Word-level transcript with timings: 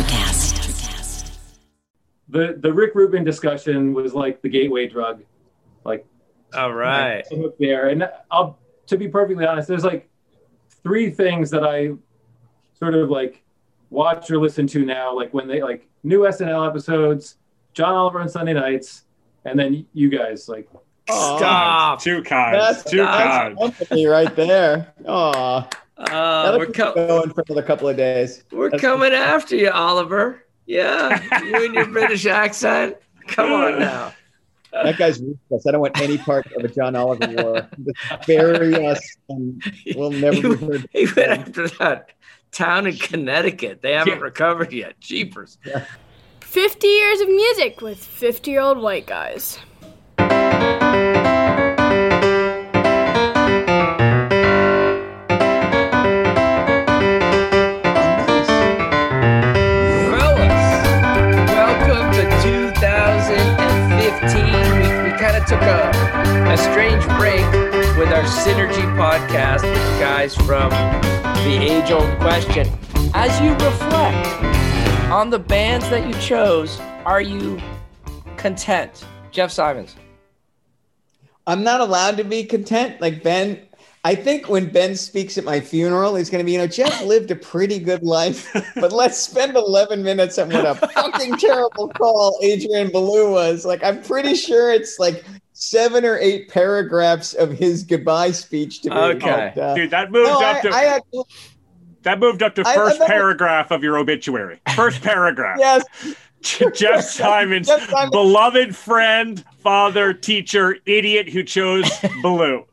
Electrocast. 0.00 1.36
The 2.28 2.56
the 2.58 2.72
Rick 2.72 2.94
Rubin 2.94 3.24
discussion 3.24 3.92
was 3.92 4.14
like 4.14 4.40
the 4.40 4.48
gateway 4.48 4.86
drug, 4.88 5.22
like 5.84 6.06
All 6.54 6.72
right. 6.72 7.24
I'm 7.30 7.52
there. 7.58 7.88
And 7.88 8.08
I'll 8.30 8.58
to 8.86 8.96
be 8.96 9.08
perfectly 9.08 9.44
honest, 9.46 9.68
there's 9.68 9.84
like 9.84 10.08
three 10.82 11.10
things 11.10 11.50
that 11.50 11.64
I 11.64 11.90
sort 12.78 12.94
of 12.94 13.10
like 13.10 13.42
watch 13.90 14.30
or 14.30 14.38
listen 14.38 14.66
to 14.68 14.84
now, 14.84 15.14
like 15.14 15.34
when 15.34 15.46
they 15.48 15.62
like 15.62 15.86
new 16.02 16.20
SNL 16.20 16.66
episodes, 16.66 17.36
John 17.74 17.94
Oliver 17.94 18.20
on 18.20 18.28
Sunday 18.28 18.54
nights, 18.54 19.04
and 19.44 19.58
then 19.58 19.86
you 19.92 20.08
guys 20.08 20.48
like 20.48 20.68
Stop. 21.08 22.00
Too 22.00 22.22
kind. 22.22 22.54
That's, 22.54 22.84
Too 22.84 22.98
that's 22.98 23.56
kind. 23.56 23.58
company 23.58 24.06
right 24.06 24.34
there. 24.36 24.94
Oh, 25.04 25.68
Uh, 26.00 26.56
we're, 26.58 26.66
co- 26.66 26.94
going 26.94 27.30
for 27.32 27.44
another 27.48 27.62
couple 27.62 27.88
of 27.88 27.96
days. 27.96 28.44
we're 28.50 28.70
That's- 28.70 28.80
coming 28.80 29.12
after 29.12 29.56
you, 29.56 29.70
Oliver. 29.70 30.44
Yeah, 30.66 31.20
you 31.42 31.64
and 31.64 31.74
your 31.74 31.86
British 31.92 32.26
accent. 32.26 32.96
Come 33.26 33.52
on 33.52 33.78
now. 33.80 34.12
That 34.72 34.96
guy's 34.98 35.20
ruthless. 35.20 35.66
I 35.66 35.72
don't 35.72 35.80
want 35.80 36.00
any 36.00 36.16
part 36.16 36.46
of 36.52 36.64
a 36.64 36.68
John 36.68 36.94
Oliver 36.94 37.26
war. 37.42 37.68
Just 37.84 38.26
bury 38.28 38.86
us, 38.86 39.16
and 39.28 39.60
we'll 39.96 40.12
never 40.12 40.36
He, 40.36 40.42
be 40.42 40.54
heard. 40.54 40.88
he 40.92 41.04
went 41.06 41.18
after 41.40 41.68
that 41.80 42.10
town 42.52 42.86
in 42.86 42.96
Connecticut. 42.96 43.82
They 43.82 43.92
haven't 43.94 44.18
Yeah. 44.18 44.20
recovered 44.20 44.72
yet. 44.72 45.00
Jeepers. 45.00 45.58
50 46.40 46.86
years 46.86 47.20
of 47.20 47.28
music 47.28 47.80
with 47.80 47.98
50 48.04 48.50
year 48.52 48.60
old 48.60 48.78
white 48.78 49.06
guys. 49.06 49.58
A 66.50 66.58
strange 66.58 67.04
break 67.16 67.46
with 67.96 68.08
our 68.08 68.24
Synergy 68.24 68.82
podcast 68.98 69.62
with 69.62 69.72
the 69.72 70.00
guys 70.00 70.34
from 70.34 70.68
The 71.44 71.58
Age 71.62 71.92
Old 71.92 72.18
Question. 72.18 72.68
As 73.14 73.40
you 73.40 73.52
reflect 73.52 74.26
on 75.12 75.30
the 75.30 75.38
bands 75.38 75.88
that 75.90 76.08
you 76.08 76.12
chose, 76.20 76.80
are 77.04 77.20
you 77.20 77.60
content? 78.36 79.06
Jeff 79.30 79.52
Simons. 79.52 79.94
I'm 81.46 81.62
not 81.62 81.80
allowed 81.80 82.16
to 82.16 82.24
be 82.24 82.42
content. 82.42 83.00
Like 83.00 83.22
Ben, 83.22 83.60
I 84.02 84.16
think 84.16 84.48
when 84.48 84.70
Ben 84.70 84.96
speaks 84.96 85.38
at 85.38 85.44
my 85.44 85.60
funeral, 85.60 86.16
he's 86.16 86.30
going 86.30 86.40
to 86.40 86.44
be, 86.44 86.54
you 86.54 86.58
know, 86.58 86.66
Jeff 86.66 87.04
lived 87.04 87.30
a 87.30 87.36
pretty 87.36 87.78
good 87.78 88.02
life, 88.02 88.50
but 88.74 88.90
let's 88.90 89.18
spend 89.18 89.54
11 89.54 90.02
minutes 90.02 90.36
on 90.36 90.48
what 90.48 90.66
a 90.66 90.74
fucking 90.74 91.36
terrible 91.36 91.90
call 91.90 92.40
Adrian 92.42 92.90
Belew 92.90 93.30
was. 93.30 93.64
Like, 93.64 93.84
I'm 93.84 94.02
pretty 94.02 94.34
sure 94.34 94.72
it's 94.72 94.98
like 94.98 95.24
seven 95.60 96.04
or 96.06 96.16
eight 96.18 96.48
paragraphs 96.48 97.34
of 97.34 97.52
his 97.52 97.84
goodbye 97.84 98.30
speech 98.32 98.80
to 98.80 98.90
me. 98.90 98.96
Okay. 98.96 99.52
But, 99.54 99.60
uh, 99.62 99.74
Dude, 99.74 99.90
that 99.90 100.10
moved 100.10 100.28
no, 100.30 100.40
up 100.42 100.56
I, 100.56 100.60
to 100.62 100.68
I 100.70 100.84
actually, 100.84 101.24
that 102.02 102.18
moved 102.18 102.42
up 102.42 102.54
to 102.54 102.62
I- 102.66 102.72
I 102.72 102.74
first 102.74 103.00
paragraph 103.02 103.70
of 103.70 103.84
your 103.84 103.98
obituary. 103.98 104.58
First 104.74 105.02
paragraph. 105.02 105.58
yes, 105.60 105.84
Jeff 106.74 107.04
Simons, 107.04 107.68
Jeff 107.68 107.88
Simons. 107.90 108.10
beloved 108.10 108.74
friend, 108.74 109.44
father, 109.58 110.14
teacher, 110.14 110.78
idiot 110.86 111.28
who 111.28 111.42
chose 111.42 111.88
blue. 112.22 112.64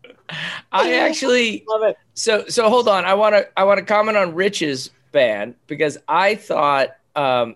I 0.71 0.93
actually 0.93 1.65
love 1.67 1.83
it. 1.83 1.97
So 2.13 2.45
so 2.47 2.69
hold 2.69 2.87
on. 2.87 3.03
I 3.05 3.13
want 3.13 3.35
to 3.35 3.47
I 3.59 3.63
want 3.65 3.79
to 3.79 3.85
comment 3.85 4.17
on 4.17 4.33
Rich's 4.33 4.91
band 5.11 5.55
because 5.67 5.97
I 6.07 6.35
thought 6.35 6.95
um 7.15 7.55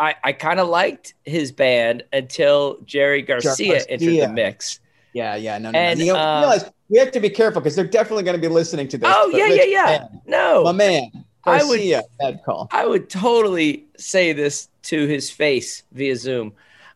I 0.00 0.14
I 0.24 0.32
kind 0.32 0.58
of 0.58 0.68
liked 0.68 1.14
his 1.24 1.52
band 1.52 2.02
until 2.12 2.78
Jerry 2.86 3.22
Garcia, 3.22 3.76
entered 3.88 4.00
Garcia. 4.00 4.26
the 4.26 4.32
mix. 4.32 4.80
Yeah, 5.12 5.36
yeah, 5.36 5.58
no, 5.58 5.70
no. 5.70 5.78
And, 5.78 5.98
no. 5.98 6.04
You 6.04 6.12
know, 6.14 6.18
uh, 6.18 6.40
realize 6.40 6.70
we 6.88 6.98
have 6.98 7.12
to 7.12 7.20
be 7.20 7.30
careful 7.30 7.60
because 7.60 7.76
they're 7.76 7.84
definitely 7.84 8.22
going 8.24 8.36
to 8.36 8.40
be 8.40 8.52
listening 8.52 8.88
to 8.88 8.98
this. 8.98 9.08
Oh 9.12 9.30
yeah 9.34 9.46
yeah 9.46 9.64
yeah. 9.64 9.84
man, 9.84 10.20
No. 10.26 10.64
my 10.64 10.72
man, 10.72 11.10
I 11.44 11.62
would- 11.64 11.78
Garcia, 11.78 12.02
bad 12.18 12.40
call. 12.44 12.68
I 12.72 12.86
would 12.86 13.10
totally 13.10 13.86
say 13.98 14.32
this 14.32 14.68
to 14.84 15.06
his 15.06 15.30
face 15.30 15.82
via 15.92 16.16
Zoom. 16.16 16.52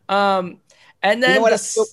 Um 0.09 0.59
and 1.03 1.21
then 1.21 1.29
You 1.31 1.35
know 1.35 1.41
what? 1.43 1.49
the 1.49 1.55
I 1.55 1.57
feel- 1.57 1.85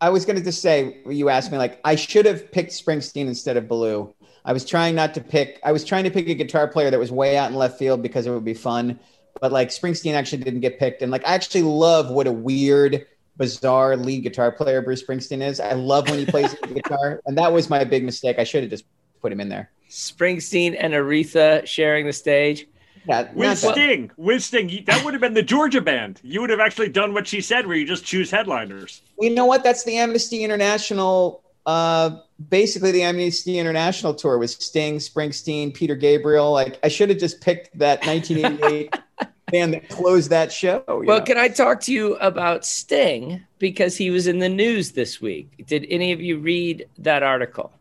I 0.00 0.10
was 0.10 0.24
going 0.24 0.36
to 0.36 0.44
just 0.44 0.62
say, 0.62 0.98
you 1.08 1.28
asked 1.28 1.50
me, 1.50 1.58
like, 1.58 1.80
I 1.84 1.96
should 1.96 2.24
have 2.24 2.52
picked 2.52 2.70
Springsteen 2.70 3.26
instead 3.26 3.56
of 3.56 3.66
Belew. 3.66 4.14
I 4.44 4.52
was 4.52 4.64
trying 4.64 4.94
not 4.94 5.12
to 5.14 5.20
pick, 5.20 5.58
I 5.64 5.72
was 5.72 5.84
trying 5.84 6.04
to 6.04 6.10
pick 6.10 6.28
a 6.28 6.34
guitar 6.34 6.68
player 6.68 6.88
that 6.90 7.00
was 7.00 7.10
way 7.10 7.36
out 7.36 7.50
in 7.50 7.56
left 7.56 7.80
field 7.80 8.00
because 8.00 8.24
it 8.24 8.30
would 8.30 8.44
be 8.44 8.54
fun. 8.54 9.00
But 9.40 9.52
like, 9.52 9.68
Springsteen 9.68 10.14
actually 10.14 10.42
didn't 10.44 10.60
get 10.60 10.78
picked. 10.78 11.02
And 11.02 11.10
like, 11.12 11.26
I 11.26 11.34
actually 11.34 11.62
love 11.62 12.10
what 12.10 12.26
a 12.26 12.32
weird, 12.32 13.06
bizarre 13.36 13.96
lead 13.96 14.22
guitar 14.22 14.50
player 14.52 14.82
Bruce 14.82 15.02
Springsteen 15.02 15.42
is. 15.42 15.60
I 15.60 15.72
love 15.72 16.08
when 16.08 16.18
he 16.18 16.26
plays 16.26 16.54
the 16.60 16.66
guitar. 16.74 17.20
And 17.26 17.36
that 17.38 17.52
was 17.52 17.70
my 17.70 17.84
big 17.84 18.04
mistake. 18.04 18.38
I 18.38 18.44
should 18.44 18.62
have 18.62 18.70
just 18.70 18.84
put 19.22 19.32
him 19.32 19.40
in 19.40 19.48
there. 19.48 19.70
Springsteen 19.90 20.76
and 20.78 20.92
Aretha 20.92 21.66
sharing 21.66 22.06
the 22.06 22.12
stage. 22.12 22.66
Yeah, 23.06 23.28
With 23.32 23.60
that- 23.62 23.72
Sting. 23.72 24.10
With 24.16 24.42
Sting. 24.42 24.82
That 24.86 25.02
would 25.04 25.14
have 25.14 25.20
been 25.20 25.34
the 25.34 25.42
Georgia 25.42 25.80
band. 25.80 26.20
You 26.22 26.40
would 26.42 26.50
have 26.50 26.60
actually 26.60 26.90
done 26.90 27.14
what 27.14 27.26
she 27.26 27.40
said, 27.40 27.66
where 27.66 27.76
you 27.76 27.86
just 27.86 28.04
choose 28.04 28.30
headliners. 28.30 29.00
you 29.20 29.30
know 29.30 29.46
what? 29.46 29.62
That's 29.64 29.84
the 29.84 29.96
Amnesty 29.96 30.44
International. 30.44 31.42
Uh, 31.64 32.18
basically, 32.48 32.92
the 32.92 33.02
Amnesty 33.02 33.58
International 33.58 34.14
tour 34.14 34.38
was 34.38 34.54
Sting, 34.54 34.96
Springsteen, 34.96 35.74
Peter 35.74 35.94
Gabriel. 35.96 36.52
Like, 36.52 36.78
I 36.82 36.88
should 36.88 37.08
have 37.08 37.18
just 37.18 37.40
picked 37.40 37.76
that 37.78 38.04
1988 38.06 38.94
band 39.50 39.74
that 39.74 39.88
closed 39.88 40.30
that 40.30 40.52
show. 40.52 40.84
Well, 40.86 41.18
know? 41.18 41.20
can 41.20 41.38
I 41.38 41.48
talk 41.48 41.80
to 41.82 41.92
you 41.92 42.16
about 42.16 42.64
Sting 42.64 43.42
because 43.58 43.96
he 43.96 44.10
was 44.10 44.26
in 44.26 44.38
the 44.38 44.48
news 44.48 44.92
this 44.92 45.20
week? 45.20 45.66
Did 45.66 45.86
any 45.90 46.12
of 46.12 46.20
you 46.20 46.38
read 46.38 46.88
that 46.98 47.22
article? 47.22 47.72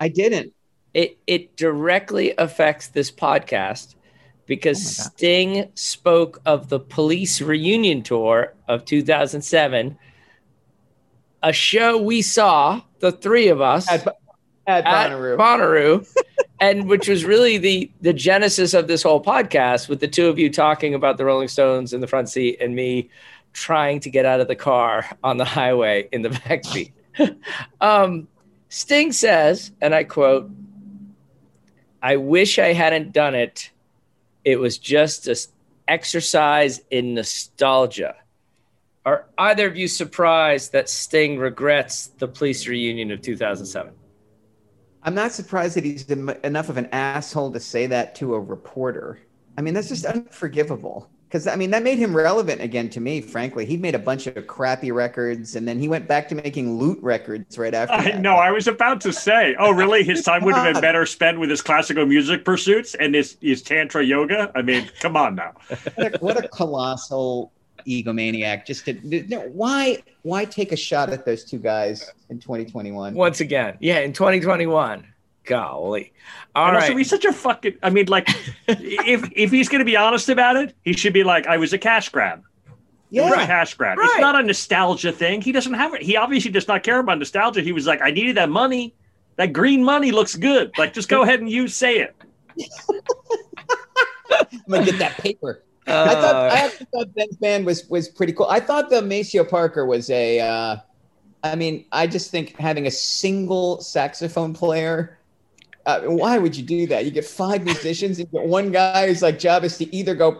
I 0.00 0.08
didn't. 0.08 0.52
it 0.94 1.18
it 1.26 1.56
directly 1.56 2.34
affects 2.38 2.88
this 2.88 3.10
podcast 3.10 3.94
because 4.46 4.78
Oh. 4.78 5.10
Sting 5.10 5.70
spoke 5.74 6.40
of 6.46 6.68
the 6.68 6.80
police 6.80 7.40
reunion 7.40 8.02
tour 8.02 8.54
of 8.68 8.84
2007, 8.84 9.98
a 11.42 11.52
show 11.52 11.98
we 11.98 12.22
saw, 12.22 12.80
the 13.00 13.12
three 13.12 13.48
of 13.48 13.60
us 13.60 13.90
At, 13.90 14.06
at 14.06 14.16
at 14.68 14.84
Bonnaroo. 14.84 15.36
Bonnaroo, 15.36 16.16
and 16.60 16.88
which 16.88 17.08
was 17.08 17.24
really 17.24 17.58
the 17.58 17.90
the 18.00 18.12
genesis 18.12 18.74
of 18.74 18.86
this 18.86 19.02
whole 19.02 19.22
podcast, 19.22 19.88
with 19.88 20.00
the 20.00 20.08
two 20.08 20.28
of 20.28 20.38
you 20.38 20.50
talking 20.50 20.94
about 20.94 21.16
the 21.16 21.24
Rolling 21.24 21.48
Stones 21.48 21.92
in 21.92 22.00
the 22.00 22.06
front 22.06 22.28
seat 22.28 22.58
and 22.60 22.74
me 22.74 23.08
trying 23.54 23.98
to 24.00 24.10
get 24.10 24.26
out 24.26 24.40
of 24.40 24.46
the 24.48 24.54
car 24.54 25.06
on 25.24 25.38
the 25.38 25.44
highway 25.44 26.08
in 26.12 26.22
the 26.22 26.30
back 26.46 26.64
seat. 26.64 26.92
um, 27.80 28.28
Sting 28.68 29.12
says, 29.12 29.72
and 29.80 29.94
I 29.94 30.04
quote, 30.04 30.50
"I 32.02 32.16
wish 32.16 32.58
I 32.58 32.72
hadn't 32.74 33.12
done 33.12 33.34
it. 33.34 33.70
It 34.44 34.60
was 34.60 34.78
just 34.78 35.26
an 35.28 35.36
exercise 35.88 36.80
in 36.90 37.14
nostalgia." 37.14 38.16
Are 39.04 39.26
either 39.38 39.66
of 39.66 39.76
you 39.76 39.88
surprised 39.88 40.72
that 40.72 40.88
Sting 40.88 41.38
regrets 41.38 42.08
the 42.18 42.28
police 42.28 42.66
reunion 42.66 43.10
of 43.10 43.22
2007? 43.22 43.92
I'm 45.02 45.14
not 45.14 45.32
surprised 45.32 45.76
that 45.76 45.84
he's 45.84 46.04
enough 46.10 46.68
of 46.68 46.76
an 46.76 46.88
asshole 46.92 47.52
to 47.52 47.60
say 47.60 47.86
that 47.86 48.14
to 48.16 48.34
a 48.34 48.40
reporter. 48.40 49.20
I 49.56 49.62
mean, 49.62 49.74
that's 49.74 49.88
just 49.88 50.04
unforgivable. 50.04 51.08
Because 51.28 51.46
I 51.46 51.56
mean, 51.56 51.70
that 51.72 51.82
made 51.82 51.98
him 51.98 52.16
relevant 52.16 52.62
again 52.62 52.88
to 52.90 53.00
me. 53.00 53.20
Frankly, 53.20 53.66
he 53.66 53.76
made 53.76 53.94
a 53.94 53.98
bunch 53.98 54.26
of 54.26 54.46
crappy 54.46 54.90
records, 54.92 55.56
and 55.56 55.68
then 55.68 55.78
he 55.78 55.86
went 55.86 56.08
back 56.08 56.26
to 56.28 56.34
making 56.34 56.78
lute 56.78 56.98
records 57.02 57.58
right 57.58 57.74
after. 57.74 57.94
I 57.94 58.04
that. 58.04 58.20
know. 58.20 58.36
I 58.36 58.50
was 58.50 58.66
about 58.66 59.02
to 59.02 59.12
say, 59.12 59.54
oh, 59.58 59.70
really? 59.70 60.02
His 60.02 60.22
time 60.22 60.42
would 60.44 60.54
have 60.54 60.72
been 60.72 60.80
better 60.82 61.04
spent 61.04 61.38
with 61.38 61.50
his 61.50 61.60
classical 61.60 62.06
music 62.06 62.46
pursuits 62.46 62.94
and 62.94 63.14
his, 63.14 63.36
his 63.42 63.60
tantra 63.60 64.02
yoga. 64.02 64.50
I 64.54 64.62
mean, 64.62 64.90
come 65.00 65.18
on 65.18 65.34
now. 65.34 65.52
what 65.96 66.14
a, 66.14 66.18
what 66.18 66.44
a 66.44 66.48
colossal 66.48 67.52
egomaniac! 67.86 68.66
Just 68.66 68.84
to 68.86 69.26
no, 69.28 69.40
why 69.48 70.02
why 70.22 70.44
take 70.44 70.72
a 70.72 70.76
shot 70.76 71.10
at 71.10 71.24
those 71.24 71.44
two 71.44 71.58
guys 71.58 72.10
in 72.28 72.38
2021? 72.38 73.14
Once 73.14 73.40
again, 73.40 73.76
yeah, 73.80 74.00
in 74.00 74.12
2021. 74.12 75.06
Golly. 75.44 76.12
All 76.54 76.66
and 76.66 76.76
right. 76.76 76.82
also, 76.82 76.96
he's 76.96 77.08
such 77.08 77.24
a 77.24 77.32
fucking. 77.32 77.76
I 77.82 77.90
mean, 77.90 78.06
like, 78.06 78.28
if 78.68 79.30
if 79.34 79.50
he's 79.50 79.68
going 79.68 79.78
to 79.80 79.84
be 79.84 79.96
honest 79.96 80.28
about 80.28 80.56
it, 80.56 80.74
he 80.84 80.92
should 80.92 81.14
be 81.14 81.24
like, 81.24 81.46
I 81.46 81.56
was 81.56 81.72
a 81.72 81.78
cash 81.78 82.10
grab. 82.10 82.42
It 83.10 83.22
was 83.22 83.32
a 83.32 83.36
Yeah, 83.36 83.46
cash 83.46 83.74
grab. 83.74 83.96
Right. 83.96 84.10
It's 84.10 84.20
not 84.20 84.38
a 84.38 84.42
nostalgia 84.42 85.10
thing. 85.10 85.40
He 85.40 85.50
doesn't 85.50 85.72
have 85.72 85.94
it. 85.94 86.02
He 86.02 86.16
obviously 86.16 86.50
does 86.50 86.68
not 86.68 86.82
care 86.82 86.98
about 86.98 87.18
nostalgia. 87.18 87.62
He 87.62 87.72
was 87.72 87.86
like, 87.86 88.02
I 88.02 88.10
needed 88.10 88.36
that 88.36 88.50
money. 88.50 88.94
That 89.36 89.54
green 89.54 89.82
money 89.82 90.10
looks 90.10 90.36
good. 90.36 90.76
Like, 90.76 90.92
just 90.92 91.08
go 91.08 91.22
ahead 91.24 91.40
and 91.40 91.48
you 91.48 91.68
say 91.68 92.00
it. 92.00 92.14
I'm 94.30 94.48
gonna 94.68 94.84
get 94.84 94.98
that 94.98 95.16
paper. 95.16 95.62
I 95.88 96.14
thought 96.14 96.34
Uh, 96.34 96.54
I 96.54 96.58
actually 96.58 96.86
thought 96.92 97.14
Ben's 97.14 97.36
band 97.36 97.66
was 97.66 97.88
was 97.88 98.08
pretty 98.08 98.32
cool. 98.32 98.46
I 98.46 98.60
thought 98.60 98.90
the 98.90 99.02
Maceo 99.02 99.44
Parker 99.44 99.86
was 99.86 100.10
a. 100.10 100.40
Uh, 100.40 100.76
I 101.44 101.54
mean, 101.54 101.84
I 101.92 102.06
just 102.06 102.30
think 102.30 102.56
having 102.56 102.86
a 102.86 102.90
single 102.90 103.80
saxophone 103.80 104.54
player. 104.54 105.18
Uh, 105.86 106.00
why 106.02 106.36
would 106.36 106.54
you 106.54 106.62
do 106.62 106.86
that? 106.88 107.06
You 107.06 107.10
get 107.10 107.24
five 107.24 107.64
musicians. 107.64 108.18
You 108.18 108.26
get 108.26 108.44
one 108.44 108.70
guy 108.72 109.06
whose 109.06 109.22
like 109.22 109.38
job 109.38 109.64
is 109.64 109.78
to 109.78 109.94
either 109.94 110.14
go 110.14 110.32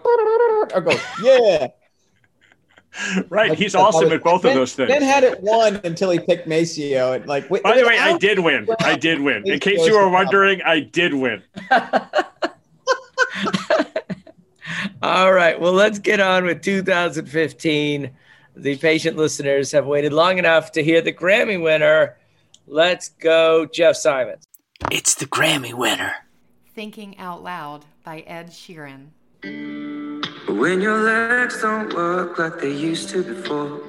York? 0.73 0.73
I 0.75 0.81
go, 0.81 0.99
yeah. 1.23 1.69
Right. 3.29 3.51
Like, 3.51 3.59
He's 3.59 3.75
awesome 3.75 4.11
at 4.13 4.25
both 4.25 4.43
ben, 4.43 4.53
of 4.53 4.57
those 4.59 4.75
things. 4.75 4.89
Ben 4.89 5.03
had 5.03 5.23
it 5.23 5.41
won 5.41 5.81
until 5.85 6.11
he 6.11 6.19
picked 6.19 6.47
Maceo. 6.47 7.13
And 7.13 7.27
like, 7.27 7.49
wait, 7.51 7.63
By 7.63 7.77
the 7.77 7.87
way, 7.87 7.99
I 7.99 8.19
did 8.19 8.39
win. 8.41 8.67
I 8.81 8.97
did 8.97 9.21
win. 9.21 9.49
In 9.49 9.61
case 9.61 9.87
you 9.87 9.95
were 9.95 10.09
wondering, 10.09 10.63
I 10.63 10.81
did 10.81 11.15
win. 11.15 11.43
All 15.03 15.33
right. 15.33 15.61
Well, 15.61 15.73
let's 15.73 15.99
get 15.99 16.21
on 16.21 16.45
with 16.45 16.63
2015. 16.63 18.11
The 18.57 18.77
patient 18.77 19.17
listeners 19.17 19.71
have 19.73 19.87
waited 19.87 20.13
long 20.13 20.39
enough 20.39 20.73
to 20.73 20.83
hear 20.83 21.01
the 21.01 21.13
Grammy 21.13 21.63
winner. 21.63 22.17
Let's 22.67 23.11
go, 23.11 23.67
Jeff 23.67 23.97
Simons. 23.97 24.45
It's 24.91 25.15
the 25.15 25.27
Grammy 25.27 25.73
winner. 25.73 26.15
Thinking 26.75 27.17
Out 27.19 27.43
Loud 27.43 27.85
by 28.05 28.21
Ed 28.21 28.51
Sheeran. 28.51 29.09
When 29.43 30.81
your 30.81 30.99
legs 30.99 31.63
don't 31.63 31.95
work 31.95 32.39
like 32.39 32.59
they 32.61 32.73
used 32.73 33.11
to 33.11 33.23
before. 33.23 33.81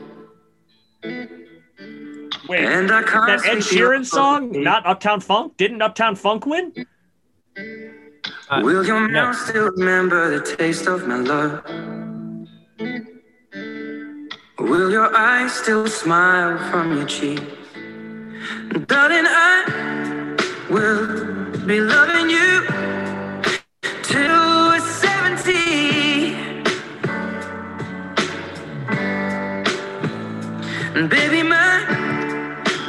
Wait, 1.04 2.66
And 2.66 2.92
I 2.92 3.02
that 3.02 3.46
Ed 3.46 3.58
Sheeran 3.60 4.06
song, 4.06 4.52
not 4.64 4.86
Uptown 4.86 5.20
Funk? 5.20 5.58
Didn't 5.58 5.82
Uptown 5.82 6.16
Funk 6.16 6.46
win? 6.46 6.74
Uh, 8.50 8.62
Will 8.64 8.86
your 8.86 9.08
no. 9.08 9.14
mouth 9.28 9.36
still 9.38 9.72
remember 9.72 10.40
the 10.40 10.56
taste 10.58 10.88
of 10.88 11.08
my 11.08 11.18
love? 11.18 11.64
Will 14.60 14.92
your 14.92 15.16
eyes 15.16 15.54
still 15.54 15.88
smile 15.88 16.58
from 16.70 16.98
your 16.98 17.06
cheek? 17.08 17.42
Darling, 18.88 19.26
I 19.28 20.36
will 20.70 21.08
be 21.66 21.80
loving 21.82 22.30
you 22.30 22.66
till 24.04 24.70
we're 24.70 24.80
70. 24.80 26.36
And 30.96 31.10
baby, 31.10 31.44
my 31.44 31.86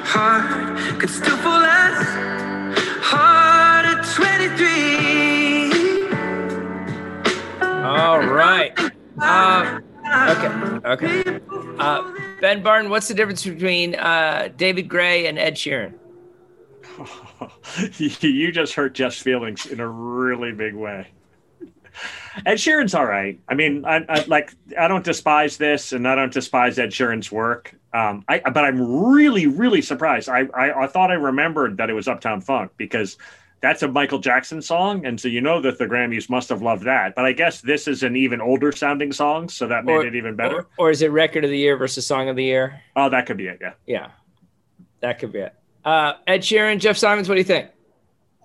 heart 0.04 0.78
could 1.00 1.10
still 1.10 1.36
fall 1.38 1.62
as 1.64 2.09
Uh, 11.80 12.12
ben 12.40 12.62
Barton, 12.62 12.90
what's 12.90 13.08
the 13.08 13.14
difference 13.14 13.44
between 13.44 13.94
uh, 13.94 14.50
David 14.56 14.88
Gray 14.88 15.26
and 15.26 15.38
Ed 15.38 15.54
Sheeran? 15.54 15.94
you 17.98 18.52
just 18.52 18.74
hurt 18.74 18.92
Jeff's 18.94 19.20
feelings 19.20 19.64
in 19.66 19.80
a 19.80 19.88
really 19.88 20.52
big 20.52 20.74
way. 20.74 21.08
Ed 22.46 22.56
Sheeran's 22.56 22.94
all 22.94 23.06
right. 23.06 23.40
I 23.48 23.54
mean, 23.54 23.84
I, 23.84 24.04
I 24.08 24.24
like 24.24 24.52
I 24.78 24.88
don't 24.88 25.04
despise 25.04 25.56
this, 25.56 25.92
and 25.92 26.06
I 26.06 26.14
don't 26.14 26.32
despise 26.32 26.78
Ed 26.78 26.90
Sheeran's 26.90 27.32
work. 27.32 27.74
Um, 27.92 28.24
I 28.28 28.40
but 28.40 28.64
I'm 28.64 29.10
really, 29.10 29.46
really 29.46 29.82
surprised. 29.82 30.28
I, 30.28 30.46
I 30.54 30.84
I 30.84 30.86
thought 30.86 31.10
I 31.10 31.14
remembered 31.14 31.78
that 31.78 31.90
it 31.90 31.94
was 31.94 32.08
Uptown 32.08 32.40
Funk 32.40 32.72
because 32.76 33.16
that's 33.60 33.82
a 33.82 33.88
Michael 33.88 34.18
Jackson 34.18 34.62
song, 34.62 35.04
and 35.04 35.20
so 35.20 35.28
you 35.28 35.40
know 35.40 35.60
that 35.60 35.78
the 35.78 35.86
Grammys 35.86 36.30
must 36.30 36.48
have 36.48 36.62
loved 36.62 36.84
that. 36.84 37.14
But 37.14 37.26
I 37.26 37.32
guess 37.32 37.60
this 37.60 37.86
is 37.86 38.02
an 38.02 38.16
even 38.16 38.40
older 38.40 38.72
sounding 38.72 39.12
song, 39.12 39.48
so 39.48 39.66
that 39.68 39.84
made 39.84 39.92
Or- 39.92 40.06
it 40.06 40.14
even 40.14 40.34
better. 40.34 40.60
Or, 40.78 40.86
or 40.86 40.90
is 40.90 41.02
it 41.02 41.10
record 41.10 41.44
of 41.44 41.50
the 41.50 41.58
year 41.58 41.76
versus 41.76 42.06
song 42.06 42.28
of 42.28 42.36
the 42.36 42.44
year? 42.44 42.80
oh, 42.96 43.10
that 43.10 43.26
could 43.26 43.36
be 43.36 43.46
it. 43.48 43.58
Yeah. 43.60 43.72
Yeah, 43.86 44.08
that 45.00 45.18
could 45.18 45.32
be 45.32 45.40
it. 45.40 45.54
Uh, 45.84 46.14
Ed 46.26 46.40
Sheeran, 46.40 46.78
Jeff 46.78 46.96
Simons, 46.96 47.28
what 47.28 47.34
do 47.34 47.40
you 47.40 47.44
think? 47.44 47.68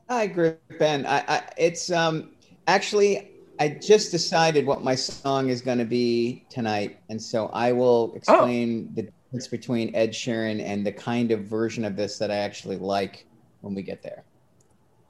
I 0.07 0.23
agree, 0.23 0.53
Ben. 0.77 1.05
I, 1.05 1.23
I 1.27 1.43
it's 1.57 1.91
um 1.91 2.31
actually 2.67 3.31
I 3.59 3.69
just 3.69 4.11
decided 4.11 4.65
what 4.65 4.83
my 4.83 4.95
song 4.95 5.49
is 5.49 5.61
going 5.61 5.77
to 5.79 5.85
be 5.85 6.45
tonight, 6.49 6.99
and 7.09 7.21
so 7.21 7.47
I 7.47 7.71
will 7.71 8.13
explain 8.15 8.93
the 8.95 9.03
difference 9.03 9.47
between 9.47 9.95
Ed 9.95 10.11
Sheeran 10.11 10.61
and 10.61 10.85
the 10.85 10.91
kind 10.91 11.31
of 11.31 11.45
version 11.45 11.85
of 11.85 11.95
this 11.95 12.17
that 12.19 12.31
I 12.31 12.35
actually 12.35 12.75
like 12.77 13.25
when 13.61 13.73
we 13.73 13.81
get 13.81 14.03
there. 14.03 14.23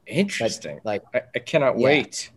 But, 0.07 0.13
Interesting. 0.13 0.79
like 0.83 1.03
I, 1.13 1.21
I 1.35 1.39
cannot 1.39 1.77
Yeah. 1.79 1.85
wait 1.85 2.31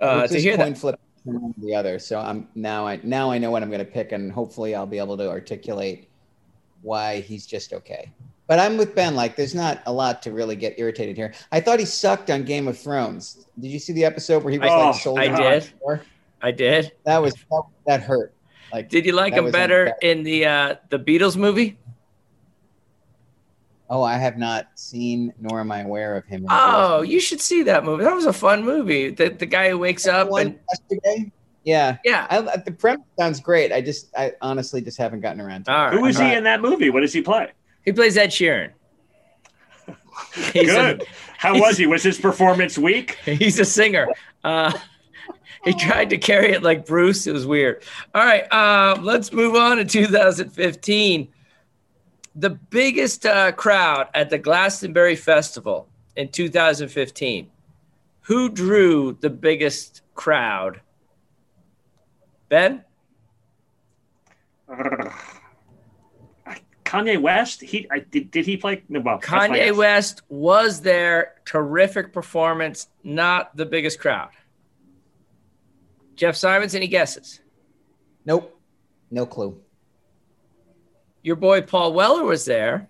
uh, 0.00 0.26
to 0.26 0.40
hear 0.40 0.56
coin 0.56 0.70
that. 0.72 0.78
flip 0.78 1.00
from 1.24 1.42
one 1.42 1.54
to 1.54 1.60
the 1.60 1.74
other. 1.74 1.98
So 1.98 2.18
I'm 2.18 2.48
now 2.54 2.86
I 2.86 3.00
now 3.02 3.30
I 3.30 3.38
know 3.38 3.50
what 3.50 3.62
I'm 3.62 3.68
going 3.70 3.84
to 3.84 3.90
pick, 3.90 4.12
and 4.12 4.30
hopefully 4.32 4.74
I'll 4.74 4.86
be 4.86 4.98
able 4.98 5.16
to 5.18 5.28
articulate 5.28 6.08
why 6.82 7.20
he's 7.20 7.46
just 7.46 7.72
okay. 7.72 8.10
But 8.46 8.58
I'm 8.58 8.76
with 8.76 8.94
Ben. 8.96 9.14
Like, 9.14 9.36
there's 9.36 9.54
not 9.54 9.80
a 9.86 9.92
lot 9.92 10.22
to 10.22 10.32
really 10.32 10.56
get 10.56 10.74
irritated 10.78 11.16
here. 11.16 11.34
I 11.52 11.60
thought 11.60 11.78
he 11.78 11.84
sucked 11.84 12.30
on 12.30 12.42
Game 12.42 12.66
of 12.66 12.76
Thrones. 12.76 13.46
Did 13.60 13.68
you 13.68 13.78
see 13.78 13.92
the 13.92 14.04
episode 14.04 14.42
where 14.42 14.50
he 14.50 14.58
was 14.58 14.70
Oh, 14.72 14.86
like 14.90 15.00
sold? 15.00 15.18
I 15.20 15.28
did. 15.28 15.72
I 16.42 16.50
did. 16.50 16.90
That 17.04 17.18
was 17.22 17.34
that, 17.34 17.62
that 17.86 18.02
hurt. 18.02 18.32
Like, 18.72 18.88
Did 18.88 19.04
you 19.04 19.12
like 19.12 19.34
him 19.34 19.50
better 19.50 19.86
unfair. 19.88 19.98
in 20.10 20.22
the 20.24 20.46
uh, 20.46 20.74
the 20.88 20.98
Beatles 20.98 21.36
movie? 21.36 21.78
Oh, 23.90 24.02
I 24.02 24.16
have 24.16 24.38
not 24.38 24.68
seen 24.76 25.34
nor 25.38 25.60
am 25.60 25.70
I 25.70 25.80
aware 25.82 26.16
of 26.16 26.24
him. 26.24 26.46
Oh, 26.48 27.02
you 27.02 27.20
should 27.20 27.40
see 27.40 27.62
that 27.64 27.84
movie. 27.84 28.04
That 28.04 28.14
was 28.14 28.24
a 28.24 28.32
fun 28.32 28.64
movie. 28.64 29.10
The 29.10 29.28
the 29.28 29.46
guy 29.46 29.68
who 29.68 29.78
wakes 29.78 30.06
up 30.06 30.30
one 30.30 30.46
and 30.46 30.58
yesterday. 30.70 31.32
Yeah, 31.64 31.98
yeah. 32.04 32.26
I, 32.30 32.56
the 32.56 32.72
premise 32.72 33.04
sounds 33.18 33.38
great. 33.40 33.70
I 33.70 33.82
just, 33.82 34.08
I 34.16 34.32
honestly 34.40 34.80
just 34.80 34.96
haven't 34.96 35.20
gotten 35.20 35.42
around 35.42 35.66
to. 35.66 35.70
it. 35.70 35.74
All 35.74 35.84
right. 35.86 35.92
Who 35.92 36.06
is 36.06 36.18
he 36.18 36.32
in 36.32 36.44
that 36.44 36.62
movie? 36.62 36.88
What 36.88 37.00
does 37.00 37.12
he 37.12 37.20
play? 37.20 37.52
He 37.84 37.92
plays 37.92 38.16
Ed 38.16 38.28
Sheeran. 38.30 38.70
He's 40.52 40.72
a- 40.72 40.94
Good. 40.94 41.06
How 41.36 41.58
was 41.58 41.76
he? 41.76 41.86
Was 41.86 42.02
his 42.02 42.18
performance 42.18 42.78
weak? 42.78 43.16
He's 43.24 43.58
a 43.58 43.64
singer. 43.64 44.08
Uh, 44.42 44.72
he 45.64 45.74
tried 45.74 46.10
to 46.10 46.18
carry 46.18 46.52
it 46.52 46.62
like 46.62 46.86
Bruce. 46.86 47.26
It 47.26 47.32
was 47.32 47.46
weird. 47.46 47.82
All 48.14 48.24
right, 48.24 48.50
uh, 48.52 48.98
let's 49.00 49.32
move 49.32 49.54
on 49.54 49.76
to 49.78 49.84
2015. 49.84 51.28
The 52.34 52.50
biggest 52.50 53.26
uh, 53.26 53.52
crowd 53.52 54.08
at 54.14 54.30
the 54.30 54.38
Glastonbury 54.38 55.16
Festival 55.16 55.88
in 56.16 56.28
2015. 56.28 57.50
Who 58.22 58.48
drew 58.48 59.16
the 59.20 59.30
biggest 59.30 60.02
crowd? 60.14 60.80
Ben? 62.48 62.84
Kanye 66.84 67.20
West. 67.20 67.60
He 67.60 67.86
I, 67.90 68.00
did. 68.00 68.30
Did 68.32 68.46
he 68.46 68.56
play? 68.56 68.82
No, 68.88 69.00
well, 69.00 69.20
Kanye. 69.20 69.76
West 69.76 70.22
was 70.28 70.80
there. 70.80 71.34
Terrific 71.44 72.12
performance. 72.12 72.88
Not 73.04 73.56
the 73.56 73.64
biggest 73.64 74.00
crowd. 74.00 74.30
Jeff 76.16 76.36
Simons, 76.36 76.74
any 76.74 76.88
guesses? 76.88 77.40
Nope, 78.26 78.60
no 79.10 79.24
clue. 79.24 79.60
Your 81.22 81.36
boy 81.36 81.62
Paul 81.62 81.92
Weller 81.92 82.24
was 82.24 82.44
there. 82.44 82.88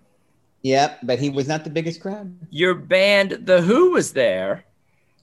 Yeah, 0.63 0.95
but 1.03 1.19
he 1.19 1.31
was 1.31 1.49
not 1.49 1.65
the 1.65 1.71
biggest 1.71 2.01
crowd. 2.01 2.37
Your 2.51 2.75
band, 2.75 3.47
The 3.47 3.63
Who, 3.63 3.93
was 3.93 4.13
there. 4.13 4.65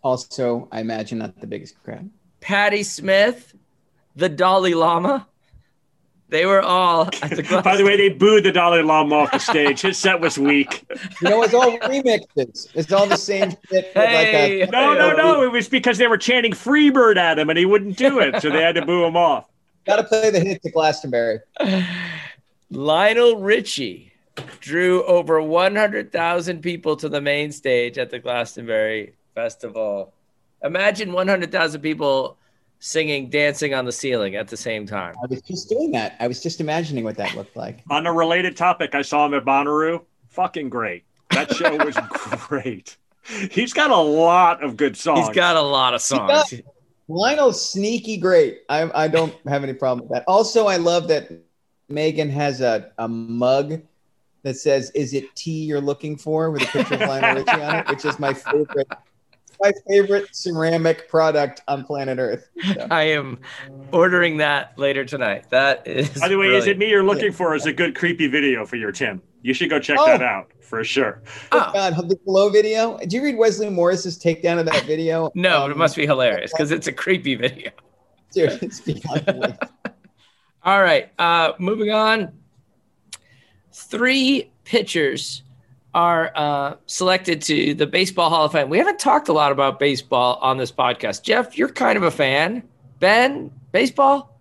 Also, 0.03 0.67
I 0.71 0.79
imagine 0.81 1.19
not 1.19 1.39
the 1.39 1.47
biggest 1.47 1.81
crowd. 1.83 2.09
Patti 2.39 2.83
Smith, 2.83 3.53
the 4.15 4.29
Dalai 4.29 4.73
Lama. 4.73 5.27
They 6.29 6.45
were 6.45 6.61
all 6.61 7.07
at 7.21 7.31
the 7.31 7.61
By 7.63 7.77
the 7.77 7.85
way, 7.85 7.95
they 7.95 8.09
booed 8.09 8.43
the 8.43 8.51
Dalai 8.51 8.81
Lama 8.81 9.15
off 9.15 9.31
the 9.31 9.39
stage. 9.39 9.81
His 9.81 9.97
set 9.97 10.19
was 10.19 10.37
weak. 10.37 10.85
You 11.21 11.29
know, 11.29 11.41
it's 11.43 11.53
all 11.53 11.77
remixes. 11.79 12.67
It's 12.75 12.91
all 12.91 13.05
the 13.05 13.15
same 13.15 13.51
shit. 13.69 13.91
Hey. 13.93 14.59
like 14.59 14.67
a, 14.67 14.71
No, 14.71 14.93
no, 14.93 15.15
no. 15.15 15.43
It 15.43 15.51
was 15.51 15.69
because 15.69 15.97
they 15.97 16.07
were 16.07 16.17
chanting 16.17 16.51
Freebird 16.51 17.15
at 17.15 17.39
him 17.39 17.49
and 17.49 17.57
he 17.57 17.65
wouldn't 17.65 17.95
do 17.95 18.19
it. 18.19 18.41
So 18.41 18.49
they 18.49 18.61
had 18.61 18.75
to 18.75 18.85
boo 18.85 19.05
him 19.05 19.15
off. 19.15 19.45
Gotta 19.85 20.03
play 20.03 20.29
the 20.29 20.41
hits 20.41 20.65
at 20.65 20.73
Glastonbury. 20.73 21.39
Lionel 22.69 23.37
Richie 23.37 24.11
drew 24.59 25.03
over 25.03 25.41
100,000 25.41 26.61
people 26.61 26.95
to 26.97 27.09
the 27.09 27.21
main 27.21 27.51
stage 27.51 27.97
at 27.97 28.09
the 28.09 28.19
Glastonbury 28.19 29.13
Festival. 29.33 30.13
Imagine 30.63 31.13
100,000 31.13 31.81
people 31.81 32.37
singing 32.79 33.29
Dancing 33.29 33.73
on 33.73 33.85
the 33.85 33.91
Ceiling 33.91 34.35
at 34.35 34.47
the 34.47 34.57
same 34.57 34.85
time. 34.85 35.15
I 35.23 35.27
was 35.27 35.41
just 35.41 35.69
doing 35.69 35.91
that. 35.91 36.15
I 36.19 36.27
was 36.27 36.43
just 36.43 36.59
imagining 36.59 37.03
what 37.03 37.15
that 37.17 37.35
looked 37.35 37.55
like. 37.55 37.79
On 37.89 38.05
a 38.05 38.13
related 38.13 38.57
topic, 38.57 38.93
I 38.93 39.01
saw 39.01 39.25
him 39.25 39.33
at 39.33 39.45
Bonnaroo. 39.45 40.03
Fucking 40.29 40.69
great. 40.69 41.03
That 41.31 41.53
show 41.55 41.75
was 41.77 41.97
great. 42.47 42.97
He's 43.51 43.73
got 43.73 43.91
a 43.91 43.97
lot 43.97 44.63
of 44.63 44.77
good 44.77 44.95
songs. 44.95 45.27
He's 45.27 45.35
got 45.35 45.55
a 45.55 45.61
lot 45.61 45.93
of 45.93 46.01
songs. 46.01 46.49
does. 46.49 46.61
Lionel's 47.07 47.71
sneaky 47.71 48.17
great. 48.17 48.59
I, 48.69 48.89
I 48.93 49.07
don't 49.07 49.33
have 49.47 49.63
any 49.63 49.73
problem 49.73 50.07
with 50.07 50.17
that. 50.17 50.25
Also, 50.27 50.67
I 50.67 50.75
love 50.75 51.07
that 51.07 51.31
Megan 51.89 52.29
has 52.29 52.61
a, 52.61 52.91
a 52.97 53.07
mug 53.07 53.81
that 54.43 54.55
says, 54.55 54.91
Is 54.91 55.13
it 55.13 55.35
tea 55.35 55.63
you're 55.65 55.81
looking 55.81 56.17
for? 56.17 56.51
with 56.51 56.63
a 56.63 56.65
picture 56.67 56.95
of 56.95 57.01
Lionel 57.01 57.35
Richie 57.43 57.61
on 57.61 57.75
it, 57.77 57.87
which 57.89 58.05
is 58.05 58.19
my 58.19 58.33
favorite 58.33 58.87
my 59.59 59.71
favorite 59.89 60.35
ceramic 60.35 61.09
product 61.09 61.61
on 61.67 61.83
planet 61.83 62.19
Earth. 62.19 62.47
So, 62.75 62.87
I 62.91 63.03
am 63.05 63.39
ordering 63.91 64.37
that 64.37 64.77
later 64.77 65.03
tonight. 65.03 65.49
That 65.49 65.87
is. 65.87 66.09
By 66.19 66.27
the 66.27 66.37
way, 66.37 66.55
is 66.55 66.67
it 66.67 66.77
me 66.77 66.91
you're 66.91 67.01
looking 67.03 67.31
for? 67.31 67.55
Is 67.55 67.65
a 67.65 67.73
good 67.73 67.95
creepy 67.95 68.27
video 68.27 68.67
for 68.67 68.75
your 68.75 68.91
Tim? 68.91 69.19
You 69.41 69.55
should 69.55 69.71
go 69.71 69.79
check 69.79 69.97
Oh. 69.99 70.05
that 70.05 70.21
out 70.21 70.51
for 70.61 70.83
sure. 70.83 71.23
oh 71.51 71.65
Oh, 71.69 71.73
God, 71.73 71.95
the 72.07 72.19
Hello 72.25 72.49
video. 72.49 72.99
Did 72.99 73.13
you 73.13 73.23
read 73.23 73.35
Wesley 73.35 73.67
Morris's 73.71 74.19
takedown 74.19 74.59
of 74.59 74.67
that 74.67 74.83
video? 74.85 75.31
no, 75.33 75.63
Um, 75.63 75.71
it 75.71 75.77
must 75.77 75.95
be 75.95 76.05
hilarious 76.05 76.51
because 76.51 76.69
it's 76.71 76.85
a 76.85 76.91
creepy 76.93 77.33
video. 77.33 77.71
Dude, 78.33 78.61
it's 78.61 78.79
beyond 78.81 79.25
belief. 79.25 79.55
All 80.67 80.81
right. 80.81 81.09
Uh, 81.17 81.53
moving 81.59 81.91
on. 81.91 82.33
Three 83.71 84.51
pitchers 84.65 85.43
are 85.93 86.29
uh, 86.35 86.75
selected 86.87 87.41
to 87.43 87.73
the 87.73 87.87
Baseball 87.87 88.29
Hall 88.29 88.43
of 88.43 88.51
Fame. 88.51 88.67
We 88.67 88.77
haven't 88.77 88.99
talked 88.99 89.29
a 89.29 89.33
lot 89.33 89.53
about 89.53 89.79
baseball 89.79 90.37
on 90.41 90.57
this 90.57 90.69
podcast. 90.69 91.23
Jeff, 91.23 91.57
you're 91.57 91.69
kind 91.69 91.95
of 91.95 92.03
a 92.03 92.11
fan. 92.11 92.63
Ben, 92.99 93.49
baseball? 93.71 94.37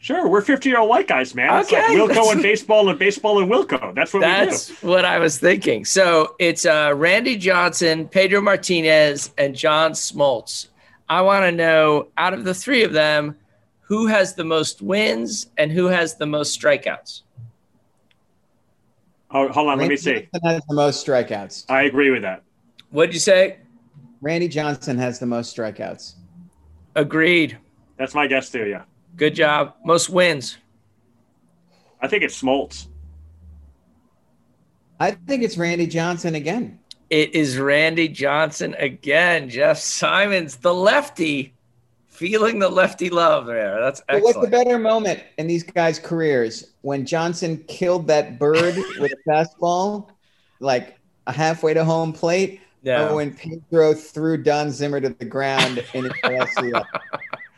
Sure, 0.00 0.26
we're 0.26 0.40
50 0.40 0.68
year 0.68 0.80
old 0.80 0.88
white 0.88 1.06
guys, 1.06 1.32
man. 1.32 1.60
It's 1.60 1.70
like 1.70 1.84
Okay, 1.84 1.94
Wilco 1.94 2.32
and 2.32 2.42
baseball 2.42 2.88
and 2.88 2.98
baseball 2.98 3.40
and 3.40 3.48
Wilco. 3.48 3.94
That's 3.94 4.12
what 4.12 4.18
That's 4.18 4.82
what 4.82 5.04
I 5.04 5.20
was 5.20 5.38
thinking. 5.38 5.84
So 5.84 6.34
it's 6.40 6.66
uh, 6.66 6.92
Randy 6.96 7.36
Johnson, 7.36 8.08
Pedro 8.08 8.40
Martinez, 8.40 9.30
and 9.38 9.54
John 9.54 9.92
Smoltz. 9.92 10.66
I 11.08 11.20
want 11.20 11.44
to 11.44 11.52
know 11.52 12.08
out 12.18 12.34
of 12.34 12.42
the 12.42 12.52
three 12.52 12.82
of 12.82 12.92
them, 12.92 13.36
who 13.82 14.06
has 14.06 14.34
the 14.34 14.44
most 14.44 14.80
wins 14.82 15.48
and 15.58 15.70
who 15.70 15.86
has 15.86 16.16
the 16.16 16.26
most 16.26 16.58
strikeouts? 16.58 17.22
Oh, 19.30 19.48
hold 19.48 19.68
on, 19.68 19.78
let 19.78 19.88
me 19.88 19.96
see. 19.96 20.28
Johnson 20.32 20.40
has 20.44 20.62
the 20.68 20.74
most 20.74 21.06
strikeouts. 21.06 21.64
I 21.68 21.82
agree 21.82 22.10
with 22.10 22.22
that. 22.22 22.42
What'd 22.90 23.14
you 23.14 23.20
say? 23.20 23.58
Randy 24.20 24.48
Johnson 24.48 24.98
has 24.98 25.18
the 25.18 25.26
most 25.26 25.56
strikeouts. 25.56 26.14
Agreed. 26.94 27.58
That's 27.96 28.14
my 28.14 28.26
guess 28.26 28.50
too. 28.50 28.66
Yeah, 28.66 28.82
Good 29.16 29.34
job. 29.34 29.74
Most 29.84 30.10
wins. 30.10 30.58
I 32.00 32.08
think 32.08 32.22
it's 32.22 32.40
Smoltz. 32.40 32.88
I 35.00 35.12
think 35.12 35.42
it's 35.42 35.56
Randy 35.56 35.86
Johnson 35.86 36.34
again. 36.34 36.78
It 37.10 37.34
is 37.34 37.58
Randy 37.58 38.08
Johnson 38.08 38.74
again. 38.78 39.48
Jeff 39.48 39.78
Simons, 39.78 40.56
the 40.56 40.72
lefty, 40.72 41.54
feeling 42.22 42.58
the 42.60 42.68
lefty 42.68 43.10
love 43.10 43.46
there. 43.46 43.80
That's 43.80 44.00
excellent. 44.08 44.22
But 44.22 44.24
what's 44.40 44.44
the 44.46 44.50
better 44.50 44.78
moment 44.78 45.24
in 45.38 45.48
these 45.48 45.64
guys' 45.64 45.98
careers? 45.98 46.70
When 46.82 47.04
Johnson 47.04 47.62
killed 47.66 48.06
that 48.06 48.38
bird 48.38 48.76
with 49.00 49.12
a 49.12 49.28
fastball, 49.28 50.08
like 50.60 50.98
a 51.26 51.32
halfway 51.32 51.74
to 51.74 51.84
home 51.84 52.12
plate, 52.12 52.60
Yeah. 52.84 53.08
or 53.08 53.16
when 53.16 53.34
Pedro 53.34 53.92
threw 53.94 54.36
Don 54.36 54.70
Zimmer 54.70 55.00
to 55.00 55.08
the 55.10 55.24
ground 55.24 55.84
in 55.94 56.04
his 56.04 56.12
LCS? 56.24 56.84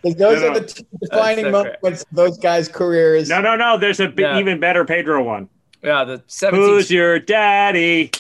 Because 0.02 0.18
those 0.18 0.40
No, 0.40 0.48
are 0.48 0.54
the 0.60 0.66
two 0.66 0.84
defining 1.02 1.44
so 1.46 1.62
great. 1.62 1.82
moments 1.82 2.02
of 2.02 2.08
those 2.16 2.38
guys' 2.38 2.68
careers. 2.68 3.28
No, 3.28 3.40
no, 3.42 3.56
no. 3.56 3.76
There's 3.78 4.00
a 4.00 4.08
b- 4.08 4.22
Yeah. 4.22 4.38
even 4.38 4.60
better 4.60 4.84
Pedro 4.86 5.22
one. 5.22 5.48
Yeah, 5.82 6.04
the 6.04 6.18
17th. 6.28 6.50
Who's 6.50 6.90
your 6.90 7.18
daddy? 7.18 8.10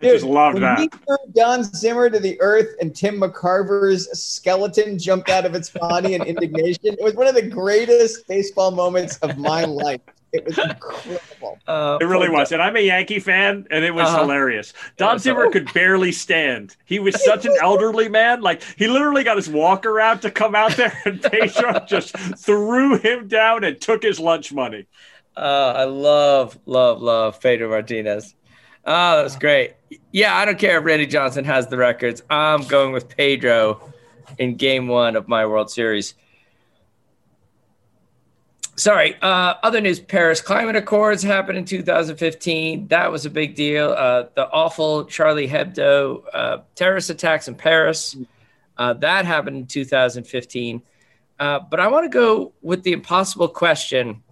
I 0.00 0.04
Dude, 0.06 0.12
just 0.14 0.24
loved 0.24 0.54
when 0.54 0.62
that. 0.62 0.78
he 0.78 0.88
threw 0.88 1.16
Don 1.34 1.62
Zimmer 1.62 2.08
to 2.08 2.18
the 2.18 2.40
earth 2.40 2.68
and 2.80 2.94
Tim 2.96 3.20
McCarver's 3.20 4.08
skeleton 4.18 4.98
jumped 4.98 5.28
out 5.28 5.44
of 5.44 5.54
its 5.54 5.68
body 5.70 6.14
in 6.14 6.22
indignation, 6.22 6.80
it 6.84 7.02
was 7.02 7.14
one 7.14 7.26
of 7.26 7.34
the 7.34 7.42
greatest 7.46 8.26
baseball 8.26 8.70
moments 8.70 9.18
of 9.18 9.36
my 9.36 9.64
life. 9.66 10.00
It 10.32 10.46
was 10.46 10.56
incredible. 10.58 11.58
Uh, 11.66 11.98
It 12.00 12.04
really 12.04 12.28
was. 12.30 12.52
And 12.52 12.62
I'm 12.62 12.76
a 12.76 12.80
Yankee 12.80 13.18
fan, 13.18 13.66
and 13.70 13.84
it 13.84 13.92
was 13.92 14.06
Uh-huh. 14.08 14.20
hilarious. 14.22 14.72
Don 14.96 15.14
was- 15.14 15.22
Zimmer 15.22 15.50
could 15.50 15.70
barely 15.74 16.12
stand. 16.12 16.76
He 16.84 16.98
was 17.00 17.22
such 17.24 17.44
an 17.46 17.56
elderly 17.60 18.08
man. 18.08 18.40
Like, 18.40 18.62
he 18.78 18.86
literally 18.86 19.24
got 19.24 19.36
his 19.36 19.48
walker 19.50 20.00
out 20.00 20.22
to 20.22 20.30
come 20.30 20.54
out 20.54 20.76
there, 20.76 20.96
and 21.04 21.20
Pedro 21.30 21.80
just 21.80 22.16
threw 22.38 22.96
him 22.98 23.26
down 23.28 23.64
and 23.64 23.80
took 23.80 24.02
his 24.04 24.20
lunch 24.20 24.52
money. 24.52 24.86
Uh, 25.36 25.72
I 25.76 25.84
love, 25.84 26.56
love, 26.64 27.02
love 27.02 27.40
Pedro 27.40 27.68
Martinez. 27.68 28.34
Oh, 28.84 29.22
that's 29.22 29.36
great. 29.36 29.74
Yeah, 30.12 30.34
I 30.34 30.44
don't 30.44 30.58
care 30.58 30.78
if 30.78 30.84
Randy 30.84 31.06
Johnson 31.06 31.44
has 31.44 31.68
the 31.68 31.76
records. 31.76 32.22
I'm 32.30 32.64
going 32.64 32.92
with 32.92 33.08
Pedro 33.08 33.92
in 34.38 34.56
game 34.56 34.88
one 34.88 35.16
of 35.16 35.28
my 35.28 35.46
World 35.46 35.70
Series. 35.70 36.14
Sorry. 38.76 39.14
Uh, 39.20 39.54
other 39.62 39.80
news 39.82 40.00
Paris 40.00 40.40
Climate 40.40 40.76
Accords 40.76 41.22
happened 41.22 41.58
in 41.58 41.66
2015. 41.66 42.88
That 42.88 43.12
was 43.12 43.26
a 43.26 43.30
big 43.30 43.54
deal. 43.54 43.90
Uh, 43.90 44.24
the 44.34 44.48
awful 44.50 45.04
Charlie 45.04 45.46
Hebdo 45.46 46.22
uh, 46.32 46.58
terrorist 46.74 47.10
attacks 47.10 47.46
in 47.46 47.56
Paris. 47.56 48.16
Uh, 48.78 48.94
that 48.94 49.26
happened 49.26 49.56
in 49.56 49.66
2015. 49.66 50.80
Uh, 51.38 51.58
but 51.58 51.78
I 51.78 51.88
want 51.88 52.04
to 52.04 52.08
go 52.08 52.52
with 52.62 52.82
the 52.82 52.92
impossible 52.92 53.48
question 53.48 54.22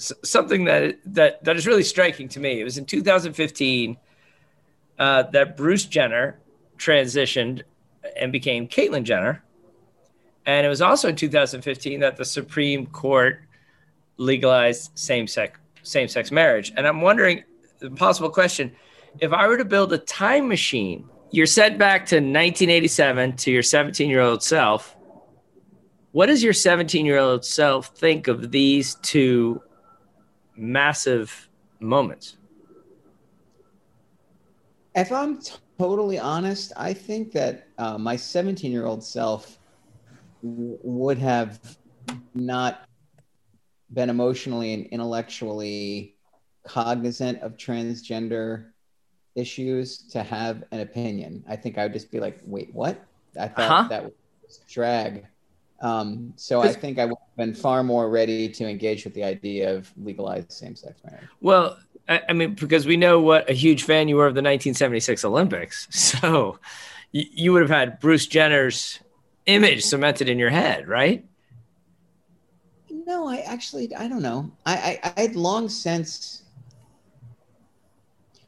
something 0.00 0.64
that 0.64 0.98
that 1.06 1.44
that 1.44 1.56
is 1.56 1.66
really 1.66 1.82
striking 1.82 2.28
to 2.28 2.40
me. 2.40 2.60
It 2.60 2.64
was 2.64 2.78
in 2.78 2.86
2015 2.86 3.96
uh, 4.98 5.22
that 5.24 5.56
Bruce 5.56 5.84
Jenner 5.84 6.38
transitioned 6.78 7.62
and 8.16 8.32
became 8.32 8.66
Caitlyn 8.66 9.04
Jenner, 9.04 9.44
and 10.46 10.64
it 10.64 10.68
was 10.68 10.80
also 10.80 11.08
in 11.08 11.16
2015 11.16 12.00
that 12.00 12.16
the 12.16 12.24
Supreme 12.24 12.86
Court 12.86 13.42
legalized 14.16 14.90
same-sex 14.94 15.58
same-sex 15.82 16.30
marriage. 16.30 16.72
And 16.76 16.86
I'm 16.86 17.00
wondering 17.02 17.44
the 17.78 17.90
possible 17.90 18.30
question: 18.30 18.74
if 19.18 19.32
I 19.32 19.46
were 19.46 19.58
to 19.58 19.64
build 19.64 19.92
a 19.92 19.98
time 19.98 20.48
machine, 20.48 21.08
you're 21.30 21.46
sent 21.46 21.78
back 21.78 22.06
to 22.06 22.16
1987 22.16 23.36
to 23.36 23.50
your 23.50 23.62
17-year-old 23.62 24.42
self. 24.42 24.96
What 26.12 26.26
does 26.26 26.42
your 26.42 26.54
17-year-old 26.54 27.44
self 27.44 27.88
think 27.96 28.26
of 28.26 28.50
these 28.50 28.96
two 28.96 29.62
massive 30.60 31.48
moments. 31.80 32.36
If 34.94 35.10
I'm 35.12 35.40
t- 35.40 35.52
totally 35.78 36.18
honest, 36.18 36.72
I 36.76 36.92
think 36.92 37.32
that 37.32 37.68
uh, 37.78 37.96
my 37.96 38.16
17 38.16 38.70
year 38.70 38.86
old 38.86 39.02
self 39.02 39.58
w- 40.42 40.78
would 40.82 41.18
have 41.18 41.58
not 42.34 42.84
been 43.92 44.10
emotionally 44.10 44.74
and 44.74 44.86
intellectually 44.86 46.16
cognizant 46.66 47.40
of 47.40 47.56
transgender 47.56 48.70
issues 49.34 49.98
to 50.08 50.22
have 50.22 50.64
an 50.72 50.80
opinion. 50.80 51.44
I 51.48 51.56
think 51.56 51.78
I 51.78 51.84
would 51.84 51.92
just 51.92 52.10
be 52.10 52.20
like, 52.20 52.38
wait, 52.44 52.74
what? 52.74 53.00
I 53.38 53.48
thought 53.48 53.70
Uh-huh. 53.70 53.88
that 53.88 54.04
was 54.04 54.58
drag. 54.68 55.26
Um, 55.80 56.34
so 56.36 56.60
I 56.60 56.72
think 56.72 56.98
I 56.98 57.06
would 57.06 57.16
have 57.18 57.36
been 57.36 57.54
far 57.54 57.82
more 57.82 58.10
ready 58.10 58.48
to 58.50 58.68
engage 58.68 59.04
with 59.04 59.14
the 59.14 59.24
idea 59.24 59.74
of 59.74 59.90
legalized 59.96 60.52
same 60.52 60.76
sex 60.76 61.00
marriage. 61.04 61.24
Well, 61.40 61.78
I, 62.08 62.20
I 62.28 62.32
mean, 62.34 62.54
because 62.54 62.86
we 62.86 62.96
know 62.96 63.20
what 63.20 63.48
a 63.48 63.54
huge 63.54 63.84
fan 63.84 64.08
you 64.08 64.16
were 64.16 64.26
of 64.26 64.34
the 64.34 64.42
1976 64.42 65.24
Olympics. 65.24 65.88
So 66.20 66.58
you, 67.12 67.24
you 67.32 67.52
would 67.52 67.62
have 67.62 67.70
had 67.70 67.98
Bruce 68.00 68.26
Jenner's 68.26 69.00
image 69.46 69.84
cemented 69.84 70.28
in 70.28 70.38
your 70.38 70.50
head, 70.50 70.86
right? 70.86 71.24
No, 72.90 73.26
I 73.26 73.38
actually 73.38 73.94
I 73.94 74.06
don't 74.06 74.22
know. 74.22 74.50
I 74.66 75.00
I, 75.02 75.12
I 75.16 75.20
had 75.22 75.36
long 75.36 75.68
since 75.68 76.42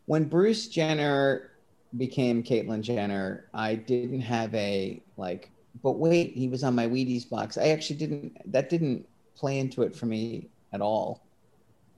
when 0.07 0.25
Bruce 0.25 0.69
Jenner 0.69 1.51
became 1.97 2.43
Caitlyn 2.43 2.83
Jenner, 2.83 3.49
I 3.55 3.75
didn't 3.77 4.21
have 4.21 4.55
a 4.55 5.01
like. 5.17 5.51
But 5.83 5.93
wait, 5.93 6.35
he 6.35 6.49
was 6.49 6.62
on 6.65 6.75
my 6.75 6.87
Wheaties 6.87 7.29
box. 7.29 7.59
I 7.59 7.69
actually 7.69 7.97
didn't. 7.97 8.53
That 8.53 8.69
didn't 8.69 9.07
play 9.35 9.59
into 9.59 9.83
it 9.83 9.97
for 9.97 10.07
me 10.07 10.49
at 10.73 10.81
all. 10.81 11.25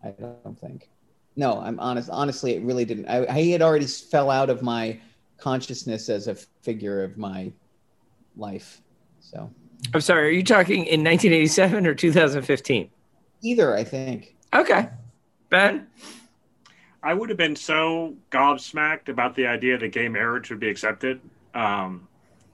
I 0.03 0.11
don't 0.11 0.59
think. 0.59 0.88
No, 1.37 1.61
I'm 1.61 1.79
honest. 1.81 2.09
Honestly, 2.11 2.55
it 2.55 2.62
really 2.62 2.85
didn't. 2.85 3.09
I, 3.09 3.41
he 3.41 3.50
had 3.50 3.62
already 3.62 3.87
fell 3.87 4.31
out 4.31 4.50
of 4.50 4.62
my 4.62 4.99
consciousness 5.37 6.09
as 6.09 6.29
a 6.29 6.35
figure 6.35 7.03
of 7.03 7.19
my 7.19 7.53
life. 8.37 8.81
So 9.21 9.50
I'm 9.93 10.00
sorry, 10.00 10.29
are 10.29 10.31
you 10.31 10.45
talking 10.45 10.87
in 10.87 11.05
1987 11.05 11.87
or 11.87 11.95
2015? 11.95 12.91
either, 13.45 13.76
I 13.76 13.85
think. 13.85 14.35
Okay. 14.53 14.88
Ben? 15.50 15.87
I 17.03 17.12
would 17.12 17.29
have 17.29 17.38
been 17.38 17.57
so 17.57 18.14
gobsmacked 18.31 19.09
about 19.09 19.37
the 19.37 19.47
idea 19.47 19.79
that 19.79 19.88
gay 19.88 20.09
marriage 20.09 20.50
would 20.50 20.61
be 20.61 20.69
accepted. 20.69 21.21
Um, 21.55 22.09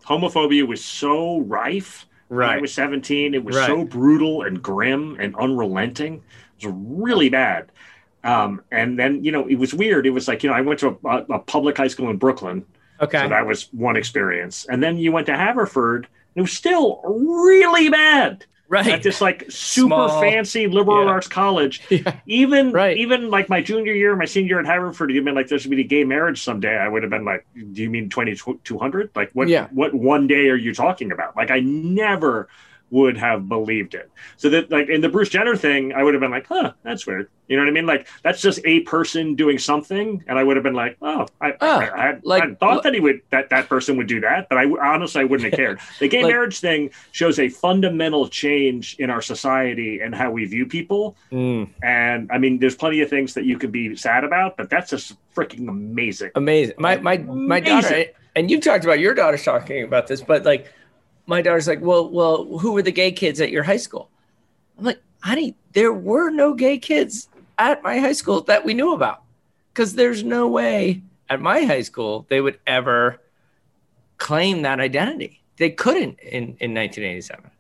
homophobia 0.07 0.67
was 0.67 0.85
so 0.85 1.41
rife 1.41 2.07
when 2.29 2.49
I 2.49 2.59
was 2.59 2.73
17. 2.73 3.35
It 3.35 3.45
was 3.45 3.57
Right. 3.57 3.67
so 3.67 3.85
brutal 3.85 4.43
and 4.43 4.63
grim 4.63 5.17
and 5.21 5.35
unrelenting. 5.37 6.23
It 6.61 6.67
was 6.67 6.75
really 6.77 7.29
bad. 7.29 7.73
Um, 8.23 8.63
and 8.71 8.99
then, 8.99 9.25
you 9.25 9.33
know, 9.33 9.47
it 9.47 9.57
was 9.57 9.73
weird. 9.75 10.07
It 10.07 10.11
was 10.11 10.29
like, 10.29 10.43
you 10.43 10.51
know, 10.51 10.57
I 10.57 10.61
went 10.61 10.81
to 10.81 10.99
a, 11.05 11.17
a 11.31 11.39
public 11.39 11.77
high 11.77 11.89
school 11.89 12.11
in 12.11 12.19
Brooklyn. 12.19 12.65
Okay. 13.01 13.19
So 13.23 13.29
that 13.31 13.47
was 13.47 13.73
one 13.73 13.97
experience. 13.97 14.67
And 14.69 14.83
then 14.83 14.99
you 14.99 15.11
went 15.11 15.27
to 15.27 15.37
Haverford. 15.37 16.05
And 16.05 16.37
it 16.37 16.43
was 16.43 16.53
still 16.53 17.01
really 17.05 17.89
bad 17.89 18.45
right. 18.71 18.87
at 18.87 19.03
this 19.03 19.21
like 19.21 19.43
super 19.51 19.89
Small. 19.89 20.21
fancy 20.23 20.67
liberal 20.69 21.05
Yeah. 21.05 21.11
arts 21.11 21.29
college. 21.29 21.83
Yeah. 21.91 22.17
Even 22.27 22.73
Right. 22.73 22.97
even 22.97 23.29
like 23.29 23.49
my 23.51 23.61
junior 23.61 23.93
year, 23.93 24.17
my 24.17 24.25
senior 24.25 24.49
year 24.49 24.61
at 24.61 24.67
Haverford, 24.67 25.11
you've 25.13 25.25
been 25.27 25.35
like, 25.35 25.49
there's 25.49 25.65
gonna 25.67 25.77
be 25.77 25.83
a 25.83 25.85
gay 25.87 26.05
marriage 26.05 26.43
someday. 26.43 26.77
I 26.79 26.89
would 26.89 27.03
have 27.03 27.11
been 27.11 27.25
like, 27.27 27.45
do 27.55 27.83
you 27.83 27.91
mean 27.91 28.09
twenty 28.09 28.35
two 28.65 28.79
hundred? 28.79 29.11
Like 29.15 29.31
what 29.33 29.49
Yeah. 29.49 29.67
what 29.73 29.93
one 29.93 30.27
day 30.27 30.49
are 30.49 30.57
you 30.57 30.73
talking 30.75 31.13
about? 31.13 31.37
Like 31.37 31.51
I 31.51 31.61
never 31.61 32.49
would 32.91 33.17
have 33.17 33.49
believed 33.49 33.95
it. 33.95 34.11
So 34.37 34.49
that 34.51 34.71
like 34.71 34.89
in 34.89 35.01
the 35.01 35.09
Bruce 35.09 35.29
Jenner 35.29 35.57
thing, 35.57 35.93
I 35.93 36.03
would 36.03 36.15
have 36.15 36.21
been 36.21 36.31
like, 36.31 36.47
huh, 36.47 36.73
that's 36.83 37.07
weird. 37.07 37.29
You 37.49 37.57
know 37.57 37.63
what 37.63 37.69
I 37.69 37.73
mean? 37.73 37.87
Like 37.87 38.07
that's 38.23 38.41
just 38.41 38.61
a 38.65 38.81
person 38.81 39.35
doing 39.35 39.59
something, 39.59 40.23
and 40.29 40.39
I 40.39 40.45
would 40.45 40.57
have 40.57 40.63
been 40.63 40.75
like, 40.75 40.97
oh, 41.03 41.27
I, 41.41 41.55
Ah, 41.61 41.79
I, 41.81 42.09
I, 42.11 42.19
like- 42.23 42.43
I 42.45 42.55
thought 42.55 42.83
that 42.85 42.95
he 42.95 43.01
would 43.01 43.23
that 43.31 43.51
that 43.51 43.69
person 43.69 43.97
would 43.97 44.07
do 44.07 44.21
that, 44.21 44.49
but 44.49 44.57
I 44.59 44.65
honestly 44.67 45.21
I 45.21 45.25
wouldn't 45.25 45.51
have 45.53 45.57
cared. 45.59 45.81
The 45.99 46.09
gay 46.09 46.23
Like- 46.23 46.33
marriage 46.33 46.61
thing 46.61 46.91
shows 47.13 47.39
a 47.39 47.49
fundamental 47.49 48.29
change 48.29 48.97
in 48.99 49.11
our 49.11 49.23
society 49.23 50.01
and 50.01 50.15
how 50.15 50.31
we 50.31 50.45
view 50.45 50.67
people. 50.67 51.17
Mm, 51.33 51.71
And 51.83 52.31
I 52.33 52.39
mean, 52.39 52.59
there's 52.59 52.77
plenty 52.77 53.01
of 53.01 53.11
things 53.11 53.35
that 53.35 53.45
you 53.45 53.59
could 53.59 53.73
be 53.73 53.97
sad 53.97 54.23
about, 54.25 54.57
but 54.57 54.71
that's 54.71 54.91
just 54.91 55.15
freaking 55.35 55.69
amazing. 55.69 56.31
amazing. 56.37 56.75
My 56.79 56.99
my 56.99 57.19
my 57.19 57.59
daughter, 57.61 58.05
and 58.37 58.49
you 58.51 58.61
talked 58.61 58.85
about 58.85 59.01
your 59.01 59.15
daughter's 59.15 59.43
talking 59.45 59.83
about 59.83 60.07
this, 60.07 60.21
but 60.21 60.45
like 60.45 60.67
my 61.31 61.41
daughter's 61.41 61.69
like, 61.69 61.81
well, 61.81 62.11
well, 62.11 62.59
who 62.59 62.73
were 62.73 62.83
the 62.83 62.93
gay 62.93 63.13
kids 63.13 63.41
at 63.41 63.51
your 63.51 63.63
high 63.63 63.77
school? 63.79 64.11
I'm 64.77 64.85
like, 64.85 65.01
honey, 65.23 65.55
there 65.73 65.93
were 65.93 66.31
no 66.31 66.55
gay 66.55 66.77
kids 66.77 67.29
at 67.57 67.83
my 67.83 67.99
high 67.99 68.13
school 68.13 68.41
that 68.43 68.65
we 68.65 68.75
knew 68.75 68.93
about, 68.93 69.23
because 69.73 69.95
there's 69.95 70.25
no 70.25 70.49
way 70.49 71.03
at 71.29 71.41
my 71.41 71.63
high 71.63 71.83
school 71.83 72.27
they 72.29 72.41
would 72.41 72.59
ever 72.67 73.21
claim 74.19 74.63
that 74.63 74.81
identity. 74.81 75.41
They 75.57 75.71
couldn't 75.71 76.19
in 76.21 76.57
in 76.59 76.75
1987. 76.75 77.51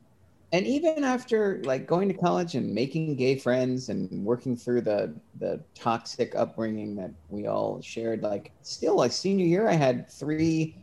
and 0.53 0.67
even 0.67 1.05
after 1.05 1.62
like 1.65 1.87
going 1.87 2.09
to 2.09 2.15
college 2.15 2.57
and 2.57 2.75
making 2.75 3.15
gay 3.15 3.37
friends 3.37 3.89
and 3.89 4.11
working 4.25 4.57
through 4.57 4.81
the 4.81 5.15
the 5.39 5.61
toxic 5.75 6.35
upbringing 6.35 6.97
that 6.97 7.12
we 7.29 7.47
all 7.47 7.81
shared 7.81 8.23
like 8.23 8.50
still 8.62 8.97
like 8.97 9.12
senior 9.12 9.47
year 9.47 9.69
i 9.69 9.75
had 9.75 10.11
three 10.11 10.75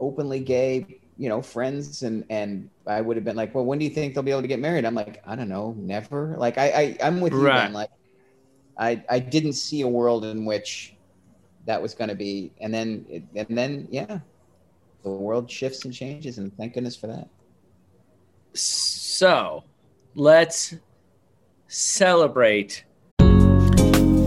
openly 0.00 0.40
gay 0.40 0.99
you 1.20 1.28
know 1.28 1.42
friends 1.42 2.02
and 2.02 2.24
and 2.30 2.70
i 2.86 2.98
would 2.98 3.14
have 3.14 3.24
been 3.24 3.36
like 3.36 3.54
well 3.54 3.64
when 3.64 3.78
do 3.78 3.84
you 3.84 3.90
think 3.90 4.14
they'll 4.14 4.22
be 4.22 4.30
able 4.30 4.40
to 4.40 4.48
get 4.48 4.58
married 4.58 4.86
i'm 4.86 4.94
like 4.94 5.20
i 5.26 5.36
don't 5.36 5.50
know 5.50 5.74
never 5.76 6.34
like 6.38 6.56
i, 6.56 6.66
I 6.82 7.06
i'm 7.06 7.20
with 7.20 7.34
you 7.34 7.40
Right. 7.40 7.64
Ben. 7.64 7.74
like 7.74 7.90
i 8.78 9.04
i 9.10 9.18
didn't 9.18 9.52
see 9.52 9.82
a 9.82 9.86
world 9.88 10.24
in 10.24 10.46
which 10.46 10.94
that 11.66 11.80
was 11.82 11.92
going 11.94 12.08
to 12.08 12.14
be 12.16 12.52
and 12.62 12.72
then 12.72 13.04
it, 13.10 13.22
and 13.36 13.58
then 13.58 13.86
yeah 13.90 14.20
the 15.04 15.10
world 15.10 15.50
shifts 15.50 15.84
and 15.84 15.92
changes 15.92 16.38
and 16.38 16.56
thank 16.56 16.72
goodness 16.72 16.96
for 16.96 17.08
that 17.08 17.28
So 18.54 19.64
let's 20.14 20.74
celebrate. 21.68 22.84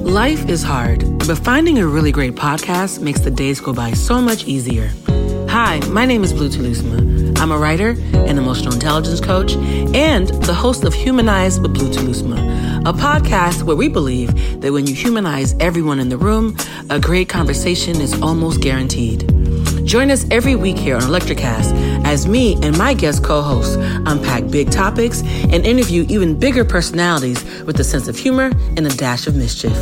Life 0.06 0.48
is 0.48 0.64
hard, 0.64 1.04
but 1.28 1.38
finding 1.40 1.80
a 1.80 1.88
really 1.88 2.12
great 2.12 2.36
podcast 2.36 3.02
makes 3.02 3.20
the 3.20 3.32
days 3.32 3.60
go 3.60 3.74
by 3.74 3.92
so 3.94 4.22
much 4.22 4.46
easier. 4.46 4.92
Hi, 5.54 5.80
my 5.90 6.08
name 6.08 6.24
is 6.24 6.34
Blue 6.34 6.50
Telusma. 6.50 7.38
I'm 7.38 7.52
a 7.52 7.58
writer, 7.60 7.90
an 7.92 8.40
emotional 8.40 8.74
intelligence 8.74 9.22
coach, 9.22 9.54
and 9.54 10.30
the 10.46 10.54
host 10.54 10.84
of 10.84 10.96
Humanize 10.96 11.60
with 11.60 11.76
Blue 11.76 11.92
Telusma, 11.92 12.40
a 12.90 12.92
podcast 12.92 13.62
where 13.62 13.76
we 13.76 13.88
believe 13.88 14.62
that 14.62 14.74
when 14.74 14.88
you 14.88 14.96
humanize 14.96 15.54
everyone 15.60 16.00
in 16.00 16.10
the 16.10 16.18
room, 16.18 16.58
a 16.90 17.00
great 17.00 17.30
conversation 17.30 18.02
is 18.02 18.20
almost 18.20 18.62
guaranteed. 18.62 19.28
Join 19.86 20.10
us 20.10 20.26
every 20.32 20.56
week 20.56 20.76
here 20.76 20.96
on 20.96 21.04
Electricast 21.04 21.72
as 22.04 22.28
me 22.28 22.56
and 22.64 22.76
my 22.76 22.96
guest 22.96 23.24
co-hosts 23.24 23.76
unpack 24.08 24.50
big 24.50 24.72
topics 24.72 25.22
and 25.22 25.68
interview 25.68 26.04
even 26.10 26.40
bigger 26.40 26.66
personalities 26.66 27.44
with 27.66 27.80
a 27.80 27.84
sense 27.84 28.08
of 28.08 28.18
humor 28.18 28.50
and 28.76 28.88
a 28.88 28.96
dash 28.98 29.28
of 29.28 29.36
mischief. 29.36 29.78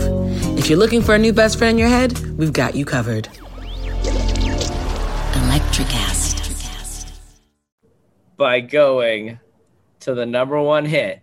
If 0.60 0.70
you're 0.70 0.80
looking 0.80 1.02
for 1.02 1.16
a 1.16 1.18
new 1.18 1.32
best 1.32 1.58
friend 1.58 1.76
in 1.76 1.78
your 1.78 1.88
head, 1.88 2.20
we've 2.38 2.52
got 2.52 2.76
you 2.76 2.84
covered. 2.84 3.30
Electricast. 5.72 7.08
by 8.36 8.60
going 8.60 9.40
to 10.02 10.14
the 10.14 10.26
number 10.26 10.62
one 10.62 10.84
hit 10.84 11.22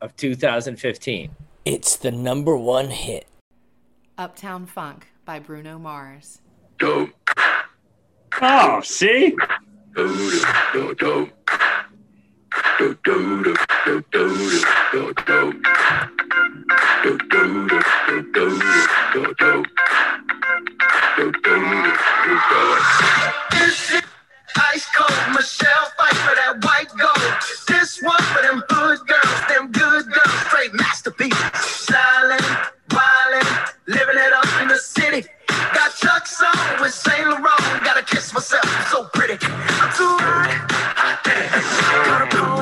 of 0.00 0.14
2015. 0.14 1.34
It's 1.64 1.96
the 1.96 2.12
number 2.12 2.56
one 2.56 2.90
hit. 2.90 3.26
Uptown 4.16 4.66
Funk 4.66 5.08
by 5.24 5.40
Bruno 5.40 5.76
Mars. 5.80 6.40
Oh, 6.80 7.10
see? 8.84 9.34
Got 35.72 35.94
Chuck's 35.94 36.42
on 36.42 36.80
with 36.80 36.92
Saint 36.92 37.28
Laurent. 37.28 37.84
Gotta 37.84 38.02
kiss 38.02 38.32
myself, 38.32 38.64
so 38.90 39.04
pretty. 39.12 39.34
I'm 39.42 39.92
too 39.96 40.16
hot. 40.18 40.59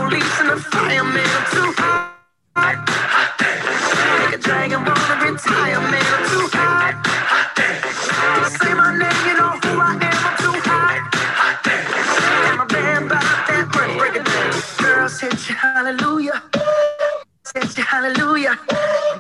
Police 0.09 0.41
and 0.41 0.51
the 0.51 0.57
fireman. 0.57 1.29
I'm 1.37 1.45
too 1.53 1.71
hot. 1.77 2.77
Make 4.21 4.35
a 4.35 4.39
dragon 4.39 4.81
wanna 4.85 5.17
retire, 5.25 5.81
man. 5.93 6.09
I'm 6.17 6.25
too 6.33 6.49
hot. 6.57 6.95
Say 8.61 8.73
my 8.75 8.97
name, 8.97 9.21
you 9.29 9.35
know 9.37 9.53
who 9.63 9.73
I 9.81 9.93
am. 10.09 10.21
I'm 10.29 10.37
too 10.45 10.57
hot. 10.69 11.01
I'm 12.49 12.61
a 12.61 12.67
band 12.67 13.07
about 13.07 13.23
that 13.49 13.69
break, 13.73 13.99
break 13.99 14.17
it 14.17 14.25
down. 14.25 14.51
Girls 14.79 15.21
hit 15.21 15.49
you, 15.49 15.55
hallelujah. 15.55 16.43
Hit 17.55 17.77
you, 17.77 17.85
hallelujah. 17.85 18.59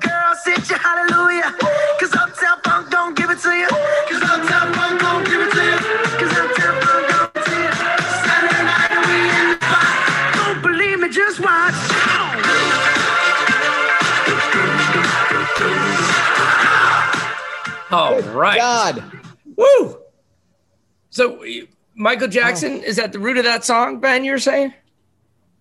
Girls 0.01 0.40
hit 0.44 0.70
you, 0.70 0.77
hallelujah. 0.77 1.53
All 17.90 18.20
right. 18.20 18.59
god 18.59 19.05
Woo! 19.57 19.98
So 21.11 21.44
Michael 21.94 22.29
Jackson 22.29 22.83
is 22.83 22.98
at 22.98 23.12
the 23.12 23.18
root 23.18 23.38
of 23.38 23.44
that 23.44 23.64
song, 23.64 23.98
Ben, 23.98 24.24
you're 24.24 24.38
saying? 24.38 24.72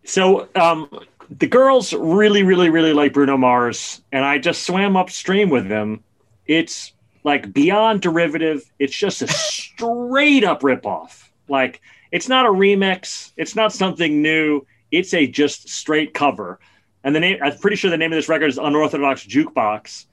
So 0.04 0.48
um, 0.56 0.88
the 1.30 1.48
girls 1.48 1.94
really, 1.94 2.44
really, 2.44 2.70
really 2.70 2.94
like 2.94 3.14
Bruno 3.14 3.38
Mars, 3.38 4.02
and 4.12 4.24
I 4.24 4.38
just 4.38 4.64
swam 4.64 4.96
upstream 4.96 5.50
with 5.50 5.68
them. 5.68 6.04
It's 6.46 6.94
like 7.24 7.52
beyond 7.54 8.02
derivative. 8.02 8.72
It's 8.78 8.96
just 8.96 9.22
a 9.22 9.28
straight 9.28 10.44
up 10.44 10.62
ripoff. 10.62 11.28
Like 11.50 11.82
it's 12.12 12.30
not 12.30 12.46
a 12.46 12.50
remix. 12.50 13.32
It's 13.36 13.56
not 13.56 13.74
something 13.74 14.22
new. 14.22 14.66
It's 14.92 15.14
a 15.14 15.28
just 15.28 15.70
straight 15.70 16.14
cover. 16.14 16.60
And 17.04 17.16
the 17.16 17.20
name, 17.20 17.40
I'm 17.44 17.58
pretty 17.58 17.78
sure 17.78 17.90
the 17.90 17.98
name 17.98 18.12
of 18.12 18.18
this 18.18 18.30
record 18.30 18.48
is 18.48 18.58
Unorthodox 18.58 19.26
Jukebox. 19.26 20.06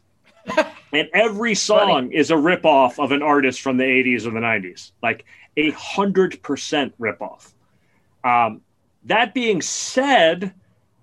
And 0.93 1.09
every 1.13 1.55
song 1.55 2.13
is 2.13 2.31
a 2.31 2.35
ripoff 2.35 3.03
of 3.03 3.13
an 3.13 3.23
artist 3.23 3.61
from 3.61 3.77
the 3.77 3.85
80s 3.85 4.27
or 4.27 4.31
the 4.31 4.41
90s. 4.41 4.93
Like 5.03 5.25
a 5.57 5.71
hundred 5.71 6.43
percent 6.43 6.99
ripoff. 6.99 7.53
Um, 8.23 8.63
that 9.05 9.35
being 9.35 9.61
said, 9.61 10.55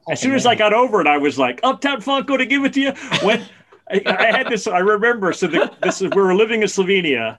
as 0.09 0.19
soon 0.19 0.33
as 0.33 0.45
I 0.45 0.55
got 0.55 0.73
over 0.73 1.01
it, 1.01 1.07
I 1.07 1.17
was 1.17 1.37
like, 1.37 1.59
"Uptown 1.63 2.01
Funk, 2.01 2.27
go 2.27 2.37
to 2.37 2.45
give 2.45 2.63
it 2.65 2.73
to 2.73 2.81
you." 2.81 2.91
When 3.23 3.45
I, 3.89 4.01
I 4.05 4.25
had 4.37 4.47
this, 4.49 4.67
I 4.67 4.79
remember. 4.79 5.31
So 5.33 5.47
the, 5.47 5.71
this 5.83 6.01
is 6.01 6.09
we 6.09 6.21
were 6.21 6.35
living 6.35 6.61
in 6.61 6.67
Slovenia, 6.67 7.37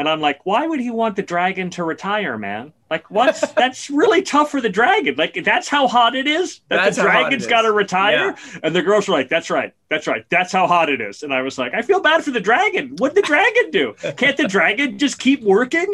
and 0.00 0.08
I'm 0.08 0.20
like, 0.22 0.40
"Why 0.44 0.66
would 0.66 0.80
he 0.80 0.90
want 0.90 1.14
the 1.16 1.22
dragon 1.22 1.68
to 1.70 1.84
retire, 1.84 2.38
man? 2.38 2.72
Like, 2.90 3.10
what's 3.10 3.40
that's 3.52 3.90
really 3.90 4.22
tough 4.22 4.50
for 4.50 4.60
the 4.62 4.70
dragon. 4.70 5.14
Like, 5.16 5.38
that's 5.44 5.68
how 5.68 5.86
hot 5.86 6.16
it 6.16 6.26
is. 6.26 6.60
That 6.68 6.76
That's 6.82 6.96
the 6.96 7.02
how 7.02 7.08
hot 7.08 7.16
it 7.16 7.20
dragon's 7.24 7.42
is. 7.42 7.48
got 7.48 7.62
to 7.62 7.72
retire." 7.72 8.34
And 8.62 8.74
the 8.74 8.80
girls 8.82 9.06
were 9.06 9.14
like, 9.14 9.28
"That's 9.28 9.50
right, 9.50 9.74
that's 9.90 10.06
right, 10.06 10.24
that's 10.30 10.52
how 10.52 10.66
hot 10.66 10.88
it 10.88 11.02
is." 11.02 11.22
And 11.22 11.34
I 11.34 11.42
was 11.42 11.58
like, 11.58 11.74
"I 11.74 11.82
feel 11.82 12.00
bad 12.00 12.24
for 12.24 12.30
the 12.30 12.40
dragon. 12.40 12.96
What'd 12.96 13.14
the 13.14 13.22
dragon 13.22 13.70
do? 13.70 13.94
Can't 14.16 14.36
the 14.38 14.48
dragon 14.48 14.98
just 14.98 15.18
keep 15.18 15.42
working?" 15.42 15.86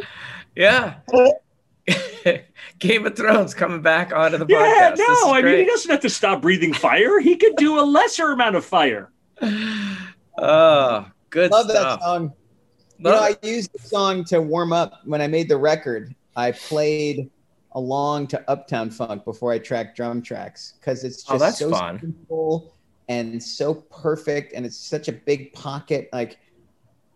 Yeah. 0.54 0.94
Game 2.78 3.06
of 3.06 3.16
Thrones 3.16 3.54
coming 3.54 3.82
back 3.82 4.12
onto 4.12 4.38
the 4.38 4.46
Yeah, 4.48 4.90
podcast. 4.92 4.96
This 4.96 5.08
is 5.08 5.24
no, 5.24 5.34
I 5.34 5.42
mean, 5.42 5.58
he 5.58 5.64
doesn't 5.64 5.90
have 5.90 6.00
to 6.00 6.10
stop 6.10 6.42
breathing 6.42 6.72
fire. 6.72 7.18
He 7.20 7.36
could 7.36 7.56
do 7.56 7.78
a 7.78 7.82
lesser 7.82 8.30
amount 8.32 8.54
of 8.56 8.64
fire. 8.64 9.10
Oh, 10.38 11.06
good 11.30 11.50
love 11.50 11.70
stuff. 11.70 12.00
that 12.00 12.04
song 12.04 12.34
you 12.98 13.04
know, 13.04 13.18
I 13.18 13.36
used 13.42 13.72
the 13.72 13.78
song 13.78 14.24
to 14.24 14.40
warm 14.40 14.72
up 14.72 15.00
when 15.04 15.20
I 15.20 15.26
made 15.26 15.48
the 15.48 15.56
record. 15.56 16.14
I 16.36 16.52
played 16.52 17.30
along 17.72 18.26
to 18.28 18.50
Uptown 18.50 18.90
Funk 18.90 19.24
before 19.24 19.52
I 19.52 19.58
tracked 19.58 19.96
drum 19.96 20.22
tracks 20.22 20.74
because 20.80 21.04
it's 21.04 21.24
oh, 21.28 21.38
just 21.38 21.62
Oh, 21.62 21.70
so 21.70 21.70
fun. 21.70 22.00
simple 22.00 22.72
and 23.08 23.42
so 23.42 23.74
perfect, 23.74 24.52
and 24.54 24.66
it's 24.66 24.76
such 24.76 25.08
a 25.08 25.12
big 25.12 25.52
pocket. 25.52 26.08
Like, 26.12 26.38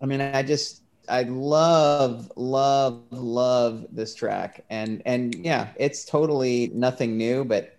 I 0.00 0.06
mean, 0.06 0.20
I 0.20 0.42
just 0.42 0.82
I 1.08 1.22
love, 1.24 2.30
love, 2.36 3.02
love 3.10 3.86
this 3.90 4.14
track, 4.14 4.64
and 4.70 5.02
and 5.06 5.34
yeah, 5.34 5.68
it's 5.76 6.04
totally 6.04 6.70
nothing 6.74 7.16
new, 7.16 7.44
but 7.44 7.76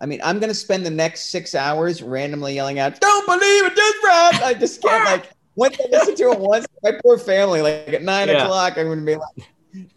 I 0.00 0.06
mean, 0.06 0.20
I'm 0.24 0.40
gonna 0.40 0.54
spend 0.54 0.84
the 0.84 0.90
next 0.90 1.30
six 1.30 1.54
hours 1.54 2.02
randomly 2.02 2.54
yelling 2.54 2.78
out, 2.80 3.00
"Don't 3.00 3.26
believe 3.26 3.66
it, 3.66 3.76
just 3.76 3.96
rap!" 4.04 4.42
I 4.42 4.54
just 4.54 4.82
can't 4.82 5.04
ah! 5.08 5.12
like. 5.12 5.30
Once 5.56 5.76
I 5.80 5.88
listen 5.90 6.14
to 6.16 6.30
it 6.32 6.38
once, 6.38 6.66
my 6.82 6.92
poor 7.02 7.18
family, 7.18 7.62
like 7.62 7.88
at 7.92 8.02
nine 8.02 8.28
Yeah. 8.28 8.44
o'clock, 8.44 8.76
I'm 8.78 8.88
gonna 8.88 9.02
be 9.02 9.16
like, 9.16 9.48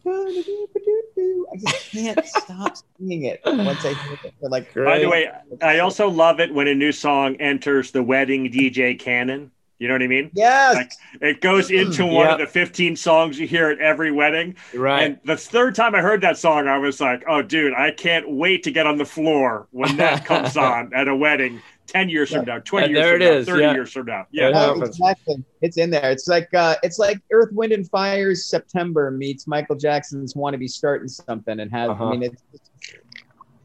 I 0.10 1.58
just 1.58 1.91
can't 1.91 2.26
stop 2.26 2.78
singing 2.98 3.24
it 3.26 3.41
once 3.46 3.86
I 3.86 3.93
hear 3.93 4.17
it. 4.24 4.34
For 4.39 4.50
like, 4.50 4.74
By 4.74 5.00
the 5.00 5.10
way, 5.10 5.30
I 5.62 5.80
also 5.80 6.10
love 6.10 6.39
it 6.39 6.54
when 6.54 6.67
a 6.67 6.76
new 6.76 6.91
song 6.91 7.36
enters 7.38 7.91
the 7.91 8.04
wedding 8.04 8.52
DJ 8.52 9.00
canon. 9.00 9.52
You 9.80 9.88
know 9.88 9.93
what 9.93 10.02
I 10.02 10.08
mean? 10.08 10.32
yes, 10.34 10.76
Like 10.76 10.91
it 11.22 11.39
goes 11.39 11.70
mm-hmm. 11.70 11.91
into 11.91 12.08
one 12.08 12.26
Yep. 12.26 12.34
of 12.34 12.39
the 12.39 12.48
15 12.48 12.96
songs 12.96 13.38
you 13.38 13.46
hear 13.46 13.70
at 13.70 13.78
every 13.80 14.12
wedding. 14.12 14.56
Right. 14.74 15.04
And 15.04 15.20
the 15.24 15.38
third 15.38 15.76
time 15.76 15.93
I 15.93 16.02
heard 16.02 16.22
that 16.22 16.39
song, 16.39 16.67
I 16.67 16.80
was 16.80 17.00
like, 17.00 17.24
oh, 17.30 17.43
dude, 17.43 17.76
I 17.76 17.91
can't 17.91 18.28
wait 18.28 18.63
to 18.63 18.72
get 18.72 18.88
on 18.88 18.98
the 18.98 19.06
floor 19.06 19.67
when 19.70 19.96
that 19.98 20.26
comes 20.26 20.58
on 20.58 20.91
at 20.96 21.08
a 21.08 21.15
wedding 21.15 21.62
10 21.88 22.10
years 22.10 22.32
from 22.32 22.45
now, 22.45 22.60
20 22.60 22.86
And 22.86 22.95
years 22.95 23.04
there 23.04 23.13
from 23.13 23.21
it 23.21 23.26
now, 23.26 23.38
is, 23.38 23.47
30 23.47 23.62
yeah. 23.62 23.73
years 23.73 23.91
from 23.91 24.06
now. 24.06 24.28
Yeah. 24.32 24.50
Yeah. 24.50 24.84
Exactly. 24.84 25.43
It's 25.62 25.78
in 25.78 25.89
there. 25.89 26.12
It's 26.12 26.28
like 26.28 26.54
uh, 26.54 26.76
it's 26.84 27.00
like 27.00 27.19
Earth, 27.32 27.52
Wind, 27.54 27.71
and 27.73 27.89
Fire's 27.89 28.45
September 28.45 29.10
meets 29.12 29.47
Michael 29.47 29.76
Jackson's 29.76 30.36
"Want 30.36 30.54
to 30.54 30.58
Be 30.58 30.67
Starting 30.67 31.08
Something" 31.08 31.60
and 31.60 31.71
has. 31.71 31.89
Uh-huh. 31.89 32.08
I 32.08 32.12
mean, 32.12 32.23
it's 32.23 32.43
it's 32.54 32.69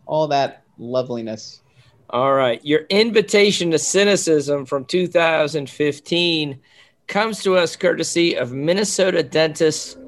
all 0.06 0.28
that 0.28 0.62
loveliness. 0.78 1.62
All 2.10 2.34
right. 2.34 2.64
Your 2.64 2.80
invitation 2.90 3.70
to 3.70 3.78
cynicism 3.78 4.66
from 4.66 4.84
2015 4.84 6.60
comes 7.06 7.42
to 7.42 7.56
us 7.56 7.74
courtesy 7.74 8.34
of 8.34 8.52
Minnesota 8.52 9.22
dentist 9.22 9.98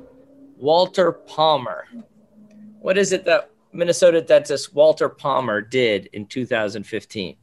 Walter 0.59 1.13
Palmer. 1.13 1.87
What 2.81 2.99
is 2.99 3.13
it 3.13 3.25
that 3.25 3.51
Minnesota 3.73 4.21
dentist 4.21 4.75
Walter 4.75 5.09
Palmer 5.09 5.61
did 5.63 6.11
in 6.13 6.27
2015? 6.27 7.37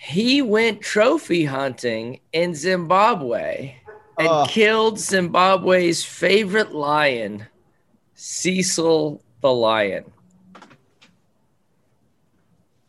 He 0.00 0.42
went 0.42 0.80
trophy 0.80 1.44
hunting 1.44 2.20
in 2.32 2.54
Zimbabwe 2.54 3.74
and 4.16 4.28
Oh. 4.28 4.46
killed 4.48 4.98
Zimbabwe's 4.98 6.04
favorite 6.04 6.72
lion, 6.72 7.46
Cecil 8.14 9.20
the 9.40 9.52
lion. 9.52 10.04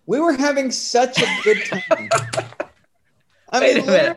We 0.05 0.19
were 0.19 0.33
having 0.33 0.71
such 0.71 1.19
a 1.21 1.27
good 1.43 1.65
time. 1.65 2.09
I 3.51 3.59
mean, 3.59 4.15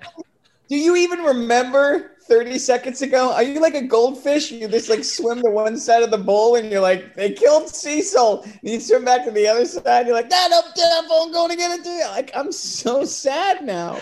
do 0.68 0.76
you 0.76 0.96
even 0.96 1.20
remember 1.20 2.11
30 2.26 2.58
seconds 2.58 3.02
ago? 3.02 3.32
Are 3.32 3.42
you 3.42 3.60
like 3.60 3.74
a 3.74 3.82
goldfish? 3.82 4.50
You 4.50 4.68
just 4.68 4.88
like 4.88 5.04
swim 5.04 5.42
to 5.42 5.50
one 5.50 5.76
side 5.76 6.02
of 6.02 6.10
the 6.10 6.18
bowl 6.18 6.56
and 6.56 6.70
you're 6.70 6.80
like, 6.80 7.14
they 7.14 7.32
killed 7.32 7.68
Cecil. 7.68 8.42
And 8.44 8.58
you 8.62 8.80
swim 8.80 9.04
back 9.04 9.24
to 9.24 9.30
the 9.30 9.46
other 9.48 9.64
side. 9.64 10.06
You're 10.06 10.14
like, 10.16 10.30
that 10.30 10.52
up 10.52 10.74
there, 10.74 10.90
I'm 10.98 11.32
going 11.32 11.50
to 11.50 11.56
get 11.56 11.70
it 11.78 11.84
to 11.84 11.90
you. 11.90 12.04
Like, 12.06 12.30
I'm 12.34 12.52
so 12.52 13.04
sad 13.04 13.64
now. 13.64 14.00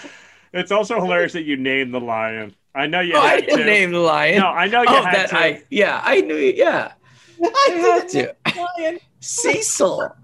It's 0.53 0.73
also 0.73 0.97
hilarious 1.01 1.33
that 1.35 1.45
you 1.45 1.57
named 1.57 1.95
the 1.95 2.01
lion. 2.01 2.55
I 2.75 2.87
know 2.87 3.01
you 3.01 3.15
Oh, 3.17 3.21
I 3.21 3.35
had 3.35 3.47
didn't 3.47 3.59
to. 3.61 3.65
name 3.65 3.91
the 3.93 3.99
lion. 4.01 4.41
No, 4.41 4.49
I 4.49 4.67
know 4.67 4.83
you 4.83 4.89
oh, 4.91 5.03
had 5.05 5.15
that 5.15 5.29
to. 5.31 5.39
I 5.39 5.63
yeah, 5.71 6.01
I 6.05 6.21
knew. 6.21 6.37
Yeah, 6.37 6.93
I 7.43 7.51
I 7.69 7.73
had 7.73 8.09
to. 8.11 8.37
Lion. 8.79 8.99
Cecil. 9.21 10.15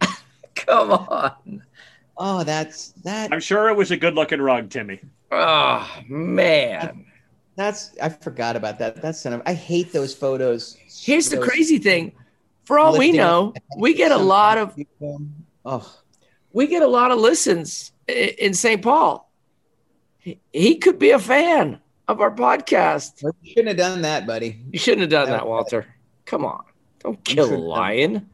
Come 0.54 0.92
on. 0.92 1.62
Oh, 2.16 2.42
that's 2.44 2.92
that. 3.04 3.32
I'm 3.32 3.40
sure 3.40 3.68
it 3.68 3.76
was 3.76 3.90
a 3.90 3.96
good 3.96 4.14
looking 4.14 4.40
rug, 4.40 4.70
Timmy. 4.70 5.00
Oh 5.30 5.88
man. 6.08 7.04
That's 7.60 7.90
I 8.00 8.08
forgot 8.08 8.56
about 8.56 8.78
that. 8.78 9.02
That's 9.02 9.20
son 9.20 9.34
of. 9.34 9.42
I 9.44 9.52
hate 9.52 9.92
those 9.92 10.14
photos. 10.14 10.78
Here's 10.88 11.28
the 11.28 11.36
crazy 11.36 11.76
thing. 11.78 12.12
For 12.64 12.78
all 12.78 12.96
we 12.96 13.12
know, 13.12 13.52
we 13.76 13.92
get 13.92 14.12
a 14.12 14.16
lot 14.16 14.56
of. 14.56 14.74
Oh, 15.66 15.94
we 16.54 16.66
get 16.68 16.82
a 16.82 16.86
lot 16.86 17.10
of 17.10 17.18
listens 17.18 17.92
in 18.08 18.54
St. 18.54 18.80
Paul. 18.80 19.30
He- 20.52 20.76
could 20.76 20.98
be 20.98 21.10
a 21.10 21.18
fan 21.18 21.80
of 22.08 22.22
our 22.22 22.34
podcast. 22.34 23.22
you 23.42 23.50
shouldn't 23.52 23.68
have 23.68 23.76
done 23.76 24.00
that, 24.02 24.26
buddy. 24.26 24.58
You 24.72 24.78
shouldn't 24.78 25.02
have 25.02 25.10
done 25.10 25.26
No. 25.28 25.32
that, 25.34 25.46
Walter. 25.46 25.86
Come 26.24 26.46
on. 26.46 26.64
Don't 27.00 27.22
kill 27.24 27.54
a 27.54 27.56
lion. 27.56 28.30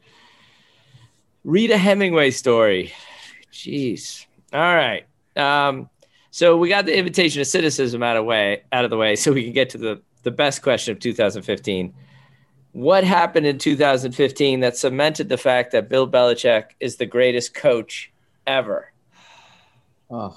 Read 1.42 1.72
a 1.72 1.78
Hemingway 1.78 2.30
story. 2.30 2.92
Jeez. 3.52 4.26
All 4.52 4.60
right. 4.60 5.04
Um, 5.34 5.90
so 6.36 6.54
we 6.54 6.68
got 6.68 6.84
the 6.84 6.94
invitation 6.94 7.40
to 7.40 7.46
cynicism 7.46 8.02
out 8.02 8.18
of 8.18 8.26
way 8.26 8.62
out 8.70 8.84
of 8.84 8.90
the 8.90 8.98
way, 8.98 9.16
so 9.16 9.32
we 9.32 9.42
can 9.42 9.54
get 9.54 9.70
to 9.70 9.78
the 9.78 10.02
the 10.22 10.30
best 10.30 10.60
question 10.60 10.92
of 10.92 11.00
2015. 11.00 11.94
What 12.72 13.04
happened 13.04 13.46
in 13.46 13.56
2015 13.56 14.60
that 14.60 14.76
cemented 14.76 15.30
the 15.30 15.38
fact 15.38 15.72
that 15.72 15.88
Bill 15.88 16.06
Belichick 16.06 16.72
is 16.78 16.96
the 16.96 17.06
greatest 17.06 17.54
coach 17.54 18.12
ever? 18.46 18.92
Oh, 20.10 20.36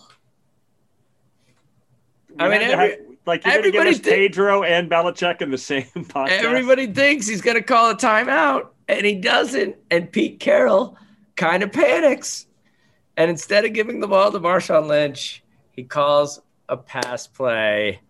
I 2.39 2.47
mean, 2.47 2.61
every- 2.61 2.91
have- 2.91 2.99
like 3.25 3.43
you're 3.45 3.55
gonna 3.55 3.71
give 3.71 3.85
us 3.87 3.97
thi- 3.99 4.09
Pedro 4.09 4.63
and 4.63 4.89
Belichick 4.89 5.41
in 5.41 5.51
the 5.51 5.57
same 5.57 5.83
podcast. 5.95 6.29
Everybody 6.29 6.87
thinks 6.87 7.27
he's 7.27 7.41
going 7.41 7.57
to 7.57 7.61
call 7.61 7.89
a 7.89 7.95
timeout, 7.95 8.67
and 8.87 9.05
he 9.05 9.15
doesn't. 9.15 9.75
And 9.91 10.09
Pete 10.09 10.39
Carroll 10.39 10.97
kind 11.35 11.61
of 11.61 11.73
panics. 11.73 12.45
And 13.17 13.29
instead 13.29 13.65
of 13.65 13.73
giving 13.73 13.99
the 13.99 14.07
ball 14.07 14.31
to 14.31 14.39
Marshawn 14.39 14.87
Lynch, 14.87 15.43
he 15.79 15.85
calls 15.85 16.41
a 16.67 16.75
pass 16.75 17.25
play, 17.25 18.01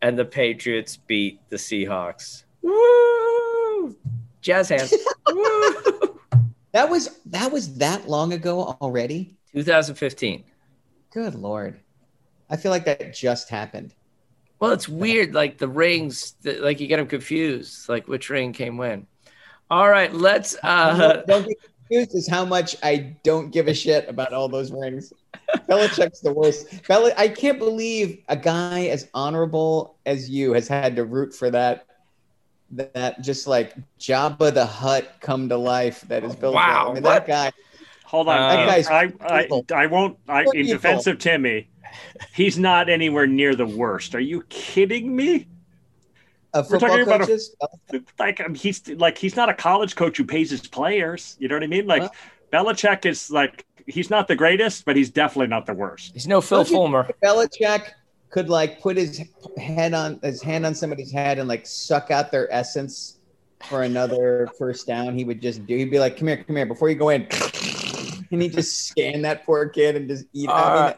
and 0.00 0.16
the 0.16 0.24
Patriots 0.24 0.96
beat 0.96 1.40
the 1.48 1.56
Seahawks. 1.56 2.44
Woo! 2.62 3.96
Jazz 4.40 4.68
hands. 4.68 4.94
Woo! 5.28 6.20
that 6.70 6.88
was 6.88 7.18
that 7.26 7.50
was 7.50 7.74
that 7.78 8.08
long 8.08 8.32
ago 8.32 8.76
already. 8.80 9.34
2015. 9.54 10.44
Good 11.12 11.34
lord, 11.34 11.80
I 12.48 12.56
feel 12.56 12.70
like 12.70 12.84
that 12.84 13.12
just 13.12 13.48
happened. 13.48 13.92
Well, 14.60 14.70
it's 14.70 14.88
weird. 14.88 15.34
Like 15.34 15.58
the 15.58 15.66
rings, 15.66 16.36
the, 16.42 16.60
like 16.60 16.78
you 16.78 16.86
get 16.86 16.98
them 16.98 17.08
confused. 17.08 17.88
Like 17.88 18.06
which 18.06 18.30
ring 18.30 18.52
came 18.52 18.76
when. 18.76 19.08
All 19.68 19.90
right, 19.90 20.14
let's. 20.14 20.56
Uh, 20.62 21.24
don't 21.26 21.48
get 21.48 21.58
confused 21.88 22.14
is 22.14 22.28
how 22.28 22.44
much 22.44 22.76
I 22.82 23.14
don't 23.22 23.50
give 23.50 23.68
a 23.68 23.74
shit 23.74 24.08
about 24.08 24.32
all 24.32 24.48
those 24.48 24.72
rings. 24.72 25.12
Belichick's 25.68 26.20
the 26.20 26.32
worst. 26.32 26.86
Bel- 26.88 27.12
I 27.16 27.28
can't 27.28 27.58
believe 27.58 28.22
a 28.28 28.36
guy 28.36 28.86
as 28.86 29.08
honorable 29.14 29.96
as 30.06 30.28
you 30.30 30.52
has 30.52 30.66
had 30.68 30.96
to 30.96 31.04
root 31.04 31.34
for 31.34 31.50
that. 31.50 31.86
That 32.70 33.20
just 33.20 33.46
like 33.46 33.74
Jabba 34.00 34.52
the 34.52 34.66
Hutt 34.66 35.20
come 35.20 35.48
to 35.50 35.56
life. 35.56 36.00
That 36.08 36.24
is 36.24 36.34
Bill. 36.34 36.54
Wow, 36.54 36.90
I 36.90 36.94
mean, 36.94 37.02
that 37.04 37.26
guy. 37.26 37.52
Hold 38.04 38.28
on, 38.28 38.38
Uh, 38.38 38.48
That 38.48 38.66
guy's 38.66 38.88
I, 38.88 39.12
I. 39.20 39.48
I 39.74 39.86
won't. 39.86 40.18
I, 40.28 40.42
in 40.42 40.48
Evil. 40.56 40.72
defense 40.72 41.06
of 41.06 41.18
Timmy, 41.18 41.68
he's 42.34 42.58
not 42.58 42.88
anywhere 42.88 43.26
near 43.26 43.54
the 43.54 43.66
worst. 43.66 44.14
Are 44.14 44.20
you 44.20 44.42
kidding 44.48 45.14
me? 45.14 45.46
Of 46.54 46.70
We're 46.70 46.78
football 46.78 46.88
talking 46.90 47.02
about 47.06 47.20
a- 47.22 47.26
coaches. 47.26 47.54
Like 48.18 48.40
um, 48.40 48.54
he's 48.54 48.88
like 48.88 49.18
he's 49.18 49.36
not 49.36 49.48
a 49.48 49.54
college 49.54 49.96
coach 49.96 50.16
who 50.16 50.24
pays 50.24 50.50
his 50.50 50.66
players. 50.66 51.36
You 51.40 51.48
know 51.48 51.56
what 51.56 51.64
I 51.64 51.66
mean? 51.66 51.86
Like 51.86 52.02
Well- 52.02 52.12
Belichick 52.64 53.04
is 53.06 53.30
like 53.30 53.66
he's 53.86 54.08
not 54.08 54.28
the 54.28 54.36
greatest, 54.36 54.84
but 54.84 54.96
he's 54.96 55.10
definitely 55.10 55.48
not 55.48 55.66
the 55.66 55.74
worst. 55.74 56.12
he's 56.14 56.26
no 56.28 56.40
Phil 56.40 56.64
Fulmer. 56.64 57.04
think 57.04 57.16
Belichick 57.20 57.90
could 58.30 58.48
like 58.48 58.80
put 58.80 58.96
his 58.96 59.20
head 59.58 59.94
on 59.94 60.18
his 60.22 60.42
hand 60.42 60.64
on 60.64 60.74
somebody's 60.74 61.10
head 61.12 61.38
and 61.38 61.48
like 61.48 61.66
suck 61.66 62.10
out 62.10 62.30
their 62.30 62.52
essence 62.52 63.18
for 63.68 63.82
another 63.82 64.48
first 64.58 64.86
down. 64.86 65.16
He 65.18 65.24
would 65.24 65.40
just 65.42 65.66
do. 65.66 65.76
He'd 65.76 65.90
be 65.90 65.98
like, 65.98 66.16
"Come 66.16 66.28
here, 66.28 66.42
come 66.44 66.56
here," 66.56 66.66
before 66.66 66.88
you 66.88 66.94
go 66.96 67.08
in, 67.08 67.26
and 68.30 68.40
he 68.42 68.48
just 68.48 68.86
scan 68.88 69.22
that 69.22 69.44
poor 69.44 69.68
kid 69.68 69.96
and 69.96 70.08
just 70.08 70.26
eat. 70.32 70.48
I, 70.48 70.52
mean, 70.52 70.92
Uh, 70.92 70.94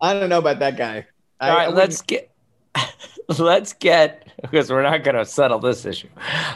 I 0.00 0.14
don't 0.14 0.28
know 0.30 0.38
about 0.38 0.58
that 0.60 0.76
guy. 0.76 1.06
I, 1.40 1.48
All 1.50 1.56
I 1.56 1.58
right, 1.58 1.68
wouldn't- 1.68 1.76
let's 1.76 2.02
get 2.02 2.30
let's 3.38 3.72
get 3.72 4.28
because 4.42 4.70
we're 4.70 4.82
not 4.82 5.02
going 5.04 5.16
to 5.16 5.24
settle 5.24 5.58
this 5.58 5.86
issue. 5.86 6.08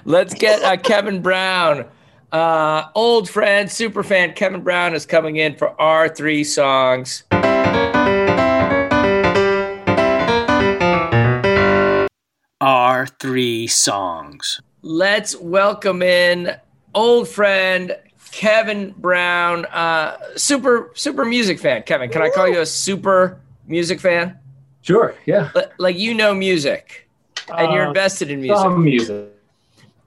Let's 0.04 0.35
get 0.35 0.62
uh, 0.62 0.76
Kevin 0.76 1.22
Brown, 1.22 1.87
uh, 2.33 2.88
old 2.94 3.28
friend, 3.28 3.70
super 3.70 4.02
fan. 4.02 4.35
Kevin 4.35 4.62
Brown 4.62 4.94
is 4.94 5.07
coming 5.07 5.37
in 5.37 5.57
for 5.57 5.81
our 5.81 6.09
three 6.09 6.44
songs. 6.44 7.24
Our 12.61 13.07
three 13.20 13.66
songs. 13.68 14.61
Let's 14.83 15.37
welcome 15.37 16.02
in 16.02 16.57
old 16.94 17.28
friend 17.28 17.96
Kevin 18.31 18.94
Brown, 18.98 19.64
uh, 19.66 20.18
super 20.37 20.90
super 20.94 21.24
music 21.24 21.59
fan. 21.61 21.83
Kevin, 21.85 22.11
can 22.11 22.20
I 22.20 22.31
call 22.31 22.48
you 22.48 22.61
a 22.61 22.66
super 22.66 23.40
music 23.66 24.00
fan? 24.00 24.38
Sure. 24.82 25.14
Yeah. 25.26 25.50
Li- 25.54 25.62
Like 25.78 25.98
you 25.98 26.14
know 26.14 26.34
music 26.34 27.08
and 27.56 27.72
you're 27.72 27.84
Uh, 27.86 27.88
invested 27.88 28.30
in 28.30 28.40
music. 28.40 28.58
Some 28.62 28.84
music. 28.84 29.28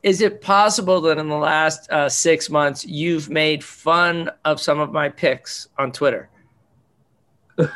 Is 0.03 0.21
it 0.21 0.41
possible 0.41 0.99
that 1.01 1.17
in 1.19 1.27
the 1.29 1.37
last 1.37 1.89
uh, 1.91 2.09
six 2.09 2.49
months 2.49 2.83
you've 2.85 3.29
made 3.29 3.63
fun 3.63 4.31
of 4.45 4.59
some 4.59 4.79
of 4.79 4.91
my 4.91 5.09
picks 5.09 5.67
on 5.77 5.91
Twitter? 5.91 6.29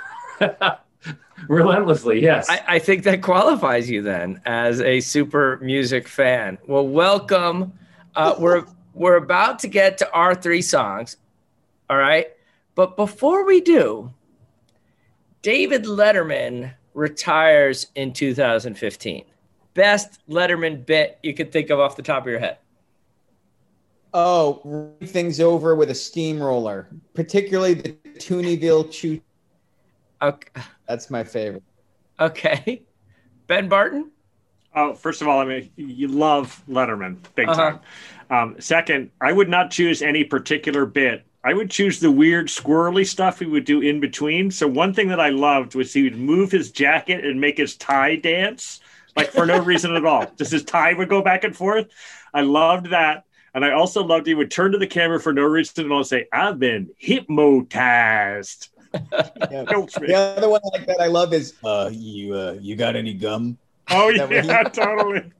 Relentlessly, 1.47 2.21
yes. 2.21 2.49
I, 2.49 2.61
I 2.67 2.79
think 2.79 3.03
that 3.03 3.21
qualifies 3.21 3.89
you 3.89 4.01
then 4.01 4.41
as 4.45 4.81
a 4.81 4.99
super 5.01 5.59
music 5.61 6.07
fan. 6.07 6.57
Well, 6.65 6.87
welcome 6.87 7.73
uh, 8.15 8.35
we're 8.39 8.65
we're 8.93 9.17
about 9.17 9.59
to 9.59 9.67
get 9.67 9.97
to 9.99 10.09
our 10.11 10.33
three 10.33 10.61
songs. 10.61 11.17
All 11.89 11.97
right, 11.97 12.27
but 12.73 12.95
before 12.95 13.45
we 13.45 13.59
do, 13.61 14.11
David 15.43 15.83
Letterman 15.83 16.73
retires 16.95 17.87
in 17.95 18.11
2015. 18.13 19.25
Best 19.75 20.19
Letterman 20.29 20.85
bit 20.85 21.19
you 21.21 21.33
could 21.33 21.51
think 21.51 21.69
of 21.69 21.79
off 21.79 21.95
the 21.95 22.01
top 22.01 22.23
of 22.23 22.29
your 22.29 22.39
head. 22.39 22.57
Oh, 24.13 24.61
run 24.63 24.95
things 25.09 25.41
over 25.41 25.75
with 25.75 25.89
a 25.91 25.95
steamroller, 25.95 26.87
particularly 27.13 27.73
the 27.73 27.89
Toonyville 28.17 28.89
Chew. 28.91 29.19
Okay. 30.21 30.61
That's 30.87 31.11
my 31.11 31.23
favorite. 31.25 31.63
Okay. 32.19 32.81
Ben 33.47 33.67
Barton? 33.67 34.11
Oh, 34.73 34.93
first 34.93 35.21
of 35.21 35.27
all, 35.27 35.39
I 35.39 35.45
mean, 35.45 35.69
you 35.75 36.07
love 36.07 36.63
Letterman 36.69 37.17
big 37.35 37.49
Uh-huh. 37.49 37.77
time. 37.77 37.79
Um, 38.29 38.55
second, 38.59 39.11
I 39.19 39.33
would 39.33 39.49
not 39.49 39.69
choose 39.69 40.01
any 40.01 40.23
particular 40.23 40.85
bit. 40.85 41.25
I 41.45 41.53
would 41.53 41.69
choose 41.69 41.99
the 41.99 42.09
weird 42.09 42.47
squirrely 42.47 43.05
stuff 43.05 43.37
he 43.37 43.45
would 43.45 43.65
do 43.65 43.79
in 43.81 43.99
between. 43.99 44.49
So 44.49 44.67
one 44.67 44.95
thing 44.95 45.09
that 45.09 45.19
I 45.19 45.29
loved 45.29 45.75
was 45.75 45.93
he 45.93 46.01
would 46.01 46.17
move 46.17 46.51
his 46.51 46.71
jacket 46.71 47.23
and 47.23 47.39
make 47.39 47.57
his 47.57 47.75
tie 47.77 48.15
dance, 48.15 48.79
like 49.15 49.29
for 49.29 49.45
no 49.45 49.61
reason 49.63 49.95
at 49.95 50.05
all. 50.05 50.25
Just 50.39 50.51
his 50.51 50.63
tie 50.63 50.93
would 50.93 51.07
go 51.07 51.21
back 51.21 51.43
and 51.43 51.55
forth. 51.55 51.85
I 52.33 52.41
loved 52.41 52.87
that. 52.89 53.25
And 53.53 53.63
I 53.63 53.73
also 53.73 54.03
loved 54.03 54.25
he 54.25 54.33
would 54.33 54.49
turn 54.49 54.71
to 54.71 54.79
the 54.79 54.87
camera 54.87 55.19
for 55.19 55.33
no 55.33 55.43
reason 55.43 55.85
at 55.85 55.91
all 55.91 55.99
and 55.99 56.07
say, 56.07 56.25
I've 56.33 56.57
been 56.57 56.89
hypnotized. 56.97 58.69
Yeah. 58.93 59.65
The 59.75 60.13
other 60.15 60.49
one 60.49 60.61
like 60.73 60.87
that 60.87 60.99
I 60.99 61.07
love 61.07 61.33
is 61.33 61.53
uh 61.63 61.89
you 61.91 62.33
uh 62.33 62.55
you 62.59 62.75
got 62.75 62.95
any 62.95 63.13
gum? 63.13 63.57
Oh, 63.89 64.09
yeah, 64.09 64.63
totally. 64.73 65.31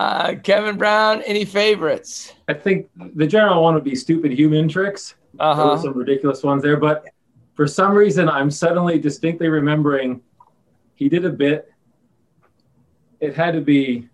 Uh, 0.00 0.34
Kevin 0.42 0.78
Brown, 0.78 1.20
any 1.22 1.44
favorites? 1.44 2.32
I 2.48 2.54
think 2.54 2.88
the 3.16 3.26
general 3.26 3.62
one 3.62 3.74
would 3.74 3.84
be 3.84 3.94
stupid 3.94 4.32
human 4.32 4.66
tricks. 4.66 5.14
Uh 5.38 5.54
There 5.54 5.64
were 5.66 5.76
huh. 5.76 5.82
some 5.82 5.92
ridiculous 5.92 6.42
ones 6.42 6.62
there, 6.62 6.78
but 6.78 7.04
for 7.54 7.66
some 7.66 7.92
reason, 7.94 8.26
I'm 8.28 8.50
suddenly 8.50 8.98
distinctly 8.98 9.48
remembering 9.48 10.22
he 10.94 11.08
did 11.10 11.24
a 11.26 11.30
bit. 11.30 11.70
It 13.20 13.34
had 13.36 13.52
to 13.52 13.60
be 13.60 14.08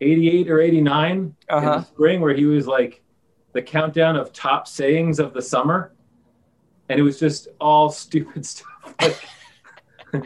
88 0.00 0.50
or 0.50 0.60
89 0.60 1.10
in 1.18 1.34
Uh-huh. 1.50 1.78
the 1.78 1.84
spring, 1.84 2.22
where 2.22 2.34
he 2.34 2.46
was 2.46 2.66
like 2.66 3.02
the 3.52 3.60
countdown 3.60 4.16
of 4.16 4.32
top 4.32 4.66
sayings 4.66 5.18
of 5.18 5.34
the 5.34 5.42
summer, 5.42 5.92
and 6.88 6.98
it 6.98 7.02
was 7.02 7.18
just 7.20 7.48
all 7.60 7.90
stupid 8.04 8.46
stuff. 8.46 8.66
Like, 9.02 9.18
I 10.14 10.22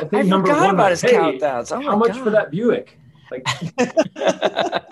I 0.00 0.04
think 0.04 0.26
number 0.26 0.48
forgot 0.48 0.66
one 0.66 0.74
about 0.74 0.90
was, 0.90 1.00
his 1.02 1.10
"Hey, 1.12 1.16
countdowns. 1.16 1.70
Oh 1.76 1.80
how 1.80 1.96
much 1.96 2.14
God. 2.14 2.24
for 2.24 2.30
that 2.30 2.50
Buick? 2.50 2.96
Like, 3.30 3.46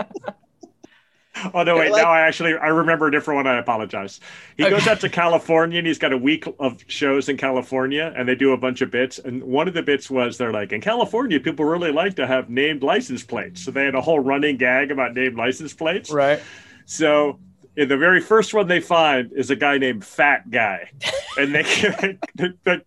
Oh 1.54 1.62
no! 1.62 1.76
Wait, 1.76 1.92
like- 1.92 2.02
now 2.02 2.10
I 2.10 2.22
actually 2.22 2.54
I 2.56 2.66
remember 2.66 3.06
a 3.06 3.12
different 3.12 3.36
one. 3.36 3.46
I 3.46 3.58
apologize. 3.58 4.18
He 4.56 4.64
Okay. 4.64 4.70
goes 4.70 4.88
out 4.88 4.98
to 5.02 5.08
California 5.08 5.78
and 5.78 5.86
he's 5.86 5.98
got 5.98 6.12
a 6.12 6.16
week 6.18 6.46
of 6.58 6.82
shows 6.88 7.28
in 7.28 7.36
California, 7.36 8.12
and 8.16 8.28
they 8.28 8.34
do 8.34 8.52
a 8.52 8.56
bunch 8.56 8.80
of 8.80 8.90
bits. 8.90 9.20
And 9.20 9.44
one 9.44 9.68
of 9.68 9.74
the 9.74 9.82
bits 9.84 10.10
was 10.10 10.36
they're 10.36 10.52
like, 10.52 10.72
in 10.72 10.80
California, 10.80 11.38
people 11.38 11.64
really 11.64 11.92
like 11.92 12.16
to 12.16 12.26
have 12.26 12.50
named 12.50 12.82
license 12.82 13.22
plates, 13.22 13.62
so 13.62 13.70
they 13.70 13.84
had 13.84 13.94
a 13.94 14.00
whole 14.00 14.18
running 14.18 14.56
gag 14.56 14.90
about 14.90 15.14
named 15.14 15.36
license 15.36 15.72
plates. 15.72 16.10
right. 16.10 16.40
So 16.86 17.38
the 17.86 17.96
very 17.96 18.20
first 18.20 18.54
one 18.54 18.66
they 18.66 18.80
find 18.80 19.32
is 19.32 19.50
a 19.50 19.56
guy 19.56 19.78
named 19.78 20.04
Fat 20.04 20.50
Guy, 20.50 20.90
and 21.36 21.54
they 21.54 21.62
the, 22.34 22.54
the, 22.64 22.82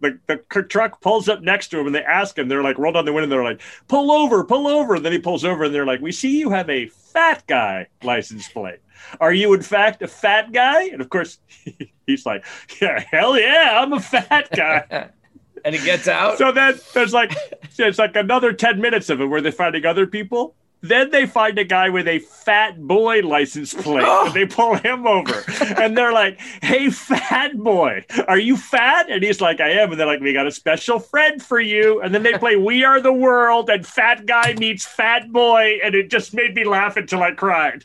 the, 0.00 0.18
the 0.28 0.62
truck 0.62 1.00
pulls 1.00 1.28
up 1.28 1.42
next 1.42 1.68
to 1.68 1.80
him, 1.80 1.86
and 1.86 1.94
they 1.94 2.04
ask 2.04 2.38
him. 2.38 2.46
They're 2.46 2.62
like, 2.62 2.78
roll 2.78 2.92
down 2.92 3.04
the 3.04 3.12
window, 3.12 3.24
and 3.24 3.32
they're 3.32 3.42
like, 3.42 3.60
pull 3.88 4.12
over, 4.12 4.44
pull 4.44 4.68
over. 4.68 4.94
And 4.94 5.04
then 5.04 5.12
he 5.12 5.18
pulls 5.18 5.44
over, 5.44 5.64
and 5.64 5.74
they're 5.74 5.86
like, 5.86 6.00
we 6.00 6.12
see 6.12 6.38
you 6.38 6.50
have 6.50 6.70
a 6.70 6.86
fat 6.86 7.44
guy 7.48 7.88
license 8.02 8.48
plate. 8.48 8.78
Are 9.20 9.32
you 9.32 9.52
in 9.54 9.62
fact 9.62 10.02
a 10.02 10.08
fat 10.08 10.52
guy? 10.52 10.84
And 10.84 11.00
of 11.00 11.08
course, 11.08 11.38
he's 12.06 12.26
like, 12.26 12.44
yeah, 12.80 13.02
hell 13.10 13.38
yeah, 13.38 13.80
I'm 13.82 13.92
a 13.92 14.00
fat 14.00 14.48
guy. 14.54 15.10
And 15.64 15.74
he 15.74 15.84
gets 15.84 16.06
out. 16.06 16.38
So 16.38 16.52
then 16.52 16.78
there's 16.94 17.12
like 17.12 17.32
there's 17.76 17.98
like 17.98 18.14
another 18.14 18.52
10 18.52 18.80
minutes 18.80 19.10
of 19.10 19.20
it 19.20 19.26
where 19.26 19.40
they're 19.40 19.50
finding 19.50 19.84
other 19.84 20.06
people. 20.06 20.54
Then 20.88 21.10
they 21.10 21.26
find 21.26 21.58
a 21.58 21.64
guy 21.64 21.90
with 21.90 22.08
a 22.08 22.18
fat 22.18 22.80
boy 22.80 23.20
license 23.20 23.74
plate 23.74 24.04
and 24.04 24.34
they 24.34 24.46
pull 24.46 24.76
him 24.76 25.06
over. 25.06 25.44
And 25.76 25.96
they're 25.96 26.12
like, 26.12 26.40
Hey, 26.62 26.90
fat 26.90 27.56
boy, 27.56 28.04
are 28.28 28.38
you 28.38 28.56
fat? 28.56 29.10
And 29.10 29.22
he's 29.22 29.40
like, 29.40 29.60
I 29.60 29.70
am. 29.70 29.90
And 29.90 30.00
they're 30.00 30.06
like, 30.06 30.20
We 30.20 30.32
got 30.32 30.46
a 30.46 30.52
special 30.52 30.98
friend 30.98 31.42
for 31.42 31.60
you. 31.60 32.00
And 32.00 32.14
then 32.14 32.22
they 32.22 32.38
play 32.38 32.56
We 32.56 32.84
Are 32.84 33.00
the 33.00 33.12
World 33.12 33.70
and 33.70 33.86
Fat 33.86 34.26
Guy 34.26 34.54
meets 34.54 34.86
Fat 34.86 35.30
Boy. 35.32 35.78
And 35.82 35.94
it 35.94 36.10
just 36.10 36.34
made 36.34 36.54
me 36.54 36.64
laugh 36.64 36.96
until 36.96 37.22
I 37.22 37.32
cried. 37.32 37.84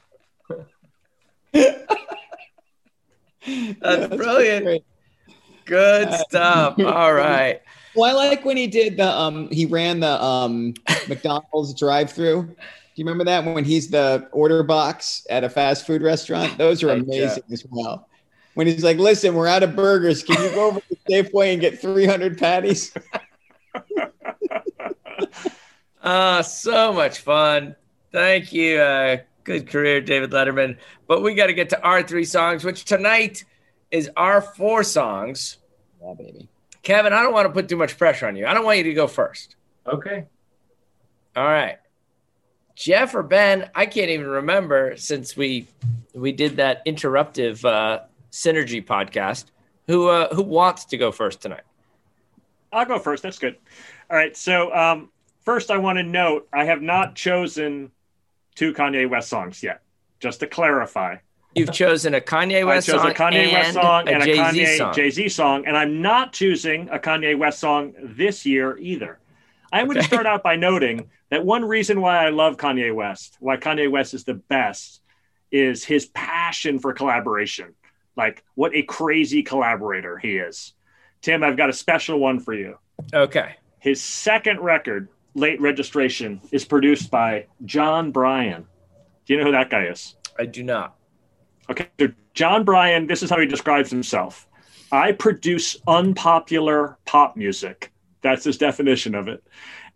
That's 1.52 1.86
brilliant. 4.16 4.66
Great. 4.66 4.84
Good 5.66 6.14
stuff. 6.14 6.80
All 6.80 7.14
right. 7.14 7.62
Well, 7.96 8.18
I 8.18 8.30
like 8.30 8.46
when 8.46 8.58
he 8.58 8.68
did 8.68 8.98
the 8.98 9.08
um 9.08 9.50
he 9.50 9.66
ran 9.66 10.00
the 10.00 10.24
um 10.24 10.74
McDonald's 11.08 11.74
drive-through. 11.74 12.56
Do 12.94 13.02
you 13.02 13.06
remember 13.06 13.24
that 13.26 13.46
when 13.46 13.64
he's 13.64 13.90
the 13.90 14.28
order 14.34 14.64
box 14.64 15.26
at 15.30 15.44
a 15.46 15.50
fast 15.50 15.88
food 15.88 16.02
restaurant? 16.02 16.58
Those 16.58 16.84
are 16.84 16.90
Heck 16.96 17.04
amazing 17.04 17.44
as 17.52 17.66
well. 17.70 18.10
When 18.54 18.68
he's 18.68 18.84
like, 18.84 18.98
"Listen, 18.98 19.34
we're 19.34 19.48
out 19.48 19.64
of 19.64 19.76
burgers. 19.78 20.24
Can 20.24 20.42
you 20.44 20.50
go 20.52 20.68
over 20.68 20.82
to 20.82 20.96
Safeway 21.10 21.54
and 21.54 21.62
get 21.62 21.80
300 21.80 22.38
patties?" 22.38 22.94
Uh, 26.02 26.42
so 26.44 26.92
much 26.92 27.20
fun. 27.20 27.76
Thank 28.12 28.52
you. 28.52 28.78
Uh, 28.80 29.18
good 29.46 29.70
career, 29.70 30.02
David 30.02 30.32
Letterman. 30.32 30.78
But 31.08 31.22
we 31.22 31.34
got 31.34 31.48
to 31.48 31.54
get 31.54 31.70
to 31.70 31.82
our 31.82 32.04
three 32.04 32.26
songs, 32.26 32.66
which 32.66 32.84
tonight 32.84 33.46
is 33.90 34.10
our 34.18 34.42
four 34.42 34.84
songs. 34.84 35.58
Yeah, 36.04 36.14
baby. 36.18 36.50
Kevin, 36.84 37.14
I 37.14 37.22
don't 37.22 37.32
want 37.34 37.48
to 37.48 37.54
put 37.54 37.70
too 37.70 37.78
much 37.78 37.98
pressure 37.98 38.28
on 38.28 38.36
you. 38.36 38.46
I 38.48 38.54
don't 38.54 38.66
want 38.66 38.80
you 38.80 38.84
to 38.86 38.94
go 38.94 39.08
first. 39.08 39.56
okay, 39.88 40.26
All 41.36 41.46
right. 41.46 41.78
Jeff 42.76 43.14
or 43.16 43.24
Ben, 43.24 43.70
I 43.76 43.86
can't 43.86 44.10
even 44.10 44.28
remember 44.28 44.96
since 44.98 45.36
we 45.36 45.68
we 46.14 46.32
did 46.32 46.58
that 46.58 46.86
interruptive 46.86 47.64
uh, 47.66 48.04
synergy 48.32 48.86
podcast. 48.86 49.46
Who 49.88 50.08
uh, 50.08 50.34
who 50.34 50.44
wants 50.44 50.86
to 50.86 50.98
go 50.98 51.12
first 51.12 51.42
tonight? 51.42 51.64
I'll 52.72 52.86
go 52.86 53.00
first. 53.00 53.24
That's 53.24 53.40
good. 53.40 53.58
All 54.10 54.18
right. 54.18 54.36
So, 54.36 54.74
um, 54.74 55.10
first, 55.44 55.72
I 55.72 55.78
want 55.78 55.98
to 55.98 56.04
note 56.04 56.48
I 56.54 56.66
have 56.66 56.82
not 56.82 57.16
chosen 57.16 57.92
two 58.56 58.74
Kanye 58.74 59.10
West 59.10 59.30
songs 59.30 59.62
yet. 59.62 59.82
Just 60.20 60.40
to 60.42 60.48
clarify, 60.48 61.18
You've 61.56 61.74
chosen 61.74 62.16
a 62.16 62.22
Kanye 62.22 62.66
West 62.66 62.88
I 62.88 62.94
chose 62.94 63.02
song 63.02 63.12
a 63.12 63.14
Kanye 63.14 63.44
and 63.48 63.52
West 63.52 63.74
song 63.74 64.08
and 64.08 64.24
a, 64.24 64.26
Jay-Z 64.26 64.40
Kanye. 64.40 64.94
Jay 64.94 65.10
Z 65.10 65.30
song, 65.30 65.66
and 65.66 65.76
I'm 65.76 66.02
not 66.02 66.32
choosing 66.32 66.88
a 66.90 66.98
Kanye 66.98 67.38
West 67.38 67.60
song 67.60 67.94
this 68.02 68.46
year 68.46 68.78
either. 68.78 69.20
I'm 69.72 69.86
going 69.86 69.96
to 69.96 70.00
Okay. 70.02 70.08
start 70.08 70.26
out 70.26 70.44
by 70.44 70.56
noting 70.56 71.10
that 71.30 71.46
one 71.46 71.64
reason 71.66 72.02
why 72.02 72.26
I 72.26 72.30
love 72.30 72.58
Kanye 72.58 72.94
West, 72.94 73.38
why 73.40 73.58
Kanye 73.58 73.90
West 73.90 74.14
is 74.14 74.24
the 74.26 74.34
best, 74.34 75.02
is 75.52 75.84
his 75.84 76.08
passion 76.08 76.80
for 76.80 76.94
collaboration. 76.94 77.74
Like, 78.18 78.44
what 78.56 78.76
a 78.76 78.82
crazy 78.84 79.44
collaborator 79.44 80.18
he 80.18 80.38
is. 80.38 80.74
Tim, 81.22 81.44
I've 81.44 81.58
got 81.58 81.70
a 81.70 81.74
special 81.74 82.20
one 82.20 82.40
for 82.40 82.54
you. 82.54 82.78
Okay. 83.14 83.56
His 83.80 84.02
second 84.02 84.60
record, 84.60 85.08
Late 85.34 85.62
Registration, 85.62 86.42
is 86.52 86.66
produced 86.66 87.10
by 87.10 87.48
Jon 87.66 88.12
Brion. 88.12 88.66
Do 89.26 89.34
you 89.34 89.40
know 89.40 89.46
who 89.46 89.52
that 89.54 89.70
guy 89.70 89.86
is? 89.86 90.16
I 90.38 90.46
do 90.46 90.64
not. 90.64 90.96
Okay, 91.70 91.88
so 92.00 92.10
Jon 92.34 92.64
Brion, 92.66 93.08
this 93.08 93.24
is 93.24 93.30
how 93.30 93.40
he 93.40 93.46
describes 93.46 93.90
himself. 93.90 94.48
I 94.92 95.14
produce 95.14 95.78
unpopular 95.88 96.98
pop 97.06 97.38
music. 97.38 97.92
That's 98.22 98.44
his 98.44 98.58
definition 98.58 99.16
of 99.16 99.28
it. 99.28 99.44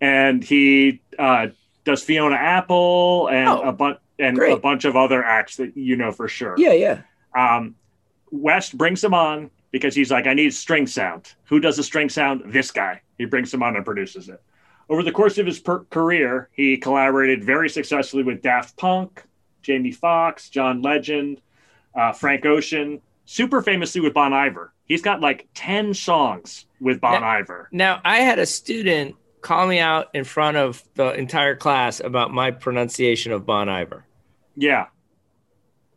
And 0.02 0.44
he 0.44 1.02
uh, 1.18 1.48
does 1.84 2.04
Fiona 2.04 2.36
Apple 2.36 3.28
and 3.32 3.48
Oh, 3.50 3.62
a 3.62 3.72
bunch 3.72 4.00
and 4.18 4.38
a 4.40 4.56
bunch 4.58 4.86
of 4.86 4.96
other 4.96 5.24
acts 5.24 5.58
that 5.58 5.76
you 5.76 5.96
know 5.96 6.12
for 6.12 6.28
sure. 6.28 6.56
Yeah, 6.58 6.74
yeah. 6.74 7.02
Um, 7.38 7.76
West 8.32 8.78
brings 8.78 9.04
him 9.04 9.14
on 9.14 9.52
because 9.72 9.94
he's 9.94 10.10
like, 10.12 10.26
I 10.28 10.34
need 10.34 10.54
string 10.54 10.88
sound. 10.88 11.34
Who 11.46 11.60
does 11.60 11.78
the 11.78 11.84
string 11.84 12.10
sound? 12.10 12.44
This 12.54 12.72
guy. 12.72 13.02
He 13.18 13.26
brings 13.26 13.54
him 13.54 13.62
on 13.64 13.76
and 13.76 13.86
produces 13.86 14.30
it. 14.30 14.42
Over 14.90 15.04
the 15.04 15.12
course 15.12 15.38
of 15.38 15.46
his 15.46 15.60
per- 15.60 15.84
career, 15.86 16.50
he 16.54 16.78
collaborated 16.78 17.44
very 17.44 17.70
successfully 17.70 18.24
with 18.24 18.42
Daft 18.42 18.78
Punk, 18.78 19.24
Jamie 19.62 19.92
Foxx, 19.92 20.50
John 20.50 20.82
Legend, 20.82 21.42
uh, 21.96 22.12
Frank 22.12 22.46
Ocean, 22.46 23.02
super 23.26 23.62
famously 23.62 24.00
with 24.02 24.14
Bon 24.14 24.32
Iver. 24.32 24.72
He's 24.88 25.02
got 25.02 25.19
like 25.21 25.48
10 25.56 25.93
songs 25.93 26.65
with 26.80 27.02
Bon 27.02 27.21
Now- 27.21 27.28
Iver. 27.28 27.69
Now, 27.71 28.02
I 28.06 28.17
had 28.19 28.39
a 28.39 28.45
student 28.45 29.15
call 29.41 29.67
me 29.67 29.80
out 29.80 30.08
in 30.13 30.24
front 30.24 30.58
of 30.58 30.84
the 30.95 31.12
entire 31.13 31.56
class 31.56 32.00
about 32.00 32.32
my 32.34 32.52
pronunciation 32.52 33.32
of 33.32 33.45
Bon 33.45 33.69
Iver. 33.69 34.06
Yeah. 34.56 34.88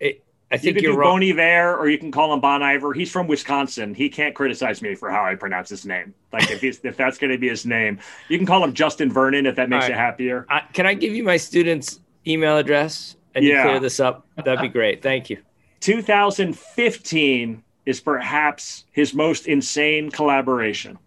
It, 0.00 0.22
I 0.50 0.56
You 0.56 0.60
think 0.60 0.76
can 0.76 0.84
you're 0.84 0.92
do 0.92 0.98
wrong. 0.98 1.20
Bon 1.20 1.28
Iver 1.30 1.76
or 1.78 1.88
you 1.88 1.96
can 1.98 2.10
call 2.10 2.32
him 2.32 2.40
Bon 2.40 2.62
Iver. 2.62 2.92
He's 2.92 3.10
from 3.10 3.26
Wisconsin. 3.26 3.94
He 3.94 4.08
can't 4.08 4.34
criticize 4.34 4.82
me 4.82 4.94
for 4.94 5.10
how 5.10 5.24
I 5.24 5.34
pronounce 5.34 5.68
his 5.70 5.86
name. 5.86 6.14
Like 6.32 6.50
if 6.50 6.60
he's 6.60 6.80
if 6.84 6.96
that's 6.96 7.16
going 7.18 7.30
to 7.32 7.38
be 7.38 7.48
his 7.48 7.64
name, 7.66 7.98
you 8.28 8.36
can 8.38 8.46
call 8.46 8.62
him 8.64 8.72
Justin 8.74 9.10
Vernon 9.12 9.46
if 9.46 9.56
that 9.56 9.68
makes 9.70 9.84
All 9.84 9.90
you 9.90 9.96
happier. 9.96 10.44
I, 10.50 10.60
can 10.72 10.86
I 10.86 10.94
give 10.94 11.14
you 11.14 11.24
my 11.24 11.36
student's 11.38 12.00
email 12.26 12.56
address 12.58 13.16
and 13.34 13.44
you 13.44 13.60
clear 13.62 13.80
this 13.80 14.00
up, 14.00 14.26
that'd 14.36 14.60
be 14.60 14.68
great. 14.78 15.02
Thank 15.02 15.30
you. 15.30 15.38
2015 15.80 17.62
is 17.88 18.00
perhaps 18.02 18.84
his 18.92 19.14
most 19.14 19.46
insane 19.46 20.10
collaboration. 20.10 20.98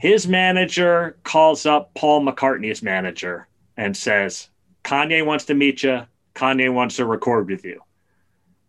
His 0.00 0.26
manager 0.26 1.18
calls 1.22 1.66
up 1.66 1.94
Paul 1.94 2.26
McCartney's 2.26 2.82
manager 2.82 3.46
and 3.76 3.96
says, 3.96 4.48
Kanye 4.82 5.24
wants 5.24 5.44
to 5.44 5.54
meet 5.54 5.84
you. 5.84 6.02
Kanye 6.34 6.74
wants 6.74 6.96
to 6.96 7.04
record 7.04 7.48
with 7.48 7.64
you. 7.64 7.80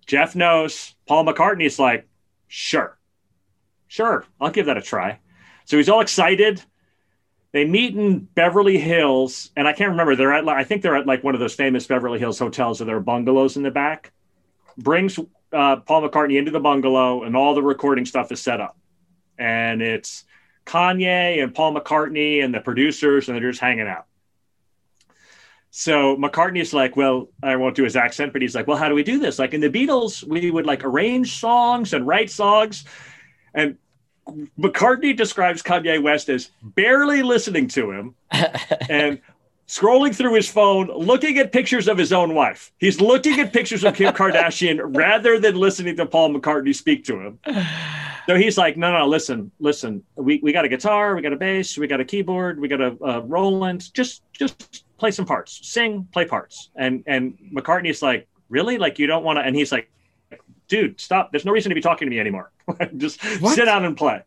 Jeff 0.05 0.35
knows. 0.35 0.93
Paul 1.07 1.25
McCartney's 1.25 1.79
like, 1.79 2.07
sure, 2.47 2.95
sure, 3.87 4.23
I'll 4.39 4.51
give 4.51 4.67
that 4.67 4.77
a 4.77 4.83
try. 4.83 5.17
So 5.65 5.77
he's 5.77 5.89
all 5.89 6.01
excited. 6.01 6.61
They 7.53 7.65
meet 7.65 7.95
in 7.95 8.19
Beverly 8.19 8.77
Hills, 8.77 9.49
and 9.55 9.67
I 9.67 9.73
can't 9.73 9.89
remember. 9.89 10.15
They're 10.15 10.33
at, 10.33 10.47
I 10.47 10.63
think 10.63 10.83
they're 10.83 10.95
at 10.95 11.07
like 11.07 11.23
one 11.23 11.33
of 11.33 11.39
those 11.39 11.55
famous 11.55 11.87
Beverly 11.87 12.19
Hills 12.19 12.37
hotels 12.37 12.77
there 12.77 12.97
are 12.97 12.99
bungalows 12.99 13.57
in 13.57 13.63
the 13.63 13.71
back. 13.71 14.11
Brings 14.77 15.17
uh, 15.53 15.77
Paul 15.77 16.07
McCartney 16.07 16.37
into 16.37 16.51
the 16.51 16.59
bungalow, 16.59 17.23
and 17.23 17.35
all 17.35 17.55
the 17.55 17.63
recording 17.63 18.05
stuff 18.05 18.31
is 18.31 18.41
set 18.41 18.61
up. 18.61 18.77
And 19.37 19.81
it's 19.81 20.23
Kanye 20.65 21.41
and 21.41 21.53
Paul 21.53 21.73
McCartney 21.75 22.43
and 22.43 22.53
the 22.53 22.61
producers, 22.61 23.27
and 23.27 23.37
they're 23.37 23.49
just 23.49 23.61
hanging 23.61 23.87
out. 23.87 24.05
So 25.71 26.17
McCartney's 26.17 26.73
like, 26.73 26.97
well, 26.97 27.29
I 27.41 27.55
won't 27.55 27.75
do 27.75 27.83
his 27.83 27.95
accent, 27.95 28.33
but 28.33 28.41
he's 28.41 28.53
like, 28.53 28.67
well, 28.67 28.77
how 28.77 28.89
do 28.89 28.95
we 28.95 29.03
do 29.03 29.19
this? 29.19 29.39
Like 29.39 29.53
in 29.53 29.61
the 29.61 29.69
Beatles, 29.69 30.23
we 30.23 30.51
would 30.51 30.65
like 30.65 30.83
arrange 30.83 31.39
songs 31.39 31.93
and 31.93 32.05
write 32.05 32.29
songs. 32.29 32.83
And 33.53 33.77
McCartney 34.59 35.15
describes 35.15 35.63
Kanye 35.63 36.01
West 36.03 36.27
as 36.29 36.51
barely 36.61 37.23
listening 37.23 37.69
to 37.69 37.91
him 37.91 38.15
and 38.89 39.21
scrolling 39.71 40.13
through 40.13 40.33
his 40.33 40.49
phone, 40.49 40.87
looking 40.87 41.37
at 41.37 41.53
pictures 41.53 41.87
of 41.87 41.97
his 41.97 42.11
own 42.11 42.35
wife. 42.35 42.73
He's 42.77 42.99
looking 42.99 43.39
at 43.39 43.53
pictures 43.53 43.85
of 43.85 43.95
Kim 43.95 44.13
Kardashian 44.13 44.81
rather 44.83 45.39
than 45.39 45.55
listening 45.55 45.95
to 45.95 46.05
Paul 46.05 46.33
McCartney 46.33 46.75
speak 46.75 47.05
to 47.05 47.19
him. 47.19 47.39
So 48.27 48.35
he's 48.35 48.55
like, 48.55 48.77
no, 48.77 48.95
no, 48.95 49.07
listen, 49.07 49.51
listen. 49.59 50.03
We, 50.15 50.39
we 50.43 50.53
got 50.53 50.63
a 50.63 50.69
guitar, 50.69 51.15
we 51.15 51.23
got 51.23 51.33
a 51.33 51.37
bass, 51.37 51.75
we 51.75 51.87
got 51.87 51.99
a 51.99 52.05
keyboard, 52.05 52.59
we 52.59 52.67
got 52.67 52.79
a, 52.79 52.95
a 53.03 53.21
Roland. 53.21 53.91
Just 53.95 54.21
just 54.31 54.85
play 54.99 55.09
some 55.09 55.25
parts, 55.25 55.59
sing, 55.67 56.07
play 56.13 56.25
parts. 56.25 56.69
And 56.75 57.03
and 57.07 57.35
McCartney's 57.51 58.03
like, 58.03 58.27
really? 58.47 58.77
Like 58.77 58.99
you 58.99 59.07
don't 59.07 59.23
want 59.23 59.37
to? 59.37 59.41
And 59.41 59.55
he's 59.55 59.71
like, 59.71 59.91
dude, 60.67 61.01
stop. 61.01 61.31
There's 61.31 61.45
no 61.45 61.51
reason 61.51 61.71
to 61.71 61.75
be 61.75 61.81
talking 61.81 62.05
to 62.05 62.09
me 62.11 62.19
anymore. 62.19 62.51
just 62.97 63.19
sit 63.19 63.65
down 63.65 63.85
and 63.85 63.97
play. 63.97 64.21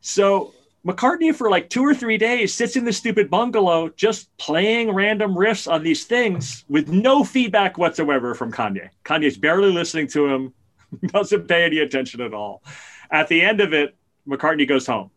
So 0.00 0.54
McCartney 0.86 1.34
for 1.34 1.50
like 1.50 1.68
two 1.68 1.84
or 1.84 1.94
three 1.94 2.16
days 2.16 2.54
sits 2.54 2.74
in 2.74 2.86
the 2.86 2.92
stupid 2.92 3.28
bungalow 3.28 3.90
just 3.90 4.34
playing 4.38 4.90
random 4.92 5.34
riffs 5.34 5.70
on 5.70 5.82
these 5.82 6.04
things 6.04 6.64
with 6.68 6.88
no 6.88 7.22
feedback 7.22 7.76
whatsoever 7.76 8.34
from 8.34 8.50
Kanye. 8.50 8.88
Kanye's 9.04 9.36
barely 9.36 9.70
listening 9.70 10.06
to 10.08 10.26
him, 10.26 10.54
doesn't 11.06 11.48
pay 11.48 11.64
any 11.64 11.78
attention 11.78 12.22
at 12.22 12.32
all. 12.32 12.62
At 13.10 13.28
the 13.28 13.42
end 13.42 13.60
of 13.60 13.74
it, 13.74 13.94
McCartney 14.26 14.66
goes 14.66 14.86
home. 14.86 15.10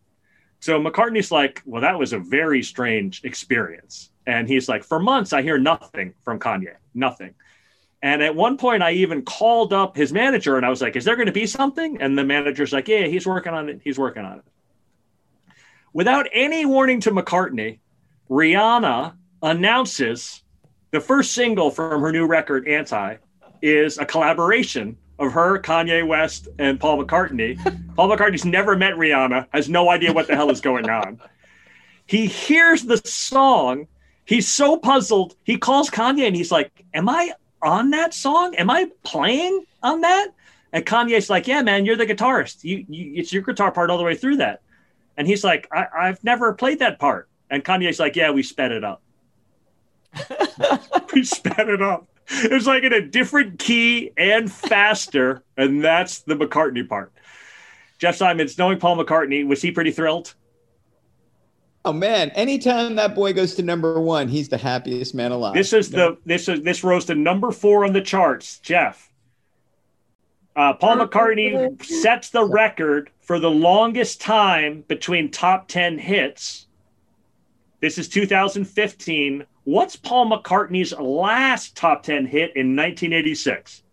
So 0.60 0.82
McCartney's 0.82 1.32
like, 1.32 1.62
well, 1.66 1.82
that 1.82 1.98
was 1.98 2.12
a 2.12 2.20
very 2.20 2.62
strange 2.62 3.24
experience. 3.24 4.12
And 4.26 4.48
he's 4.48 4.68
like, 4.68 4.84
for 4.84 5.00
months, 5.00 5.32
I 5.32 5.42
hear 5.42 5.58
nothing 5.58 6.14
from 6.24 6.40
Kanye, 6.40 6.76
nothing. 6.94 7.36
And 8.02 8.22
at 8.22 8.36
one 8.36 8.58
point, 8.58 8.84
I 8.84 8.92
even 8.92 9.24
called 9.24 9.72
up 9.72 9.96
his 9.96 10.12
manager 10.12 10.58
and 10.58 10.66
I 10.66 10.70
was 10.70 10.82
like, 10.82 10.98
is 10.98 11.06
there 11.06 11.16
going 11.16 11.28
to 11.28 11.34
be 11.34 11.46
something? 11.46 12.02
And 12.02 12.18
the 12.18 12.26
manager's 12.26 12.74
like, 12.74 12.90
yeah, 12.90 13.08
he's 13.08 13.26
working 13.26 13.54
on 13.54 13.70
it. 13.70 13.80
He's 13.82 13.98
working 13.98 14.26
on 14.26 14.40
it. 14.40 14.46
Without 15.94 16.28
any 16.34 16.66
warning 16.66 17.00
to 17.02 17.12
McCartney, 17.12 17.80
Rihanna 18.30 19.14
announces 19.44 20.42
the 20.90 21.00
first 21.00 21.34
single 21.34 21.70
from 21.70 22.02
her 22.02 22.12
new 22.12 22.26
record, 22.26 22.68
Anti, 22.68 23.18
is 23.62 24.00
a 24.00 24.06
collaboration 24.06 24.98
of 25.20 25.32
her, 25.34 25.60
Kanye 25.60 26.06
West, 26.06 26.48
and 26.58 26.80
Paul 26.80 27.04
McCartney. 27.04 27.58
Paul 27.96 28.10
McCartney's 28.10 28.44
never 28.44 28.76
met 28.76 28.94
Rihanna, 28.96 29.48
has 29.54 29.70
no 29.70 29.90
idea 29.90 30.12
what 30.12 30.28
the 30.28 30.36
hell 30.36 30.50
is 30.50 30.62
going 30.62 30.90
on. 30.90 31.22
He 32.08 32.26
hears 32.26 32.84
the 32.84 32.98
song. 33.06 33.88
He's 34.26 34.48
so 34.48 34.78
puzzled. 34.78 35.36
He 35.44 35.58
calls 35.58 35.92
Kanye 35.92 36.26
and 36.26 36.36
he's 36.36 36.52
like, 36.52 36.72
Am 36.94 37.08
I 37.08 37.34
on 37.62 37.92
that 37.92 38.14
song? 38.16 38.56
Am 38.56 38.70
I 38.70 38.90
playing 39.04 39.66
on 39.84 40.02
that? 40.02 40.30
And 40.74 40.86
Kanye's 40.86 41.30
like, 41.30 41.48
Yeah, 41.48 41.62
man, 41.62 41.86
you're 41.86 41.96
the 41.96 42.06
guitarist. 42.06 42.64
You, 42.64 42.84
you 42.90 43.14
it's 43.16 43.32
your 43.32 43.44
guitar 43.44 43.72
part 43.72 43.90
all 43.90 43.98
the 43.98 44.04
way 44.04 44.16
through 44.16 44.38
that. 44.38 44.63
And 45.18 45.28
he's 45.28 45.44
like, 45.44 45.68
I, 45.72 45.86
I've 45.98 46.24
never 46.24 46.54
played 46.54 46.80
that 46.80 47.00
part. 47.00 47.30
And 47.50 47.64
Kanye's 47.64 48.00
like, 48.00 48.16
Yeah, 48.16 48.32
we 48.32 48.44
sped 48.44 48.72
it 48.72 48.84
up. 48.84 49.02
we 51.14 51.24
sped 51.24 51.70
it 51.70 51.82
up. 51.82 52.08
It 52.30 52.52
was 52.52 52.68
like 52.68 52.84
in 52.84 52.94
a 52.94 53.02
different 53.02 53.60
key 53.60 54.12
and 54.18 54.52
faster. 54.52 55.44
And 55.58 55.84
that's 55.84 56.22
the 56.22 56.36
McCartney 56.36 56.88
part. 56.88 57.12
Jeff 58.00 58.16
Simons, 58.16 58.58
knowing 58.58 58.80
Paul 58.80 58.98
McCartney, 58.98 59.48
was 59.48 59.62
he 59.62 59.72
pretty 59.72 59.92
thrilled? 59.92 60.34
Oh 61.86 61.94
man, 61.94 62.30
anytime 62.32 62.96
that 62.96 63.14
boy 63.14 63.34
goes 63.34 63.56
to 63.56 63.62
number 63.62 64.00
one, 64.00 64.30
he's 64.30 64.48
the 64.48 64.58
happiest 64.58 65.14
man 65.14 65.32
alive. 65.34 65.54
This 65.54 65.74
is 65.74 65.90
the 65.90 66.18
this 66.26 66.48
is 66.48 66.62
this 66.62 66.84
rose 66.84 67.06
to 67.06 67.16
number 67.16 67.52
four 67.52 67.84
on 67.84 67.92
the 67.92 68.02
charts, 68.02 68.60
Jeff. 68.60 69.10
Uh, 70.56 70.74
Paul 70.74 70.98
McCartney 70.98 71.84
sets 71.84 72.30
the 72.30 72.46
record 72.46 73.10
for 73.22 73.40
the 73.40 73.50
longest 73.50 74.22
time 74.22 74.84
between 74.88 75.32
top 75.32 75.68
ten 75.68 75.98
hits. 75.98 76.68
This 77.82 77.98
is 77.98 78.08
2015. 78.08 79.46
What's 79.66 79.96
Paul 79.96 80.30
McCartney's 80.30 80.94
last 80.94 81.76
top 81.76 82.04
ten 82.04 82.26
hit 82.26 82.56
in 82.56 82.76
1986? 82.76 83.84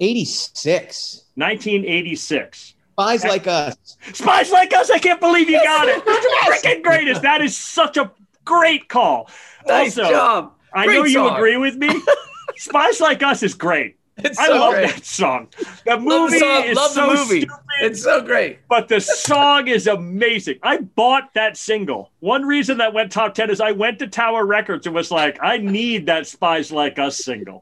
86. 0.00 1.24
1986. 1.34 2.74
Spies 2.92 3.24
like 3.24 3.46
us. 3.46 3.76
Spies 4.12 4.50
like 4.50 4.72
us. 4.72 4.90
I 4.90 4.98
can't 4.98 5.20
believe 5.20 5.48
you 5.48 5.62
got 5.62 5.88
it. 5.88 6.04
Freaking 6.04 6.82
greatest. 6.82 7.22
That 7.22 7.42
is 7.42 7.56
such 7.56 7.96
a 7.96 8.10
great 8.44 8.88
call. 8.88 9.30
Nice 9.66 9.98
also, 9.98 10.10
job. 10.10 10.54
I 10.72 10.86
Great 10.86 10.96
know 10.96 11.04
you 11.04 11.28
agree 11.28 11.56
with 11.56 11.76
me. 11.76 11.90
Spies 12.56 13.00
like 13.00 13.22
us 13.22 13.42
is 13.42 13.54
great. 13.54 13.97
It's 14.24 14.38
I 14.38 14.46
so 14.46 14.54
love 14.58 14.74
great. 14.74 14.88
that 14.90 15.04
song. 15.04 15.48
The 15.84 15.92
Love 15.92 16.02
movie 16.02 16.38
the 16.38 16.38
song. 16.40 16.64
is 16.64 16.76
Love 16.76 16.90
so 16.90 17.00
the 17.06 17.14
movie. 17.14 17.40
stupid, 17.42 17.56
It's 17.82 18.02
so 18.02 18.20
great. 18.22 18.58
but 18.68 18.88
the 18.88 19.00
song 19.00 19.68
is 19.68 19.86
amazing. 19.86 20.58
I 20.62 20.78
bought 20.78 21.32
that 21.34 21.56
single. 21.56 22.10
One 22.20 22.44
reason 22.44 22.78
that 22.78 22.92
went 22.92 23.12
top 23.12 23.34
10 23.34 23.50
is 23.50 23.60
I 23.60 23.72
went 23.72 23.98
to 24.00 24.06
Tower 24.08 24.44
Records 24.44 24.86
and 24.86 24.94
was 24.94 25.10
like, 25.10 25.38
I 25.42 25.58
need 25.58 26.06
that 26.06 26.26
Spies 26.26 26.72
Like 26.72 26.98
Us 26.98 27.18
single. 27.18 27.60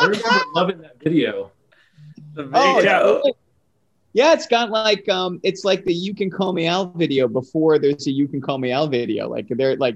I 0.00 0.06
remember 0.06 0.28
loving 0.54 0.78
that 0.80 0.98
video. 1.02 1.50
The 2.34 2.50
Oh, 2.54 2.76
video. 2.76 3.22
yeah. 3.24 3.32
Yeah, 4.12 4.32
it's 4.32 4.46
got 4.46 4.70
like 4.70 5.08
um, 5.08 5.38
it's 5.44 5.64
like 5.64 5.84
the 5.84 5.94
"You 5.94 6.14
Can 6.16 6.30
Call 6.30 6.52
Me 6.52 6.66
Al" 6.66 6.86
video 6.90 7.28
before 7.28 7.78
there's 7.78 8.08
a 8.08 8.10
"You 8.10 8.26
Can 8.26 8.40
Call 8.40 8.58
Me 8.58 8.72
Al" 8.72 8.88
video. 8.88 9.28
Like 9.28 9.46
they're 9.48 9.76
like 9.76 9.94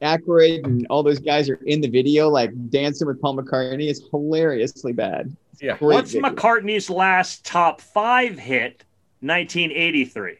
Aykroyd 0.00 0.64
and 0.64 0.86
all 0.88 1.02
those 1.02 1.18
guys 1.18 1.48
are 1.48 1.60
in 1.66 1.80
the 1.80 1.88
video, 1.88 2.28
like 2.28 2.50
dancing 2.70 3.06
with 3.06 3.20
Paul 3.20 3.36
McCartney. 3.36 3.88
It's 3.88 4.02
hilariously 4.10 4.92
bad. 4.92 5.34
Yeah. 5.60 5.76
Great 5.76 5.94
What's 5.94 6.12
video. 6.12 6.30
McCartney's 6.30 6.90
last 6.90 7.44
top 7.44 7.80
five 7.80 8.38
hit? 8.38 8.84
1983. 9.20 10.38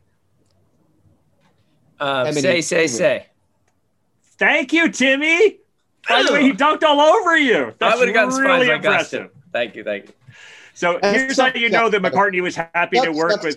Uh, 2.01 2.33
say, 2.33 2.61
say, 2.61 2.87
say. 2.89 3.27
Thank 4.39 4.73
you, 4.73 4.91
Timmy. 4.91 5.59
By 6.09 6.25
the 6.25 6.33
way, 6.33 6.43
he 6.43 6.53
dunked 6.53 6.83
all 6.83 7.01
over 7.01 7.37
you. 7.37 7.73
That's 7.79 7.95
I 7.95 7.99
would 7.99 8.09
have 8.09 8.15
gotten 8.15 8.41
really 8.41 8.67
spies 8.67 8.69
like 8.69 8.81
us. 8.81 9.13
impressive. 9.13 9.31
Thank 9.53 9.77
you, 9.77 9.85
thank 9.85 10.09
you. 10.09 10.15
So 10.75 10.99
here's 11.01 11.39
how 11.39 11.47
suck, 11.47 11.57
you 11.57 11.69
know 11.69 11.89
that. 11.89 12.03
McCartney 12.03 12.43
was 12.43 12.57
happy 12.57 12.99
to 13.01 13.13
work 13.13 13.33
suck, 13.33 13.43
with. 13.45 13.57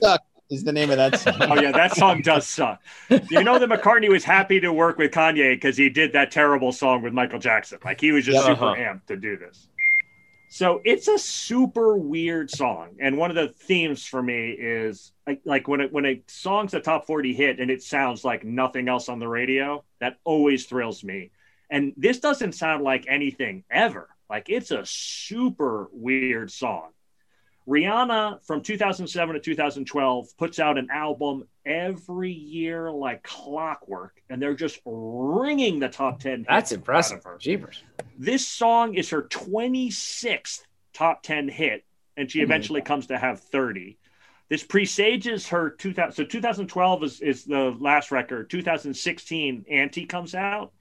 Suck 0.50 0.56
is 0.58 0.64
the 0.64 0.72
name 0.72 0.90
of 0.92 0.98
that 0.98 1.20
song. 1.20 1.34
Oh 1.40 1.56
yeah, 1.62 1.72
that 1.72 1.96
song 1.96 2.22
does 2.22 2.48
suck. 2.48 2.82
You 3.10 3.44
know 3.44 3.60
that 3.60 3.70
McCartney 3.70 4.10
was 4.10 4.24
happy 4.24 4.60
to 4.60 4.72
work 4.72 4.98
with 4.98 5.12
Kanye 5.12 5.56
because 5.56 5.78
he 5.78 5.90
did 5.90 6.14
that 6.14 6.32
terrible 6.32 6.72
song 6.72 7.02
with 7.02 7.14
Michael 7.14 7.40
Jackson. 7.40 7.80
Like 7.84 8.00
he 8.02 8.12
was 8.12 8.26
just 8.26 8.38
Yep. 8.38 8.58
super 8.58 8.72
Uh-huh. 8.72 8.76
amped 8.76 9.06
to 9.08 9.18
do 9.18 9.38
this. 9.38 9.70
So 10.48 10.82
it's 10.86 11.08
a 11.10 11.18
super 11.18 11.98
weird 11.98 12.50
song, 12.50 12.96
and 13.00 13.18
one 13.18 13.30
of 13.30 13.36
the 13.36 13.50
themes 13.50 14.06
for 14.06 14.22
me 14.24 14.52
is 14.52 15.12
like, 15.28 15.42
like 15.44 15.68
when 15.68 15.82
it, 15.82 15.92
when 15.92 16.06
a 16.06 16.22
song's 16.28 16.74
a 16.74 16.80
top 16.80 17.08
forty 17.08 17.34
hit 17.34 17.60
and 17.60 17.70
it 17.70 17.82
sounds 17.84 18.24
like 18.24 18.46
nothing 18.46 18.88
else 18.88 19.10
on 19.10 19.20
the 19.20 19.28
radio. 19.28 19.84
That 20.00 20.18
always 20.24 20.66
thrills 20.66 21.04
me. 21.04 21.32
And 21.70 21.94
this 21.98 22.20
doesn't 22.20 22.54
sound 22.54 22.84
like 22.84 23.06
anything 23.10 23.64
ever. 23.72 24.08
Like 24.30 24.50
it's 24.50 24.72
a 24.72 24.84
super 24.86 25.90
weird 25.92 26.52
song. 26.52 26.90
Rihanna 27.68 28.46
from 28.46 28.62
2007 28.62 29.36
to 29.36 29.42
2012 29.42 30.38
puts 30.38 30.60
out 30.60 30.78
an 30.78 30.90
album 30.92 31.48
every 31.66 32.32
year 32.32 32.92
like 32.92 33.24
clockwork, 33.24 34.22
and 34.30 34.40
they're 34.42 34.54
just 34.54 34.80
ringing 34.86 35.80
the 35.80 35.90
top 35.90 36.20
10. 36.20 36.40
hits 36.40 36.48
That's 36.48 36.72
impressive. 36.72 37.22
Jeepers. 37.40 37.84
This 38.18 38.48
song 38.48 38.94
is 38.94 39.10
her 39.10 39.24
26th 39.24 40.62
top 40.94 41.24
10 41.24 41.48
hit, 41.50 41.84
and 42.18 42.30
she 42.30 42.40
hmm. 42.40 42.46
eventually 42.46 42.82
comes 42.82 43.08
to 43.08 43.18
have 43.18 43.40
30. 43.40 43.98
This 44.48 44.64
presages 44.64 45.48
her 45.48 45.72
2000. 45.72 46.14
So 46.14 46.24
2012 46.24 47.04
is, 47.04 47.22
is 47.22 47.46
the 47.46 47.76
last 47.80 48.12
record. 48.12 48.50
2016, 48.52 49.66
Anti 49.72 50.06
comes 50.06 50.36
out. 50.36 50.72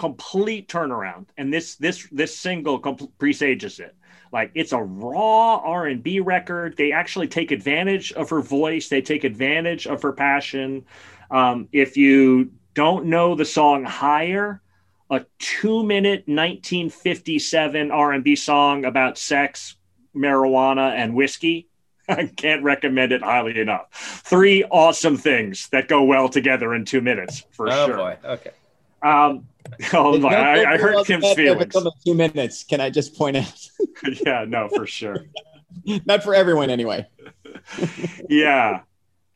Complete 0.00 0.66
turnaround, 0.66 1.26
and 1.36 1.52
this 1.52 1.74
this 1.74 2.08
this 2.10 2.34
single 2.34 2.78
presages 3.18 3.78
it. 3.78 3.94
Like 4.32 4.50
it's 4.54 4.72
a 4.72 4.80
raw 4.80 5.56
R 5.56 5.88
and 5.88 6.02
B 6.02 6.20
record. 6.20 6.74
They 6.78 6.92
actually 6.92 7.28
take 7.28 7.50
advantage 7.50 8.10
of 8.12 8.30
her 8.30 8.40
voice. 8.40 8.88
They 8.88 9.02
take 9.02 9.24
advantage 9.24 9.86
of 9.86 10.00
her 10.00 10.12
passion. 10.12 10.86
Um, 11.30 11.68
if 11.70 11.98
you 11.98 12.50
don't 12.72 13.06
know 13.06 13.34
the 13.34 13.44
song 13.44 13.84
"Higher," 13.84 14.62
a 15.10 15.26
two-minute 15.38 16.20
1957 16.26 17.90
R&B 17.90 18.36
song 18.36 18.86
about 18.86 19.18
sex, 19.18 19.76
marijuana, 20.16 20.94
and 20.94 21.14
whiskey. 21.14 21.68
I 22.08 22.24
can't 22.24 22.62
recommend 22.62 23.12
it 23.12 23.20
highly 23.20 23.60
enough. 23.60 23.92
Three 24.24 24.64
awesome 24.64 25.18
things 25.18 25.68
that 25.72 25.88
go 25.88 26.04
well 26.04 26.30
together 26.30 26.72
in 26.72 26.86
two 26.86 27.02
minutes 27.02 27.44
for 27.50 27.68
oh 27.68 27.86
sure. 27.86 27.96
boy. 27.96 28.16
Okay. 28.24 28.50
Um, 29.02 29.46
oh 29.92 30.18
my, 30.18 30.34
I, 30.34 30.74
I 30.74 30.76
hurt 30.78 31.06
Kim's 31.06 31.32
feelings. 31.32 31.74
Only 31.74 31.92
two 32.04 32.14
minutes. 32.14 32.64
Can 32.64 32.80
I 32.80 32.90
just 32.90 33.16
point 33.16 33.36
out? 33.36 33.68
yeah, 34.26 34.44
no, 34.46 34.68
for 34.68 34.86
sure. 34.86 35.26
Not 36.06 36.22
for 36.22 36.34
everyone, 36.34 36.70
anyway. 36.70 37.06
yeah. 38.28 38.80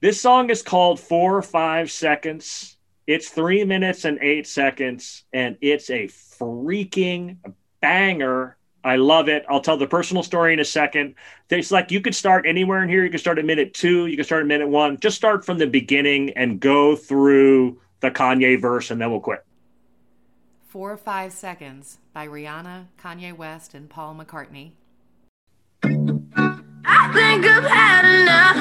This 0.01 0.21
song 0.21 0.51
is 0.51 0.63
called 0.63 1.01
Four 1.01 1.37
or 1.37 1.43
Five 1.43 1.91
Seconds. 1.91 2.77
It's 3.07 3.29
three 3.29 3.65
minutes 3.65 4.05
and 4.05 4.19
eight 4.21 4.47
seconds, 4.47 5.25
and 5.33 5.57
it's 5.61 5.91
a 5.91 6.09
freaking 6.09 7.37
banger. 7.81 8.57
I 8.83 8.97
love 8.97 9.29
it. 9.29 9.45
I'll 9.49 9.61
tell 9.61 9.79
the 9.79 9.87
personal 9.87 10.23
story 10.23 10.53
in 10.53 10.61
a 10.61 10.65
second. 10.65 11.15
It's 11.49 11.71
like 11.71 11.91
you 11.91 12.01
could 12.01 12.15
start 12.15 12.47
anywhere 12.47 12.83
in 12.83 12.89
here. 12.89 13.03
You 13.03 13.11
can 13.11 13.19
start 13.19 13.39
at 13.39 13.45
minute 13.45 13.73
two, 13.73 14.07
you 14.07 14.17
can 14.17 14.25
start 14.25 14.43
at 14.43 14.47
minute 14.47 14.69
one. 14.69 14.99
Just 15.01 15.17
start 15.17 15.45
from 15.45 15.59
the 15.59 15.67
beginning 15.67 16.31
and 16.31 16.61
go 16.61 16.97
through 16.97 17.81
the 18.01 18.11
Kanye 18.11 18.61
verse, 18.61 18.91
and 18.91 19.01
then 19.01 19.11
we'll 19.11 19.21
quit. 19.21 19.45
Four 20.75 20.91
or 20.91 20.97
Five 20.97 21.33
Seconds 21.33 21.99
by 22.13 22.27
Rihanna, 22.27 22.87
Kanye 23.01 23.33
West, 23.33 23.75
and 23.75 23.89
Paul 23.89 24.17
McCartney. 24.17 24.73
I 25.85 27.13
think 27.15 27.47
I've 27.47 27.63
had 27.63 28.05
enough. 28.19 28.57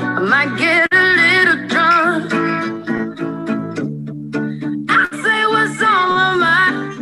I 0.00 0.20
might 0.20 0.56
get 0.56 0.86
a 0.92 1.02
little 1.18 1.66
drunk. 1.66 2.32
I 4.88 4.92
say 5.24 5.46
what's 5.48 5.82
on 5.82 6.08
my 6.14 6.34
mind. 6.46 6.92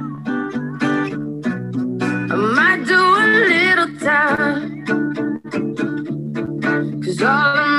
I 2.33 2.35
might 2.37 2.83
do 2.87 2.99
a 2.99 3.27
little 3.53 3.93
time. 3.99 4.65
Cause 7.03 7.21
all 7.21 7.76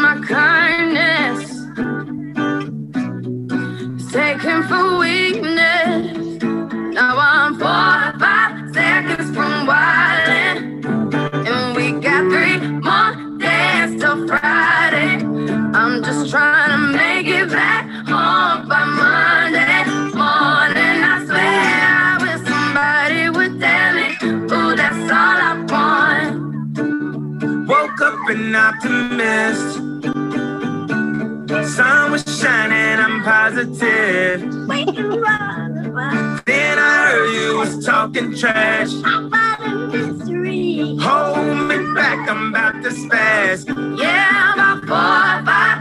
Trying 16.30 16.72
to 16.72 16.78
make 16.98 17.26
it 17.28 17.50
back 17.50 17.86
home 18.06 18.68
by 18.68 18.84
Monday 18.84 19.86
morning. 20.14 21.04
I 21.04 21.24
swear 21.26 21.40
I 21.40 22.18
wish 22.22 22.42
somebody 22.46 23.30
would 23.30 23.54
tell 23.62 23.94
me, 23.94 24.08
ooh, 24.24 24.76
that's 24.76 25.10
all 25.10 25.38
I 25.40 25.54
want. 25.72 26.36
Woke 27.70 28.02
up 28.02 28.30
an 28.30 28.56
optimist. 28.56 29.78
Sun 31.76 32.12
was 32.12 32.24
shining, 32.40 33.00
I'm 33.00 33.24
positive. 33.24 34.42
Then 36.46 36.78
I 36.78 37.10
heard 37.10 37.30
you 37.36 37.58
was 37.58 37.86
talking 37.86 38.36
trash. 38.36 38.92
Hold 41.00 41.58
me 41.68 41.78
back, 41.96 42.30
I'm 42.30 42.50
about 42.50 42.84
to 42.84 42.90
spaz. 42.90 43.66
Yeah, 43.98 44.54
I'm 44.56 44.80
about 44.80 44.88
four 44.88 45.77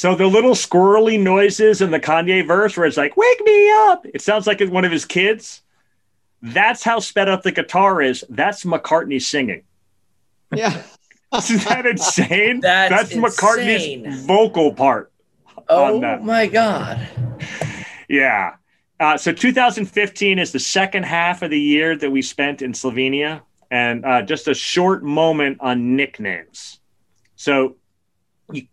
So 0.00 0.14
the 0.14 0.26
little 0.26 0.52
squirrely 0.52 1.20
noises 1.20 1.82
in 1.82 1.90
the 1.90 2.00
Kanye 2.00 2.46
verse 2.46 2.74
where 2.74 2.86
it's 2.86 2.96
like, 2.96 3.18
wake 3.18 3.44
me 3.44 3.70
up. 3.70 4.06
It 4.06 4.22
sounds 4.22 4.46
like 4.46 4.62
it's 4.62 4.70
one 4.70 4.86
of 4.86 4.90
his 4.90 5.04
kids. 5.04 5.60
That's 6.40 6.82
how 6.82 7.00
sped 7.00 7.28
up 7.28 7.42
the 7.42 7.52
guitar 7.52 8.00
is. 8.00 8.24
That's 8.30 8.64
McCartney 8.64 9.20
singing. 9.20 9.64
Yeah. 10.54 10.84
Isn't 11.36 11.64
that 11.64 11.84
insane? 11.84 12.60
That's 12.62 13.12
McCartney's 13.12 13.84
insane. 13.84 14.26
vocal 14.26 14.72
part. 14.72 15.12
Oh 15.68 15.96
on 15.96 16.00
that. 16.00 16.24
my 16.24 16.46
god. 16.46 17.06
Yeah. 18.08 18.54
Uh, 18.98 19.18
so 19.18 19.34
2015 19.34 20.38
is 20.38 20.50
the 20.50 20.58
second 20.58 21.02
half 21.02 21.42
of 21.42 21.50
the 21.50 21.60
year 21.60 21.94
that 21.94 22.10
we 22.10 22.22
spent 22.22 22.62
in 22.62 22.72
Slovenia, 22.72 23.42
and 23.70 24.06
uh, 24.06 24.22
just 24.22 24.48
a 24.48 24.54
short 24.54 25.02
moment 25.02 25.58
on 25.60 25.94
nicknames. 25.94 26.80
So 27.36 27.76
you, 27.76 27.79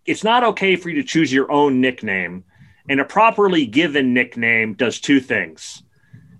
it's 0.05 0.23
not 0.23 0.43
okay 0.43 0.75
for 0.75 0.89
you 0.89 1.01
to 1.01 1.07
choose 1.07 1.32
your 1.32 1.51
own 1.51 1.82
nickname, 1.82 2.43
and 2.89 2.99
a 2.99 3.05
properly 3.05 3.65
given 3.65 4.13
nickname 4.13 4.73
does 4.73 4.99
two 4.99 5.19
things. 5.19 5.84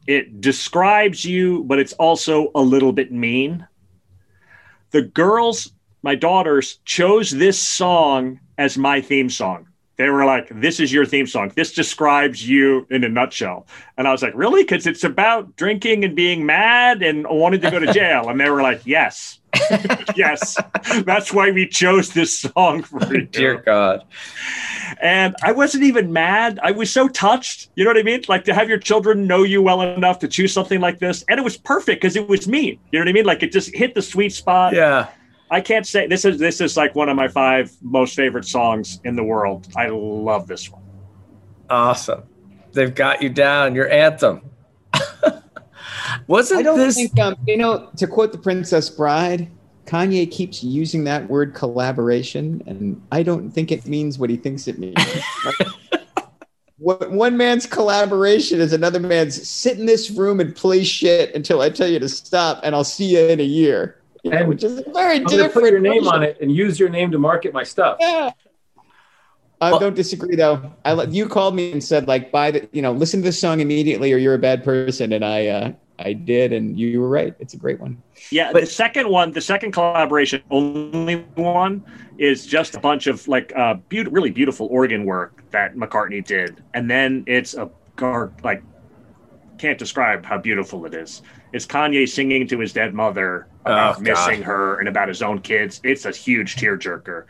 It 0.08 0.40
describes 0.40 1.26
you, 1.26 1.64
but 1.66 1.80
it's 1.80 1.94
also 1.94 2.52
a 2.56 2.62
little 2.62 2.94
bit 2.94 3.12
mean. 3.12 3.68
The 4.92 5.02
girls, 5.02 5.72
my 6.02 6.16
daughters, 6.16 6.80
chose 6.86 7.30
this 7.32 7.60
song 7.60 8.40
as 8.58 8.78
my 8.78 9.02
theme 9.02 9.30
song. 9.30 9.68
They 9.98 10.10
were 10.10 10.26
like, 10.26 10.50
This 10.62 10.80
is 10.80 10.94
your 10.94 11.06
theme 11.06 11.28
song. 11.28 11.52
This 11.56 11.74
describes 11.74 12.48
you 12.48 12.88
in 12.90 13.04
a 13.04 13.10
nutshell. 13.10 13.68
And 13.98 14.08
I 14.08 14.12
was 14.12 14.22
like, 14.22 14.34
Really? 14.36 14.64
Because 14.64 14.88
it's 14.88 15.04
about 15.04 15.56
drinking 15.56 16.04
and 16.04 16.16
being 16.16 16.46
mad 16.46 17.02
and 17.02 17.28
wanting 17.28 17.62
to 17.62 17.72
go 17.72 17.80
to 17.80 17.92
jail. 17.92 18.30
And 18.30 18.40
they 18.40 18.50
were 18.50 18.62
like, 18.62 18.82
Yes. 18.86 19.40
yes. 20.16 20.56
That's 21.06 21.34
why 21.34 21.52
we 21.52 21.68
chose 21.68 22.14
this 22.14 22.40
song 22.40 22.84
for 22.84 23.14
you. 23.14 23.26
Dear 23.26 23.58
God. 23.58 24.04
And 25.02 25.36
I 25.44 25.52
wasn't 25.52 25.84
even 25.84 26.14
mad. 26.14 26.60
I 26.62 26.72
was 26.72 26.92
so 26.92 27.08
touched. 27.08 27.70
You 27.76 27.84
know 27.84 27.90
what 27.90 27.98
I 27.98 28.04
mean? 28.04 28.24
Like 28.28 28.46
to 28.46 28.54
have 28.54 28.70
your 28.70 28.78
children 28.78 29.26
know 29.26 29.44
you 29.44 29.62
well 29.62 29.82
enough 29.82 30.20
to 30.20 30.28
choose 30.28 30.54
something 30.54 30.80
like 30.80 31.00
this. 31.00 31.24
And 31.28 31.40
it 31.40 31.44
was 31.44 31.58
perfect 31.58 32.02
because 32.02 32.16
it 32.16 32.28
was 32.28 32.48
me. 32.48 32.80
You 32.92 33.00
know 33.00 33.00
what 33.00 33.10
I 33.10 33.14
mean? 33.14 33.26
Like 33.26 33.42
it 33.42 33.52
just 33.52 33.76
hit 33.76 33.96
the 33.96 34.02
sweet 34.02 34.34
spot. 34.34 34.74
Yeah. 34.74 35.08
I 35.50 35.62
can't 35.62 35.88
say 35.88 36.08
this 36.08 36.26
is 36.26 36.40
this 36.40 36.60
is 36.60 36.76
like 36.76 36.94
one 36.96 37.10
of 37.10 37.16
my 37.16 37.28
five 37.28 37.72
most 37.82 38.16
favorite 38.16 38.46
songs 38.46 39.00
in 39.04 39.16
the 39.16 39.24
world. 39.24 39.68
I 39.76 39.88
love 39.88 40.48
this 40.48 40.70
one. 40.70 40.84
Awesome. 41.70 42.24
They've 42.74 42.94
got 42.94 43.22
you 43.22 43.30
down. 43.30 43.76
Your 43.76 43.90
anthem. 43.90 44.42
Wasn't 46.28 46.60
I 46.60 46.64
don't 46.64 46.78
this 46.78 46.96
think, 46.96 47.20
um, 47.20 47.36
you 47.46 47.58
know, 47.58 47.90
to 47.98 48.08
quote 48.08 48.32
the 48.32 48.38
Princess 48.38 48.90
Bride, 48.90 49.50
Kanye 49.86 50.30
keeps 50.30 50.64
using 50.64 51.06
that 51.06 51.30
word 51.30 51.56
collaboration, 51.56 52.62
and 52.68 53.02
I 53.12 53.24
don't 53.24 53.50
think 53.52 53.72
it 53.72 53.88
means 53.88 54.20
what 54.20 54.30
he 54.30 54.36
thinks 54.36 54.68
it 54.68 54.78
means. 54.78 54.98
Like, 55.46 55.68
what, 56.78 57.12
one 57.12 57.38
man's 57.38 57.66
collaboration 57.66 58.60
is 58.60 58.74
another 58.74 59.00
man's 59.00 59.48
sit 59.48 59.80
in 59.80 59.86
this 59.86 60.12
room 60.12 60.40
and 60.40 60.56
play 60.56 60.84
shit 60.84 61.34
until 61.34 61.62
I 61.62 61.70
tell 61.70 61.88
you 61.88 62.00
to 62.00 62.10
stop, 62.10 62.60
and 62.64 62.76
I'll 62.76 62.84
see 62.84 63.06
you 63.06 63.28
in 63.28 63.40
a 63.40 63.44
year. 63.44 63.97
You 64.28 64.38
And 64.38 64.48
which 64.50 64.64
is 64.64 64.82
very 64.94 65.18
I'm 65.18 65.26
different. 65.26 65.54
put 65.54 65.72
your 65.72 65.80
name 65.80 66.08
on 66.08 66.24
it 66.24 66.38
and 66.42 66.52
use 66.52 66.80
your 66.80 66.90
name 66.90 67.12
to 67.12 67.20
market 67.20 67.54
my 67.54 67.64
stuff. 67.64 67.98
Yeah. 68.00 68.32
I 69.60 69.80
don't 69.80 69.96
disagree 69.96 70.36
though. 70.36 70.72
I 70.86 70.94
let- 70.94 71.12
you 71.12 71.28
called 71.28 71.56
me 71.56 71.72
and 71.72 71.84
said 71.84 72.08
like 72.08 72.32
buy 72.32 72.52
the 72.52 72.70
you 72.74 72.82
know 72.82 72.92
listen 72.92 73.22
to 73.22 73.26
this 73.26 73.40
song 73.40 73.60
immediately 73.60 74.14
or 74.14 74.18
you're 74.18 74.36
a 74.36 74.40
bad 74.40 74.64
person 74.64 75.14
and 75.14 75.26
I 75.26 75.48
uh, 75.48 75.72
I 75.98 76.14
did 76.14 76.54
and 76.54 76.78
you 76.80 77.02
were 77.02 77.10
right. 77.10 77.34
It's 77.40 77.56
a 77.56 77.58
great 77.58 77.80
one. 77.80 78.02
Yeah, 78.30 78.52
but, 78.54 78.62
the 78.62 78.68
second 78.68 79.10
one, 79.10 79.32
the 79.32 79.42
second 79.42 79.72
collaboration, 79.72 80.44
only 80.52 81.26
one, 81.34 81.84
is 82.20 82.46
just 82.46 82.76
a 82.76 82.80
bunch 82.80 83.08
of 83.08 83.28
like 83.28 83.52
uh, 83.56 83.76
be- 83.90 84.04
really 84.04 84.30
beautiful 84.30 84.68
organ 84.70 85.06
work 85.06 85.44
that 85.50 85.76
McCartney 85.76 86.24
did, 86.24 86.64
and 86.76 86.90
then 86.90 87.24
it's 87.26 87.56
a 87.56 87.70
gar- 87.96 88.32
like 88.44 88.62
can't 89.58 89.80
describe 89.80 90.24
how 90.24 90.38
beautiful 90.38 90.86
it 90.86 90.94
is. 90.94 91.24
It's 91.54 91.66
Kanye 91.66 92.08
singing 92.08 92.48
to 92.48 92.60
his 92.60 92.74
dead 92.74 92.94
mother 92.94 93.48
about 93.66 93.92
Oh, 93.92 93.94
God. 93.96 94.04
missing 94.04 94.42
her 94.44 94.80
and 94.80 94.88
about 94.90 95.08
his 95.08 95.22
own 95.22 95.40
kids. 95.40 95.80
It's 95.84 96.06
a 96.06 96.12
huge 96.12 96.56
tearjerker. 96.58 97.26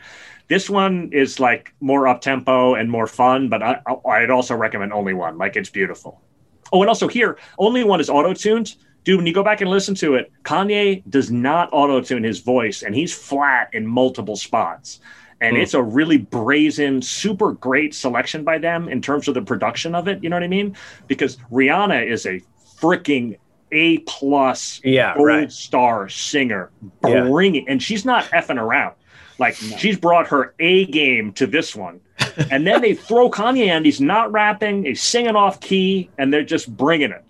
This 0.48 0.68
one 0.70 1.10
is 1.12 1.38
like 1.38 1.74
more 1.80 2.08
up 2.08 2.20
tempo 2.20 2.74
and 2.74 2.90
more 2.90 3.06
fun, 3.06 3.48
but 3.48 3.62
I, 3.62 3.80
I'd 4.08 4.30
also 4.30 4.54
recommend 4.56 4.92
only 4.92 5.14
one. 5.14 5.36
Like 5.38 5.56
it's 5.56 5.68
beautiful. 5.70 6.20
Oh, 6.72 6.80
and 6.82 6.88
also 6.88 7.06
here, 7.08 7.38
only 7.58 7.84
one 7.84 8.00
is 8.00 8.10
auto 8.10 8.32
tuned. 8.34 8.74
Dude, 9.04 9.18
when 9.18 9.26
you 9.26 9.32
go 9.34 9.42
back 9.44 9.60
and 9.60 9.70
listen 9.70 9.94
to 9.96 10.14
it, 10.16 10.30
Kanye 10.44 11.02
does 11.08 11.30
not 11.30 11.68
auto 11.72 12.00
tune 12.00 12.24
his 12.24 12.40
voice, 12.40 12.82
and 12.82 12.94
he's 12.94 13.14
flat 13.14 13.68
in 13.72 13.86
multiple 13.86 14.36
spots. 14.36 15.00
And 15.40 15.56
Hmm. 15.56 15.62
it's 15.62 15.74
a 15.74 15.82
really 15.82 16.18
brazen, 16.18 17.00
super 17.00 17.52
great 17.52 17.94
selection 17.94 18.42
by 18.42 18.58
them 18.58 18.88
in 18.88 19.00
terms 19.00 19.28
of 19.28 19.34
the 19.34 19.42
production 19.42 19.94
of 19.94 20.08
it. 20.08 20.22
You 20.22 20.28
know 20.30 20.36
what 20.36 20.42
I 20.42 20.48
mean? 20.48 20.76
Because 21.06 21.36
Rihanna 21.52 22.06
is 22.10 22.26
a 22.26 22.40
freaking 22.80 23.38
A 23.72 23.98
plus 23.98 24.80
Yeah, 24.84 25.14
gold 25.14 25.26
right. 25.26 25.52
star 25.52 26.08
singer. 26.08 26.70
Yeah. 27.06 27.24
Bring 27.28 27.54
it. 27.56 27.64
And 27.68 27.82
she's 27.82 28.04
not 28.04 28.24
effing 28.26 28.60
around. 28.60 28.94
Like 29.38 29.54
she's 29.54 29.96
brought 29.96 30.26
her 30.28 30.54
A 30.58 30.86
game 30.86 31.32
to 31.34 31.46
this 31.46 31.76
one. 31.76 32.00
and 32.50 32.66
then 32.66 32.80
they 32.82 32.94
throw 32.94 33.30
Kanye 33.30 33.68
and 33.68 33.84
he's 33.86 34.00
not 34.00 34.32
rapping, 34.32 34.84
he's 34.84 35.02
singing 35.02 35.36
off 35.36 35.60
key, 35.60 36.10
and 36.18 36.32
they're 36.32 36.42
just 36.42 36.74
bringing 36.76 37.12
it. 37.12 37.24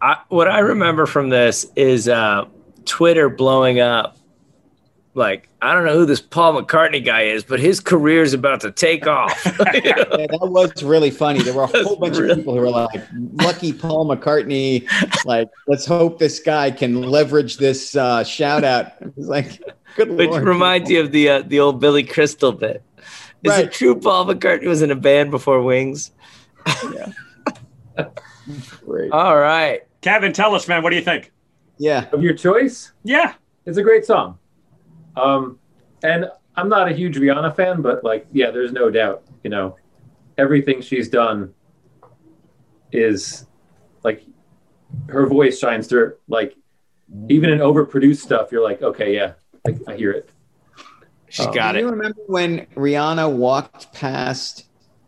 I, 0.00 0.18
what 0.28 0.48
I 0.48 0.58
remember 0.60 1.06
from 1.06 1.28
this 1.30 1.66
is 1.76 2.08
uh, 2.08 2.44
Twitter 2.84 3.28
blowing 3.28 3.80
up. 3.80 4.16
Like, 5.16 5.48
I 5.62 5.72
don't 5.72 5.84
know 5.84 5.96
who 5.96 6.06
this 6.06 6.20
Paul 6.20 6.60
McCartney 6.60 7.04
guy 7.04 7.22
is, 7.22 7.44
but 7.44 7.60
his 7.60 7.78
career 7.78 8.22
is 8.22 8.34
about 8.34 8.60
to 8.62 8.72
take 8.72 9.06
off. 9.06 9.32
Yeah, 9.74 9.94
that 10.04 10.38
was 10.50 10.82
really 10.82 11.10
funny. 11.10 11.40
There 11.42 11.54
were 11.54 11.64
a 11.64 11.66
whole 11.84 11.96
bunch 11.96 12.16
of 12.18 12.36
people 12.36 12.54
who 12.54 12.60
were 12.60 12.70
like, 12.70 13.00
"Lucky 13.34 13.72
Paul 13.72 14.06
McCartney!" 14.08 14.88
Like, 15.24 15.48
let's 15.68 15.86
hope 15.86 16.18
this 16.18 16.40
guy 16.40 16.70
can 16.72 17.02
leverage 17.02 17.58
this 17.58 17.94
uh, 17.96 18.24
shout 18.24 18.64
out. 18.64 18.92
It 19.00 19.16
was 19.16 19.28
like, 19.28 19.60
good 19.96 20.10
Which 20.16 20.30
lord. 20.30 20.44
reminds 20.44 20.90
you 20.90 21.00
of 21.00 21.12
the 21.12 21.28
uh, 21.28 21.42
the 21.42 21.60
old 21.60 21.80
Billy 21.80 22.02
Crystal 22.02 22.50
bit. 22.52 22.82
Is 23.44 23.50
Right. 23.50 23.64
it 23.66 23.72
true 23.72 23.94
Paul 23.94 24.26
McCartney 24.26 24.66
was 24.66 24.82
in 24.82 24.90
a 24.90 24.96
band 24.96 25.30
before 25.30 25.62
Wings? 25.62 26.10
Yeah. 26.92 27.12
Great. 28.86 29.12
All 29.12 29.36
right. 29.38 29.82
Kevin, 30.00 30.32
tell 30.32 30.54
us, 30.54 30.66
man, 30.68 30.82
what 30.82 30.90
do 30.90 30.96
you 30.96 31.02
think? 31.02 31.30
Yeah. 31.78 32.06
Of 32.12 32.22
your 32.22 32.34
choice, 32.34 32.92
Yeah. 33.04 33.34
it's 33.66 33.78
a 33.78 33.82
great 33.82 34.04
song. 34.04 34.38
Um, 35.16 35.58
and 36.02 36.26
I'm 36.56 36.68
not 36.68 36.88
a 36.88 36.92
huge 36.94 37.16
Rihanna 37.16 37.54
fan, 37.56 37.82
but 37.82 38.04
like, 38.04 38.26
yeah, 38.32 38.50
there's 38.50 38.72
no 38.72 38.90
doubt. 38.90 39.22
You 39.42 39.50
know, 39.50 39.76
everything 40.38 40.80
she's 40.80 41.08
done 41.08 41.52
is 42.92 43.46
like 44.02 44.22
her 45.08 45.26
voice 45.26 45.58
shines 45.58 45.86
through. 45.86 46.14
Like, 46.28 46.56
even 47.28 47.50
in 47.50 47.58
overproduced 47.58 48.18
stuff, 48.20 48.50
you're 48.52 48.62
like, 48.62 48.82
okay, 48.82 49.14
yeah, 49.14 49.32
I, 49.66 49.76
I 49.88 49.96
hear 49.96 50.10
it. 50.12 50.30
She's 51.28 51.46
Oh. 51.46 51.52
got 51.52 51.74
it. 51.74 51.80
Do 51.80 51.86
you 51.86 51.90
remember 51.90 52.20
when 52.26 52.66
Rihanna 52.76 53.32
walked 53.34 53.92
past 53.92 54.66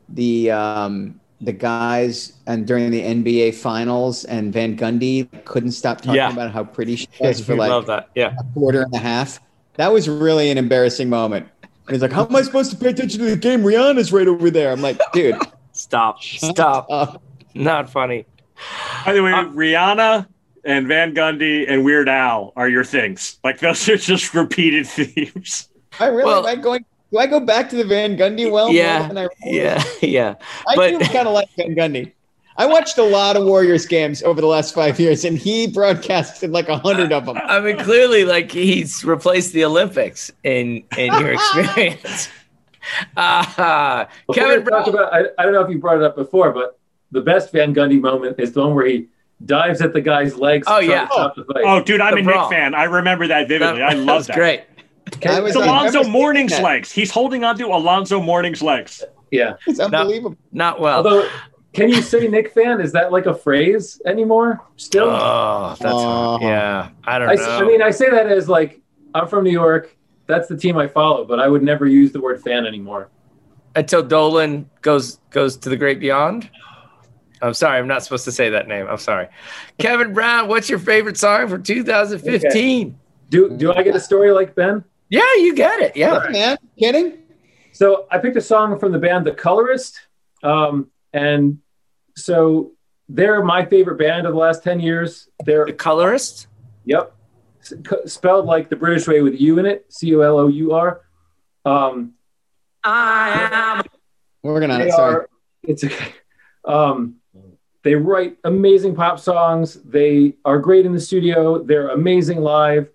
the 0.09 0.51
um, 0.51 1.21
the 1.41 1.53
guys 1.53 2.33
and 2.47 2.67
during 2.67 2.91
the 2.91 3.01
NBA 3.03 3.55
finals 3.55 4.25
and 4.25 4.53
Van 4.53 4.77
Gundy 4.77 5.29
couldn't 5.45 5.73
stop 5.73 5.99
talking 5.99 6.15
Yeah. 6.15 6.33
about 6.33 6.51
how 6.53 6.65
pretty 6.65 6.97
she 6.97 7.09
was 7.21 7.41
for 7.45 7.53
We 7.53 7.59
like 7.61 7.71
love 7.71 7.87
that. 7.87 8.09
Yeah. 8.15 8.35
a 8.39 8.45
quarter 8.55 8.83
and 8.83 8.95
a 8.95 8.99
half? 8.99 9.41
That 9.77 9.93
was 9.93 10.09
really 10.09 10.51
an 10.51 10.59
embarrassing 10.59 11.09
moment. 11.09 11.49
And 11.63 11.95
he's 11.95 12.03
like, 12.03 12.13
"How 12.13 12.27
am 12.27 12.35
I 12.35 12.43
supposed 12.43 12.71
to 12.73 12.77
pay 12.77 12.89
attention 12.91 13.21
to 13.21 13.27
the 13.27 13.37
game? 13.37 13.63
Rihanna's 13.63 14.13
right 14.13 14.27
over 14.27 14.51
there." 14.51 14.73
I'm 14.73 14.81
like, 14.83 15.01
"Dude, 15.13 15.37
Stop. 15.73 16.23
Stop. 16.23 16.87
up." 16.91 17.23
Not 17.55 17.91
funny. 17.91 18.27
By 19.05 19.13
the 19.13 19.23
way, 19.23 19.33
Uh, 19.33 19.45
Rihanna 19.47 20.27
and 20.65 20.89
Van 20.89 21.15
Gundy 21.15 21.65
and 21.71 21.85
Weird 21.85 22.09
Al 22.09 22.53
are 22.57 22.69
your 22.69 22.85
things. 22.85 23.39
Like 23.45 23.59
those 23.61 23.89
are 23.89 23.97
just 23.97 24.35
repeated 24.35 24.87
themes. 24.89 25.69
I 26.01 26.07
really 26.07 26.25
Well- 26.25 26.47
am 26.47 26.59
I 26.59 26.61
going. 26.63 26.85
Do 27.13 27.19
I 27.19 27.27
go 27.29 27.39
back 27.39 27.71
to 27.71 27.77
the 27.77 27.85
Van 27.85 28.17
Gundy 28.17 28.51
well? 28.51 28.67
more 28.67 28.75
Yeah. 28.75 29.07
than 29.07 29.17
I- 29.17 29.29
Yeah. 29.45 29.83
Yeah. 30.03 30.35
I 30.67 30.75
But- 30.75 30.99
do 30.99 30.99
kind 31.07 31.29
of 31.29 31.35
like 31.35 31.49
Van 31.57 31.75
Gundy. 31.77 32.13
I 32.59 32.67
watched 32.67 32.97
a 32.99 33.03
lot 33.03 33.37
of 33.37 33.45
Warriors 33.45 33.87
games 33.87 34.23
over 34.23 34.41
the 34.41 34.47
last 34.47 34.75
five 34.75 34.99
years, 34.99 35.25
and 35.25 35.37
he 35.37 35.67
broadcasted 35.67 36.51
like 36.51 36.69
a 36.69 36.79
hundred 36.79 37.13
of 37.13 37.27
them. 37.27 37.37
I 37.45 37.61
mean, 37.61 37.79
clearly, 37.79 38.25
like 38.25 38.51
he's 38.51 39.05
replaced 39.05 39.53
the 39.53 39.65
Olympics 39.65 40.31
in 40.43 40.85
in 40.97 41.13
your 41.15 41.33
experience. 41.35 42.29
Uh, 43.17 44.05
Kevin 44.33 44.61
we 44.65 44.69
about, 44.69 45.13
I, 45.13 45.23
I 45.39 45.43
don't 45.43 45.53
know 45.53 45.61
if 45.63 45.69
you 45.71 45.79
brought 45.79 45.97
it 45.97 46.05
up 46.05 46.15
before, 46.15 46.53
but 46.53 46.79
the 47.11 47.21
best 47.21 47.51
Van 47.51 47.75
Gundy 47.75 48.01
moment 48.01 48.39
is 48.39 48.53
the 48.53 48.61
one 48.61 48.77
where 48.77 48.87
he 48.87 49.09
dives 49.45 49.81
at 49.81 49.93
the 49.93 50.01
guy's 50.01 50.37
legs. 50.37 50.67
Oh, 50.71 50.79
yeah. 50.79 51.07
to 51.07 51.13
stop 51.13 51.35
the 51.35 51.45
fight. 51.45 51.65
Oh, 51.67 51.83
dude, 51.83 52.01
I'm 52.01 52.15
The 52.15 52.21
a 52.21 52.25
brawl. 52.25 52.49
Knick 52.49 52.57
fan. 52.59 52.75
I 52.75 52.85
remember 52.85 53.27
that 53.27 53.49
vividly. 53.49 53.83
I 53.83 53.95
love 53.95 54.27
That's 54.27 54.27
that. 54.29 54.37
great. 54.37 54.61
I 55.29 55.41
was 55.41 55.51
It's 55.51 55.59
like, 55.59 55.69
I 55.69 55.73
Alonzo 55.73 55.99
remember 55.99 56.05
seeing 56.05 56.13
Mourning's 56.13 56.61
legs. 56.61 56.93
He's 56.93 57.11
holding 57.11 57.43
onto 57.45 57.67
Alonzo 57.67 58.21
Mourning's 58.23 58.63
legs. 58.63 59.03
Yeah. 59.31 59.55
It's 59.67 59.81
unbelievable. 59.81 60.37
Not 60.53 60.81
well. 60.81 60.99
Although, 60.99 61.29
can 61.77 61.89
you 61.89 62.03
say 62.03 62.27
Knick 62.27 62.53
fan? 62.53 62.81
Is 62.81 62.93
that 62.93 63.13
like 63.13 63.27
a 63.27 63.35
phrase 63.35 64.01
anymore? 64.07 64.61
Still? 64.77 65.09
Oh, 65.11 65.77
that's 65.79 65.93
Oh. 65.95 66.39
yeah. 66.41 66.89
I 67.05 67.19
don't 67.19 67.29
I, 67.29 67.35
know. 67.35 67.43
s- 67.43 67.49
I 67.49 67.65
mean, 67.65 67.83
I 67.83 67.91
say 67.91 68.11
that 68.11 68.27
as 68.29 68.49
like 68.49 68.81
I'm 69.15 69.29
from 69.29 69.45
New 69.45 69.51
York. 69.51 69.95
That's 70.27 70.49
the 70.49 70.57
team 70.57 70.77
I 70.77 70.89
follow, 70.89 71.25
but 71.25 71.39
I 71.39 71.47
would 71.49 71.63
never 71.63 71.87
use 71.87 72.11
the 72.13 72.21
word 72.21 72.43
fan 72.43 72.67
anymore. 72.67 73.09
Until 73.77 74.03
Dolan 74.03 74.69
goes 74.83 75.21
goes 75.31 75.57
to 75.59 75.69
the 75.69 75.77
great 75.77 76.01
beyond. 76.01 76.51
I'm 77.43 77.53
sorry, 77.55 77.79
I'm 77.79 77.87
not 77.87 78.03
supposed 78.03 78.25
to 78.25 78.33
say 78.33 78.49
that 78.51 78.67
name. 78.67 78.87
I'm 78.89 78.97
sorry. 78.97 79.29
Kevin 79.79 80.15
Brown, 80.15 80.49
what's 80.49 80.71
your 80.71 80.79
favorite 80.79 81.19
song 81.19 81.49
for 81.49 81.59
2015? 81.59 82.99
Do 83.29 83.51
do 83.57 83.73
I 83.73 83.83
get 83.83 83.95
a 83.95 84.01
story 84.01 84.33
like 84.33 84.55
Ben? 84.55 84.83
Yeah, 85.11 85.35
you 85.37 85.55
get 85.55 85.79
it. 85.81 85.97
Yeah. 85.97 86.27
Man, 86.31 86.57
kidding? 86.79 87.19
So 87.73 88.07
I 88.11 88.19
picked 88.19 88.37
a 88.37 88.41
song 88.41 88.79
from 88.79 88.91
the 88.93 88.99
band 88.99 89.27
The 89.27 89.33
Colourist, 89.33 90.01
um, 90.43 90.91
and 91.13 91.59
so 92.17 92.73
they're 93.09 93.43
my 93.45 93.65
favorite 93.65 93.99
band 93.99 94.27
of 94.27 94.33
the 94.33 94.39
last 94.39 94.63
ten 94.65 94.81
years. 94.81 95.29
They're 95.45 95.67
The 95.67 95.73
colourist? 95.73 96.49
Yep. 96.85 97.15
S- 97.61 97.75
c- 97.89 98.07
Spelled 98.09 98.47
like 98.47 98.69
the 98.69 98.77
British 98.77 99.07
way 99.07 99.23
with 99.23 99.41
U 99.41 99.59
in 99.59 99.67
it, 99.67 99.87
C 99.93 100.15
O 100.15 100.21
L 100.21 100.39
O 100.39 100.49
U 100.49 100.73
R. 100.73 101.03
Um, 101.65 102.15
We're 104.43 104.53
working 104.55 104.71
on 104.71 104.81
they 104.81 104.89
it. 104.89 104.93
Sorry. 104.93 105.15
are, 105.17 105.31
it's 105.65 105.85
okay. 105.85 106.13
Um, 106.65 107.17
they 107.83 107.95
write 107.95 108.39
amazing 108.45 108.95
pop 108.97 109.21
songs. 109.21 109.75
They 109.85 110.35
are 110.45 110.59
great 110.59 110.87
in 110.87 110.93
the 110.93 111.01
studio. 111.01 111.63
They're 111.63 111.89
amazing 111.91 112.41
live. 112.41 112.89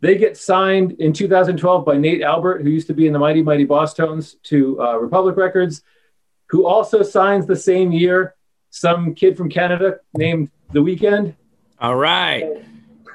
They 0.00 0.16
get 0.18 0.36
signed 0.36 0.92
in 1.00 1.12
2012 1.12 1.84
by 1.84 1.96
Nate 1.96 2.22
Albert, 2.22 2.62
who 2.62 2.70
used 2.70 2.86
to 2.88 2.94
be 2.94 3.06
in 3.06 3.12
the 3.12 3.18
Mighty 3.18 3.42
Mighty 3.42 3.66
Bosstones, 3.66 4.40
to 4.44 4.80
uh, 4.80 4.96
Republic 4.98 5.36
Records, 5.36 5.82
who 6.50 6.66
also 6.66 7.02
signs 7.02 7.46
the 7.46 7.56
same 7.56 7.90
year 7.90 8.34
some 8.76 9.14
kid 9.14 9.36
from 9.36 9.48
Canada 9.48 9.98
named 10.14 10.50
The 10.72 10.80
Weeknd. 10.80 11.34
All 11.80 11.96
right. 11.96 12.62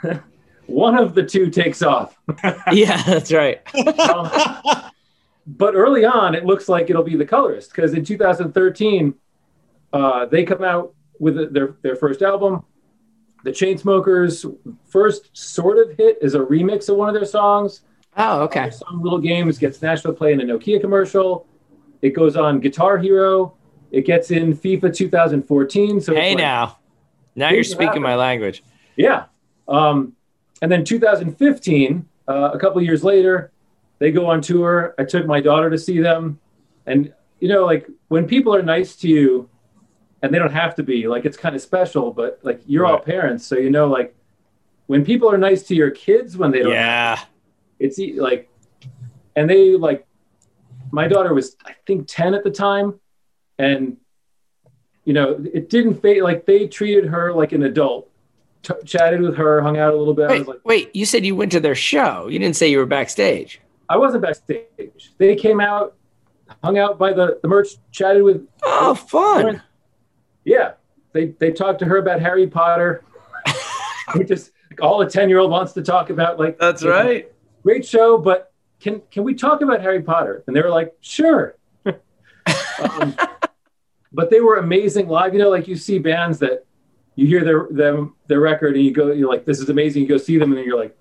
One 0.66 0.98
of 0.98 1.14
the 1.14 1.24
two 1.24 1.50
takes 1.50 1.82
off. 1.82 2.18
Yeah, 2.72 3.02
that's 3.04 3.32
right. 3.32 3.62
Um, 4.00 4.92
but 5.46 5.76
early 5.76 6.06
on, 6.06 6.34
it 6.34 6.46
looks 6.46 6.70
like 6.70 6.90
it'll 6.90 7.04
be 7.04 7.16
the 7.16 7.26
colourist 7.26 7.72
because 7.72 7.94
in 7.94 8.04
2013, 8.06 9.14
uh, 9.94 10.26
they 10.28 10.44
come 10.44 10.64
out 10.64 10.94
with 11.20 11.54
their 11.54 11.76
their 11.82 11.96
first 11.96 12.22
album. 12.22 12.64
The 13.44 13.52
Chainsmokers' 13.52 14.46
first 14.86 15.36
sort 15.36 15.78
of 15.78 15.98
hit 15.98 16.18
is 16.22 16.36
a 16.36 16.40
remix 16.40 16.90
of 16.90 16.98
one 16.98 17.10
of 17.10 17.16
their 17.16 17.26
songs. 17.26 17.82
Oh, 18.18 18.42
okay. 18.44 18.62
Their 18.62 18.72
song 18.72 19.02
"Little 19.04 19.20
Games" 19.20 19.58
gets 19.58 19.82
national 19.82 20.14
play 20.14 20.32
in 20.34 20.42
a 20.42 20.46
Nokia 20.46 20.80
commercial. 20.80 21.46
It 22.02 22.12
goes 22.12 22.38
on 22.38 22.60
Guitar 22.60 22.98
Hero. 22.98 23.56
It 23.92 24.06
gets 24.06 24.32
in 24.32 24.56
FIFA 24.56 24.96
2014. 24.96 26.02
So 26.02 26.16
Hey 26.16 26.30
like- 26.30 26.38
now. 26.38 26.78
Now 27.36 27.50
you're 27.52 27.64
speaking 27.64 27.88
happen. 27.88 28.02
my 28.04 28.16
language. 28.16 28.64
yeah. 28.98 29.26
Um, 29.68 30.14
and 30.62 30.70
then 30.72 30.84
2015, 30.84 32.06
uh, 32.28 32.52
a 32.54 32.60
couple 32.60 32.82
years 32.82 33.04
later, 33.04 33.52
they 34.00 34.12
go 34.12 34.26
on 34.28 34.42
tour. 34.42 34.94
I 35.00 35.06
took 35.06 35.26
my 35.26 35.40
daughter 35.40 35.70
to 35.70 35.78
see 35.78 36.00
them. 36.02 36.40
And, 36.86 37.14
you 37.40 37.48
know, 37.48 37.66
like 37.66 37.88
when 38.10 38.28
people 38.28 38.54
are 38.54 38.62
nice 38.62 38.96
to 38.98 39.08
you 39.08 39.50
and 40.22 40.34
they 40.34 40.40
don't 40.40 40.52
have 40.52 40.76
to 40.76 40.84
be, 40.84 41.08
like 41.08 41.26
it's 41.26 41.38
kind 41.38 41.56
of 41.56 41.62
special, 41.62 42.12
but 42.12 42.40
like 42.44 42.62
you're 42.66 42.86
all 42.86 43.00
parents. 43.00 43.46
So, 43.46 43.56
you 43.58 43.70
know, 43.70 43.88
like 43.88 44.14
when 44.88 45.06
people 45.06 45.32
are 45.32 45.38
nice 45.38 45.64
to 45.64 45.76
your 45.76 45.92
kids 45.92 46.36
when 46.38 46.52
they 46.52 46.60
don't, 46.64 46.74
Yeah. 46.74 47.18
it's 47.80 47.98
like, 48.20 48.50
and 49.36 49.50
they 49.50 49.76
like, 49.78 50.06
my 50.92 51.08
daughter 51.08 51.34
was, 51.34 51.56
I 51.66 51.74
think, 51.88 52.08
10 52.08 52.34
at 52.34 52.44
the 52.44 52.52
time. 52.52 53.00
And, 53.62 53.98
you 55.06 55.14
know, 55.14 55.44
it 55.54 55.70
didn't 55.70 56.02
fade. 56.02 56.24
Like 56.24 56.46
they 56.46 56.68
treated 56.68 57.06
her 57.06 57.32
like 57.34 57.52
an 57.52 57.64
adult, 57.64 58.10
T- 58.64 58.74
chatted 58.86 59.22
with 59.22 59.36
her, 59.38 59.62
hung 59.62 59.78
out 59.78 59.94
a 59.94 59.98
little 59.98 60.14
bit. 60.14 60.26
I 60.26 60.32
Wait, 60.32 60.40
was 60.40 60.48
like, 60.48 60.60
wait, 60.66 60.96
you 60.96 61.06
said 61.06 61.26
you 61.26 61.36
went 61.36 61.52
to 61.54 61.60
their 61.60 61.76
show. 61.76 62.28
You 62.28 62.40
didn't 62.40 62.56
say 62.56 62.70
you 62.70 62.78
were 62.78 62.86
backstage. 62.86 63.60
I 63.90 63.98
wasn't 63.98 64.24
backstage. 64.24 65.12
They 65.18 65.36
came 65.36 65.60
out, 65.60 65.96
hung 66.64 66.78
out 66.78 66.98
by 66.98 67.14
the, 67.14 67.40
the 67.42 67.48
merch, 67.48 67.70
chatted 67.92 68.24
with, 68.24 68.48
Oh, 68.64 68.94
fun. 68.96 69.62
yeah. 70.46 70.74
They, 71.14 71.28
they 71.40 71.52
talked 71.52 71.80
to 71.80 71.86
her 71.86 71.98
about 71.98 72.22
Harry 72.22 72.48
Potter. 72.48 73.04
Which 74.16 74.32
is 74.32 74.52
all 74.82 75.02
a 75.02 75.10
10 75.10 75.28
year 75.30 75.40
old 75.40 75.52
wants 75.52 75.74
to 75.74 75.82
talk 75.82 76.10
about. 76.10 76.40
Like, 76.40 76.58
That's 76.58 76.82
you 76.82 76.90
know, 76.90 76.96
right. 77.04 77.32
great 77.64 77.86
show, 77.86 78.18
but 78.18 78.52
can 78.80 79.02
can 79.12 79.24
we 79.24 79.34
talk 79.36 79.62
about 79.62 79.82
Harry 79.82 80.02
Potter? 80.02 80.44
And 80.48 80.56
they 80.56 80.62
were 80.62 80.70
like, 80.70 80.94
sure. 81.02 81.56
um, 81.86 83.16
but 84.14 84.30
they 84.30 84.42
were 84.42 84.58
amazing 84.58 85.08
live. 85.08 85.34
You 85.34 85.40
know, 85.40 85.50
like 85.50 85.68
you 85.68 85.76
see 85.76 86.00
bands 86.00 86.40
that 86.40 86.66
you 87.16 87.28
hear 87.28 87.44
their 87.44 87.68
them 87.70 88.16
their 88.28 88.40
record 88.40 88.76
and 88.76 88.84
you 88.84 88.92
go, 88.92 89.12
you're 89.12 89.30
like, 89.30 89.46
this 89.46 89.60
is 89.60 89.70
amazing. 89.70 90.04
You 90.04 90.08
go 90.08 90.18
see 90.18 90.38
them 90.38 90.52
and 90.52 90.58
then 90.58 90.66
you're 90.66 90.80
like, 90.80 90.98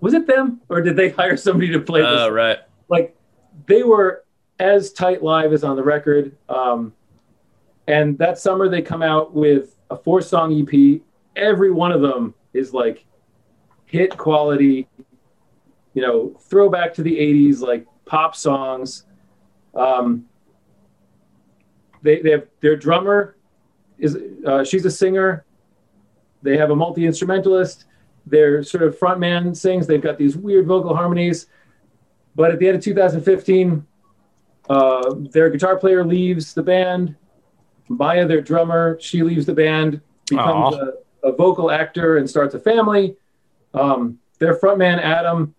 was 0.00 0.14
it 0.14 0.26
them 0.26 0.60
or 0.68 0.80
did 0.80 0.96
they 0.96 1.08
hire 1.20 1.36
somebody 1.36 1.72
to 1.72 1.80
play 1.80 2.00
this? 2.00 2.10
Oh, 2.10 2.28
right. 2.28 2.58
like 2.88 3.16
they 3.66 3.82
were 3.82 4.24
as 4.58 4.92
tight 4.92 5.22
live 5.22 5.52
as 5.52 5.64
on 5.64 5.76
the 5.76 5.82
record. 5.82 6.36
Um, 6.48 6.92
and 7.86 8.18
that 8.18 8.38
summer 8.38 8.68
they 8.68 8.82
come 8.82 9.02
out 9.02 9.34
with 9.34 9.76
a 9.90 9.96
four 9.96 10.20
song 10.20 10.52
EP. 10.60 11.00
Every 11.36 11.70
one 11.70 11.92
of 11.92 12.00
them 12.02 12.34
is 12.52 12.74
like 12.74 13.04
hit 13.86 14.16
quality. 14.16 14.86
you 15.94 16.02
know, 16.02 16.36
throwback 16.40 16.92
to 16.94 17.02
the 17.02 17.16
'80s, 17.16 17.60
like 17.60 17.86
pop 18.04 18.36
songs. 18.36 19.04
Um, 19.74 20.27
they 22.02 22.20
they 22.20 22.30
have 22.30 22.46
their 22.60 22.76
drummer 22.76 23.36
is 23.98 24.18
uh, 24.46 24.64
she's 24.64 24.84
a 24.84 24.90
singer. 24.90 25.44
They 26.42 26.56
have 26.56 26.70
a 26.70 26.76
multi 26.76 27.06
instrumentalist. 27.06 27.86
Their 28.26 28.62
sort 28.62 28.82
of 28.82 28.98
frontman 28.98 29.56
sings. 29.56 29.86
They've 29.86 30.02
got 30.02 30.18
these 30.18 30.36
weird 30.36 30.66
vocal 30.66 30.94
harmonies. 30.94 31.46
But 32.36 32.52
at 32.52 32.58
the 32.58 32.68
end 32.68 32.76
of 32.76 32.84
2015, 32.84 33.84
uh, 34.68 35.14
their 35.32 35.50
guitar 35.50 35.76
player 35.76 36.04
leaves 36.04 36.54
the 36.54 36.62
band. 36.62 37.16
Maya, 37.88 38.26
their 38.26 38.42
drummer, 38.42 38.98
she 39.00 39.22
leaves 39.22 39.46
the 39.46 39.54
band, 39.54 40.00
becomes 40.28 40.76
a, 40.76 40.92
a 41.24 41.32
vocal 41.32 41.70
actor, 41.70 42.18
and 42.18 42.28
starts 42.28 42.54
a 42.54 42.60
family. 42.60 43.16
Um, 43.72 44.18
their 44.38 44.56
frontman, 44.56 45.00
Adam, 45.00 45.54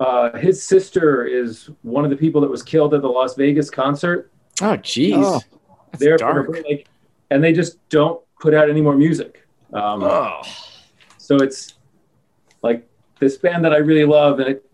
uh, 0.00 0.36
his 0.36 0.62
sister 0.62 1.24
is 1.24 1.70
one 1.82 2.04
of 2.04 2.10
the 2.10 2.16
people 2.16 2.40
that 2.40 2.50
was 2.50 2.62
killed 2.62 2.92
at 2.92 3.02
the 3.02 3.08
Las 3.08 3.34
Vegas 3.36 3.70
concert. 3.70 4.30
Oh, 4.60 4.76
jeez. 4.76 5.14
Oh. 5.16 5.40
That's 5.92 6.02
They're 6.02 6.16
dark. 6.16 6.48
like, 6.68 6.86
and 7.30 7.42
they 7.42 7.52
just 7.52 7.86
don't 7.88 8.20
put 8.40 8.54
out 8.54 8.68
any 8.70 8.80
more 8.80 8.94
music. 8.94 9.46
Um, 9.72 10.02
Oh. 10.02 10.42
so 11.18 11.36
it's 11.36 11.74
like 12.62 12.88
this 13.18 13.36
band 13.36 13.64
that 13.64 13.72
I 13.72 13.78
really 13.78 14.04
love, 14.04 14.40
and 14.40 14.48
it 14.48 14.64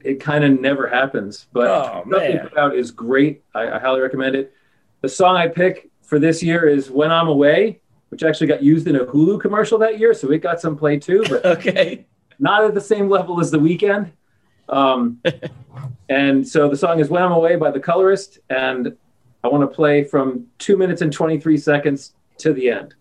it 0.00 0.20
kind 0.20 0.44
of 0.44 0.60
never 0.60 0.86
happens. 0.86 1.46
But 1.52 1.68
Oh, 1.70 2.02
man. 2.04 2.40
put 2.48 2.58
out 2.58 2.76
is 2.76 2.90
great. 2.90 3.42
I, 3.54 3.70
I 3.70 3.78
highly 3.78 4.00
recommend 4.00 4.36
it. 4.36 4.52
The 5.00 5.08
song 5.08 5.36
I 5.36 5.48
pick 5.48 5.90
for 6.02 6.18
this 6.18 6.42
year 6.42 6.68
is 6.68 6.90
"When 6.90 7.10
I'm 7.10 7.28
Away," 7.28 7.80
which 8.10 8.22
actually 8.22 8.48
got 8.48 8.62
used 8.62 8.86
in 8.86 8.96
a 8.96 9.04
Hulu 9.06 9.40
commercial 9.40 9.78
that 9.78 9.98
year, 9.98 10.12
so 10.14 10.30
it 10.30 10.38
got 10.38 10.60
some 10.60 10.76
play 10.76 10.98
too, 10.98 11.24
but 11.28 11.44
Okay. 11.58 12.04
not 12.38 12.64
at 12.64 12.74
the 12.74 12.80
same 12.80 13.08
level 13.08 13.40
as 13.40 13.50
the 13.50 13.58
Weeknd. 13.58 14.10
Um, 14.68 15.20
and 16.08 16.46
so 16.46 16.68
the 16.68 16.76
song 16.76 17.00
is 17.00 17.08
"When 17.08 17.22
I'm 17.22 17.32
Away" 17.32 17.56
by 17.56 17.70
the 17.70 17.80
Colourist, 17.80 18.38
and 18.50 18.96
I 19.44 19.48
want 19.48 19.62
to 19.62 19.74
play 19.74 20.02
from 20.02 20.46
two 20.58 20.78
minutes 20.78 21.02
and 21.02 21.12
23 21.12 21.58
seconds 21.58 22.14
to 22.38 22.54
the 22.54 22.70
end. 22.70 22.94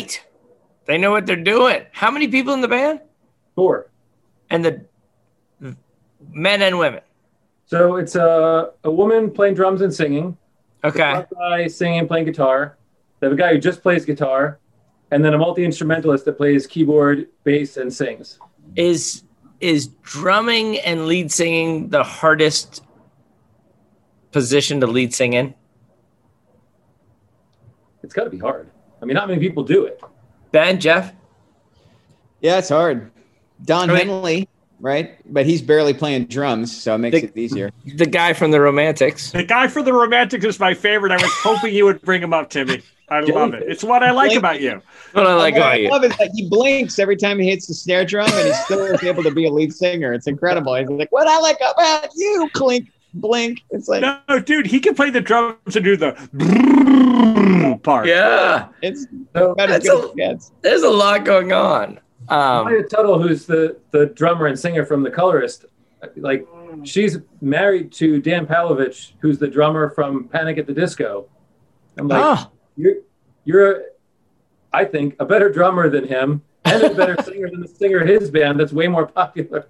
Tight. 0.00 0.24
They 0.86 0.98
know 0.98 1.10
what 1.10 1.26
they're 1.26 1.36
doing. 1.36 1.84
How 1.92 2.10
many 2.10 2.28
people 2.28 2.54
in 2.54 2.60
the 2.60 2.68
band? 2.68 3.00
Four. 3.54 3.90
And 4.50 4.64
the 4.64 4.84
men 6.30 6.62
and 6.62 6.78
women. 6.78 7.02
So 7.66 7.96
it's 7.96 8.14
a, 8.14 8.72
a 8.84 8.90
woman 8.90 9.30
playing 9.30 9.54
drums 9.54 9.82
and 9.82 9.92
singing. 9.92 10.36
Okay. 10.84 11.24
Guy 11.34 11.66
singing 11.66 11.98
and 12.00 12.08
playing 12.08 12.24
guitar. 12.24 12.78
They 13.20 13.26
have 13.26 13.34
a 13.34 13.36
guy 13.36 13.52
who 13.52 13.58
just 13.58 13.82
plays 13.82 14.04
guitar, 14.04 14.58
and 15.10 15.24
then 15.24 15.34
a 15.34 15.38
multi 15.38 15.64
instrumentalist 15.64 16.24
that 16.26 16.36
plays 16.36 16.66
keyboard, 16.66 17.26
bass, 17.44 17.76
and 17.76 17.92
sings. 17.92 18.38
Is 18.76 19.24
is 19.60 19.88
drumming 20.02 20.78
and 20.78 21.06
lead 21.06 21.32
singing 21.32 21.88
the 21.88 22.04
hardest 22.04 22.84
position 24.30 24.80
to 24.80 24.86
lead 24.86 25.12
sing 25.12 25.32
in? 25.32 25.52
It's 28.04 28.14
got 28.14 28.24
to 28.24 28.30
be 28.30 28.38
hard. 28.38 28.70
I 29.00 29.04
mean, 29.04 29.14
not 29.14 29.28
many 29.28 29.40
people 29.40 29.62
do 29.62 29.84
it. 29.84 30.00
Ben, 30.52 30.80
Jeff? 30.80 31.12
Yeah, 32.40 32.58
it's 32.58 32.68
hard. 32.68 33.10
Don 33.64 33.90
I 33.90 33.94
mean- 33.94 34.06
Henley, 34.08 34.48
right? 34.80 35.16
But 35.32 35.46
he's 35.46 35.60
barely 35.62 35.94
playing 35.94 36.26
drums, 36.26 36.74
so 36.76 36.94
it 36.94 36.98
makes 36.98 37.20
The- 37.20 37.26
it 37.26 37.36
easier. 37.36 37.70
The 37.96 38.06
guy 38.06 38.32
from 38.32 38.50
the 38.50 38.60
Romantics. 38.60 39.32
The 39.32 39.42
guy 39.44 39.68
from 39.68 39.84
the 39.84 39.92
Romantics 39.92 40.44
is 40.44 40.60
my 40.60 40.74
favorite. 40.74 41.12
I 41.12 41.16
was 41.16 41.32
hoping 41.42 41.74
you 41.74 41.84
would 41.84 42.00
bring 42.02 42.22
him 42.22 42.32
up, 42.32 42.50
Timmy. 42.50 42.80
I 43.10 43.20
love 43.20 43.54
it. 43.54 43.62
It's 43.66 43.82
what 43.82 44.02
I 44.02 44.10
like 44.10 44.36
about 44.36 44.60
you. 44.60 44.82
What 45.12 45.26
I 45.26 45.34
like 45.34 45.54
what 45.54 45.60
about 45.62 45.72
I 45.72 45.76
you. 45.76 45.90
love 45.90 46.04
is 46.04 46.14
that 46.18 46.30
he 46.34 46.46
blinks 46.48 46.98
every 46.98 47.16
time 47.16 47.38
he 47.38 47.48
hits 47.48 47.66
the 47.66 47.72
snare 47.72 48.04
drum, 48.04 48.28
and 48.30 48.48
he 48.48 48.52
still 48.52 48.84
is 48.84 49.02
able 49.02 49.22
to 49.22 49.30
be 49.30 49.46
a 49.46 49.50
lead 49.50 49.72
singer. 49.72 50.12
It's 50.12 50.26
incredible. 50.26 50.74
He's 50.74 50.88
like, 50.90 51.10
"What 51.10 51.26
I 51.26 51.38
like 51.40 51.56
about 51.56 52.10
you, 52.14 52.50
clink, 52.52 52.90
blink." 53.14 53.60
It's 53.70 53.88
like 53.88 54.02
No, 54.02 54.38
dude, 54.40 54.66
he 54.66 54.78
can 54.78 54.94
play 54.94 55.08
the 55.08 55.22
drums 55.22 55.56
and 55.74 55.82
do 55.82 55.96
the 55.96 56.12
part. 57.76 58.06
Yeah. 58.06 58.68
it's 58.82 59.06
So 59.34 59.54
That's 59.58 59.88
a- 59.88 60.12
it. 60.16 60.44
There's 60.62 60.82
a 60.82 60.90
lot 60.90 61.24
going 61.24 61.52
on. 61.52 61.98
Um, 62.28 62.64
Maya 62.64 62.82
Tuttle, 62.82 63.20
who's 63.20 63.46
the, 63.46 63.78
the 63.90 64.06
drummer 64.06 64.46
and 64.46 64.58
singer 64.58 64.84
from 64.84 65.02
The 65.02 65.10
Colourist, 65.10 65.64
like 66.16 66.46
she's 66.84 67.18
married 67.40 67.90
to 67.92 68.20
Dan 68.20 68.46
Pawlovich, 68.46 69.12
who's 69.20 69.38
the 69.38 69.48
drummer 69.48 69.90
from 69.90 70.28
Panic 70.28 70.58
at 70.58 70.66
the 70.66 70.74
Disco. 70.74 71.26
I'm 71.96 72.08
like, 72.08 72.22
oh, 72.22 72.50
you're, 72.76 72.94
you're, 73.44 73.82
I 74.72 74.84
think, 74.84 75.16
a 75.18 75.24
better 75.24 75.50
drummer 75.50 75.88
than 75.88 76.06
him 76.06 76.42
and 76.64 76.82
a 76.82 76.94
better 76.94 77.16
singer 77.24 77.50
than 77.50 77.60
the 77.60 77.68
singer 77.68 78.00
of 78.00 78.08
his 78.08 78.30
band 78.30 78.60
that's 78.60 78.72
way 78.72 78.88
more 78.88 79.06
popular. 79.06 79.66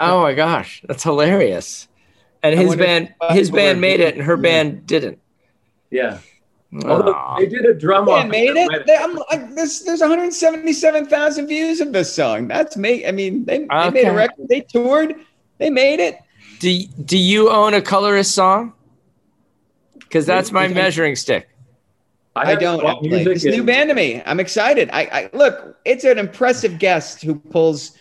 oh 0.00 0.22
my 0.22 0.32
gosh, 0.34 0.82
that's 0.88 1.02
hilarious. 1.02 1.88
And 2.42 2.58
I 2.58 2.62
his 2.62 2.76
band, 2.76 3.14
his 3.30 3.50
band 3.50 3.80
made 3.80 4.00
it, 4.00 4.14
and 4.14 4.22
her 4.24 4.36
band 4.36 4.86
didn't. 4.86 5.18
Yeah. 5.90 6.18
Although 6.84 7.14
ah. 7.14 7.36
they 7.38 7.46
did 7.46 7.64
a 7.64 7.72
drum 7.72 8.08
Yeah, 8.08 8.14
off. 8.14 8.28
made 8.28 8.56
it. 8.56 8.86
They- 8.86 8.96
I'm 8.96 9.14
like, 9.14 9.54
there's 9.54 9.80
there's 9.82 10.00
177,000 10.00 11.46
views 11.46 11.80
of 11.80 11.92
this 11.92 12.12
song. 12.12 12.46
That's 12.46 12.76
me. 12.76 13.06
I 13.06 13.10
mean, 13.10 13.44
they, 13.46 13.60
they 13.60 13.90
made 13.90 14.06
a 14.06 14.12
record. 14.12 14.48
They 14.48 14.60
toured. 14.60 15.14
They 15.56 15.70
made 15.70 16.00
it. 16.00 16.18
Do 16.60 16.84
Do 17.04 17.16
you 17.16 17.50
own 17.50 17.74
a 17.74 17.80
colourist 17.80 18.34
song? 18.34 18.74
Because 19.98 20.26
that's 20.26 20.52
my 20.52 20.68
measuring 20.68 21.16
stick. 21.16 21.48
I 22.36 22.50
have 22.50 22.60
don't. 22.60 22.80
pop 22.80 22.98
It's 23.02 23.44
and- 23.44 23.54
new 23.54 23.64
band 23.64 23.88
to 23.88 23.94
me. 23.94 24.22
I'm 24.26 24.38
excited. 24.38 24.90
I, 24.92 25.02
I 25.02 25.30
look. 25.32 25.76
It's 25.84 26.04
an 26.04 26.18
impressive 26.18 26.78
guest 26.78 27.22
who 27.22 27.34
pulls 27.34 27.97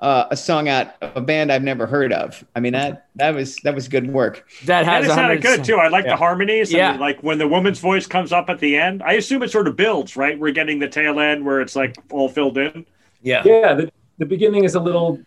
uh, 0.00 0.26
a 0.30 0.36
song 0.36 0.68
out 0.68 0.94
of 1.02 1.16
a 1.16 1.20
band 1.20 1.50
I've 1.50 1.62
never 1.62 1.86
heard 1.86 2.12
of. 2.12 2.44
I 2.54 2.60
mean 2.60 2.72
that 2.72 3.06
that 3.16 3.34
was 3.34 3.56
that 3.64 3.74
was 3.74 3.88
good 3.88 4.10
work. 4.12 4.48
That 4.66 4.80
And 4.84 4.88
has 4.88 5.06
it 5.06 5.14
sounded 5.14 5.42
good 5.42 5.64
too. 5.64 5.76
I 5.76 5.88
like 5.88 6.04
Yeah. 6.04 6.12
the 6.12 6.16
harmonies. 6.16 6.72
Yeah. 6.72 6.92
And 6.92 7.00
like 7.00 7.20
when 7.22 7.38
the 7.38 7.48
woman's 7.48 7.80
voice 7.80 8.06
comes 8.06 8.32
up 8.32 8.48
at 8.48 8.60
the 8.60 8.76
end, 8.76 9.02
I 9.02 9.14
assume 9.14 9.42
it 9.42 9.50
sort 9.50 9.66
of 9.66 9.76
builds, 9.76 10.16
right? 10.16 10.38
We're 10.38 10.52
getting 10.52 10.78
the 10.78 10.88
tail 10.88 11.18
end 11.20 11.44
where 11.44 11.60
it's 11.60 11.74
like 11.74 11.96
all 12.12 12.28
filled 12.28 12.58
in. 12.58 12.86
Yeah. 13.22 13.42
Yeah, 13.44 13.74
the, 13.74 13.92
the 14.18 14.26
beginning 14.26 14.62
is 14.64 14.76
a 14.76 14.80
little, 14.80 15.20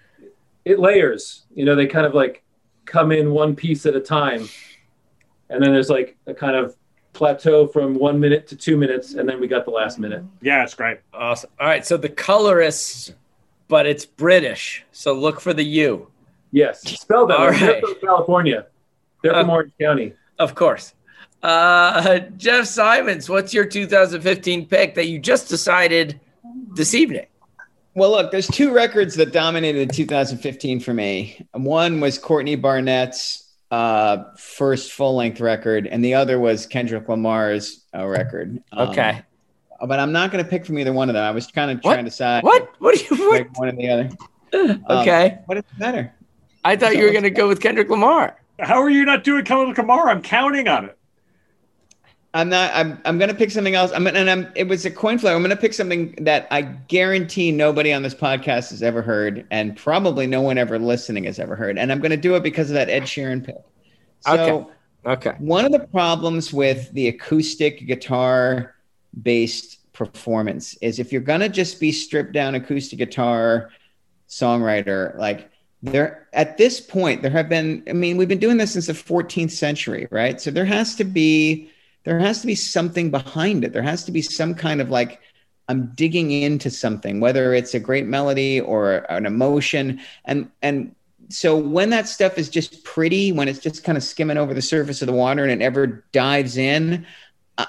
it 0.64 0.80
layers. 0.80 1.44
You 1.54 1.66
know, 1.66 1.76
they 1.76 1.88
kind 1.88 2.06
of 2.06 2.14
like 2.14 2.42
come 2.86 3.12
in 3.12 3.32
one 3.32 3.56
piece 3.56 3.86
at 3.86 3.96
a 3.96 4.00
time. 4.02 4.48
And 5.50 5.62
then 5.62 5.74
there's 5.74 5.90
like 5.90 6.16
a 6.28 6.34
kind 6.34 6.56
of 6.56 6.78
plateau 7.12 7.68
from 7.68 7.96
one 7.96 8.20
minute 8.22 8.48
to 8.48 8.56
two 8.56 8.78
minutes. 8.78 9.16
And 9.16 9.28
then 9.28 9.42
we 9.42 9.48
got 9.50 9.66
the 9.66 9.72
last 9.72 10.00
minute. 10.00 10.24
Yeah, 10.42 10.64
it's 10.64 10.74
great. 10.76 11.00
Awesome. 11.14 11.50
All 11.60 11.68
right. 11.68 11.86
So 11.86 11.98
the 11.98 12.08
colourists, 12.08 13.14
but 13.72 13.86
it's 13.88 14.06
British. 14.06 14.84
So 14.92 15.14
look 15.14 15.40
for 15.40 15.54
the 15.54 15.64
U, 15.64 16.08
Yes, 16.52 16.82
spell 16.82 17.26
that. 17.28 17.38
All 17.40 17.48
out. 17.48 17.58
They're 17.58 17.80
from 17.82 17.96
California. 18.04 18.66
They're 19.24 19.32
from 19.34 19.50
Uh, 19.50 19.54
Orange 19.54 19.72
County. 19.80 20.14
of 20.38 20.54
course. 20.54 20.94
Uh, 21.42 22.20
Jeff 22.36 22.66
Simons, 22.66 23.30
what's 23.30 23.54
your 23.54 23.66
2015 23.66 24.66
pick 24.68 24.94
that 24.96 25.08
you 25.08 25.18
just 25.18 25.48
decided 25.48 26.20
this 26.76 26.94
evening? 26.94 27.26
Well, 27.96 28.12
look, 28.12 28.32
there's 28.32 28.48
two 28.48 28.74
records 28.74 29.16
that 29.16 29.32
dominated 29.32 29.94
2015 29.94 30.82
for 30.82 30.94
me. 30.94 31.46
One 31.54 32.02
was 32.02 32.18
Courtney 32.20 32.56
Barnett's 32.58 33.50
uh, 33.72 34.24
first 34.38 34.92
full 34.92 35.16
length 35.16 35.40
record, 35.40 35.88
and 35.88 36.04
the 36.04 36.14
other 36.16 36.38
was 36.40 36.66
Kendrick 36.66 37.08
Lamar's 37.08 37.86
uh, 37.96 38.06
record. 38.06 38.62
Um, 38.74 38.90
Okay. 38.90 39.22
But 39.88 40.00
I'm 40.00 40.12
not 40.12 40.32
going 40.32 40.44
to 40.44 40.50
pick 40.50 40.66
from 40.66 40.78
either 40.80 40.94
one 40.94 41.10
of 41.10 41.14
them. 41.14 41.24
I 41.24 41.32
was 41.32 41.48
kind 41.48 41.72
of 41.72 41.78
What? 41.84 41.94
trying 41.94 42.06
to 42.06 42.10
decide 42.10 42.44
What? 42.44 42.70
What 42.80 42.96
do 42.98 43.16
you? 43.16 43.28
What? 43.30 43.38
pick 43.38 43.60
one 43.60 43.70
or 43.70 43.72
the 43.74 43.90
other. 43.90 44.10
Um, 44.54 44.84
Okay. 45.00 45.40
what 45.46 45.58
is 45.58 45.64
better? 45.78 46.14
I 46.66 46.76
thought 46.76 46.96
you 46.98 47.06
were 47.06 47.12
going 47.12 47.24
to 47.24 47.30
go 47.30 47.48
with 47.48 47.62
Kendrick 47.62 47.90
Lamar. 47.90 48.38
How 48.60 48.82
are 48.82 48.90
you 48.90 49.06
not 49.06 49.24
doing 49.24 49.46
Kendrick 49.46 49.78
Lamar? 49.78 50.10
I'm 50.10 50.22
counting 50.22 50.68
on 50.68 50.86
it. 50.86 50.98
I'm 52.34 52.48
not. 52.48 52.72
I'm. 52.74 52.98
I'm 53.04 53.18
gonna 53.20 53.34
pick 53.34 53.52
something 53.52 53.76
else. 53.76 53.92
I'm. 53.94 54.08
And 54.08 54.30
I'm. 54.30 54.50
It 54.56 54.66
was 54.70 54.86
a 54.86 54.92
coin 54.92 55.18
flip. 55.20 55.36
I'm 55.36 55.42
gonna 55.42 55.56
pick 55.58 55.74
something 55.74 56.16
that 56.22 56.48
I 56.50 56.62
guarantee 56.62 57.52
nobody 57.52 57.92
on 57.92 58.04
this 58.04 58.16
podcast 58.16 58.70
has 58.70 58.82
ever 58.82 59.02
heard, 59.02 59.46
and 59.52 59.76
probably 59.76 60.28
no 60.28 60.40
one 60.42 60.58
ever 60.58 60.80
listening 60.80 61.26
has 61.26 61.40
ever 61.40 61.58
heard. 61.58 61.78
And 61.78 61.92
I'm 61.92 62.00
gonna 62.00 62.16
do 62.16 62.36
it 62.36 62.44
because 62.44 62.70
of 62.70 62.76
that 62.76 62.90
Ed 62.90 63.04
Sheeran 63.04 63.44
pick. 63.46 63.56
So, 64.22 64.34
Okay. 64.34 65.30
Okay. 65.30 65.32
One 65.40 65.66
of 65.66 65.74
the 65.74 65.80
problems 65.88 66.54
with 66.54 66.90
the 66.94 67.10
acoustic 67.10 67.86
guitar 67.86 68.76
based 69.22 69.92
performance 69.94 70.76
is 70.82 71.00
if 71.00 71.12
you're 71.12 71.22
gonna 71.22 71.50
just 71.50 71.80
be 71.80 71.92
stripped 71.92 72.32
down 72.32 72.56
acoustic 72.56 73.00
guitar 73.00 73.72
songwriter, 74.30 75.18
like 75.18 75.50
there 75.84 76.28
at 76.34 76.58
this 76.58 76.80
point, 76.80 77.22
there 77.22 77.32
have 77.32 77.50
been, 77.50 77.84
I 77.90 77.94
mean, 77.94 78.18
we've 78.18 78.28
been 78.28 78.40
doing 78.40 78.58
this 78.58 78.74
since 78.74 78.88
the 78.88 78.94
14th 78.94 79.52
century, 79.52 80.08
right? 80.12 80.40
So 80.40 80.52
there 80.52 80.66
has 80.66 80.96
to 80.96 81.04
be 81.04 81.70
there 82.04 82.20
has 82.20 82.42
to 82.42 82.48
be 82.48 82.56
something 82.56 83.12
behind 83.12 83.64
it. 83.64 83.74
There 83.74 83.84
has 83.84 84.04
to 84.06 84.12
be 84.12 84.22
some 84.22 84.56
kind 84.56 84.82
of 84.82 84.90
like 84.90 85.22
I'm 85.68 85.88
digging 85.96 86.32
into 86.32 86.70
something, 86.70 87.20
whether 87.20 87.54
it's 87.54 87.74
a 87.74 87.80
great 87.80 88.06
melody 88.06 88.60
or 88.60 89.06
an 89.12 89.26
emotion. 89.26 90.02
And 90.26 90.50
and 90.62 90.96
so 91.30 91.56
when 91.56 91.92
that 91.92 92.08
stuff 92.08 92.38
is 92.38 92.50
just 92.50 92.84
pretty, 92.84 93.32
when 93.32 93.48
it's 93.48 93.60
just 93.60 93.84
kind 93.84 93.98
of 93.98 94.04
skimming 94.04 94.38
over 94.38 94.54
the 94.54 94.62
surface 94.62 95.02
of 95.02 95.06
the 95.06 95.14
water 95.14 95.44
and 95.44 95.52
it 95.52 95.60
never 95.60 96.04
dives 96.12 96.58
in, 96.58 97.06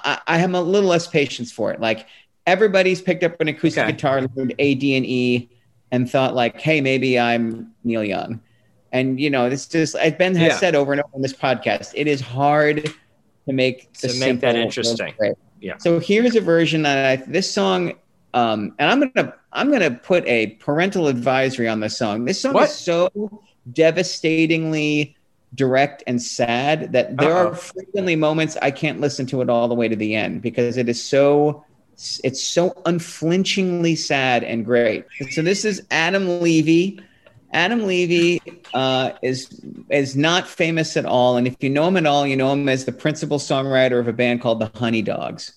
I, 0.03 0.21
I 0.27 0.37
have 0.37 0.53
a 0.53 0.61
little 0.61 0.89
less 0.89 1.07
patience 1.07 1.51
for 1.51 1.71
it. 1.71 1.79
Like 1.79 2.07
everybody's 2.47 3.01
picked 3.01 3.23
up 3.23 3.39
an 3.41 3.47
acoustic 3.47 3.83
Okay. 3.83 3.91
guitar, 3.93 4.21
learned 4.35 4.55
A, 4.59 4.75
D, 4.75 4.95
and 4.95 5.05
E, 5.05 5.49
and 5.91 6.09
thought 6.09 6.35
like, 6.35 6.59
hey, 6.59 6.81
maybe 6.81 7.19
I'm 7.19 7.73
Neil 7.83 8.03
Young. 8.03 8.41
And 8.91 9.19
you 9.19 9.29
know, 9.29 9.45
it's 9.45 9.65
just 9.67 9.95
as 9.95 10.13
Ben 10.13 10.35
has 10.35 10.53
Yeah. 10.53 10.57
said 10.59 10.75
over 10.75 10.91
and 10.93 11.01
over 11.01 11.09
on 11.15 11.21
this 11.21 11.33
podcast, 11.33 11.93
it 11.95 12.07
is 12.07 12.21
hard 12.21 12.83
to 12.83 13.53
make 13.53 13.91
the 13.99 14.07
To 14.09 14.19
make 14.19 14.39
that 14.41 14.55
interesting. 14.55 15.13
Yeah. 15.59 15.77
So 15.77 15.99
here's 15.99 16.35
a 16.35 16.41
version 16.41 16.83
that 16.83 17.05
I 17.19 17.23
this 17.25 17.51
song, 17.51 17.93
um, 18.33 18.75
and 18.79 18.89
I'm 18.91 19.11
gonna 19.13 19.33
I'm 19.51 19.71
gonna 19.71 19.91
put 19.91 20.25
a 20.27 20.47
parental 20.59 21.07
advisory 21.07 21.67
on 21.67 21.79
this 21.79 21.97
song. 21.97 22.25
This 22.25 22.41
song 22.41 22.53
What? 22.53 22.65
is 22.69 22.75
so 22.75 23.09
devastatingly 23.71 25.15
direct 25.55 26.03
and 26.07 26.21
sad 26.21 26.91
that 26.93 27.17
there 27.17 27.31
Uh-oh. 27.31 27.49
are 27.49 27.55
frequently 27.55 28.15
moments 28.15 28.57
I 28.61 28.71
can't 28.71 28.99
listen 28.99 29.25
to 29.27 29.41
it 29.41 29.49
all 29.49 29.67
the 29.67 29.75
way 29.75 29.87
to 29.87 29.95
the 29.95 30.15
end 30.15 30.41
because 30.41 30.77
it 30.77 30.89
is 30.89 31.03
so 31.03 31.63
it's 32.23 32.43
so 32.43 32.73
unflinchingly 32.85 33.95
sad 33.95 34.43
and 34.43 34.65
great. 34.65 35.05
So 35.31 35.41
this 35.41 35.63
is 35.63 35.85
Adam 35.91 36.41
Levy. 36.41 36.99
Adam 37.53 37.85
Levy 37.85 38.41
uh, 38.73 39.11
is 39.21 39.61
is 39.89 40.15
not 40.15 40.47
famous 40.47 40.97
at 40.97 41.05
all, 41.05 41.37
and 41.37 41.45
if 41.45 41.55
you 41.59 41.69
know 41.69 41.87
him 41.87 41.97
at 41.97 42.07
all, 42.07 42.25
you 42.25 42.35
know 42.35 42.51
him 42.51 42.67
as 42.67 42.85
the 42.85 42.91
principal 42.91 43.37
songwriter 43.37 43.99
of 43.99 44.07
a 44.07 44.13
band 44.13 44.41
called 44.41 44.59
the 44.59 44.71
Honeydogs. 44.73 45.53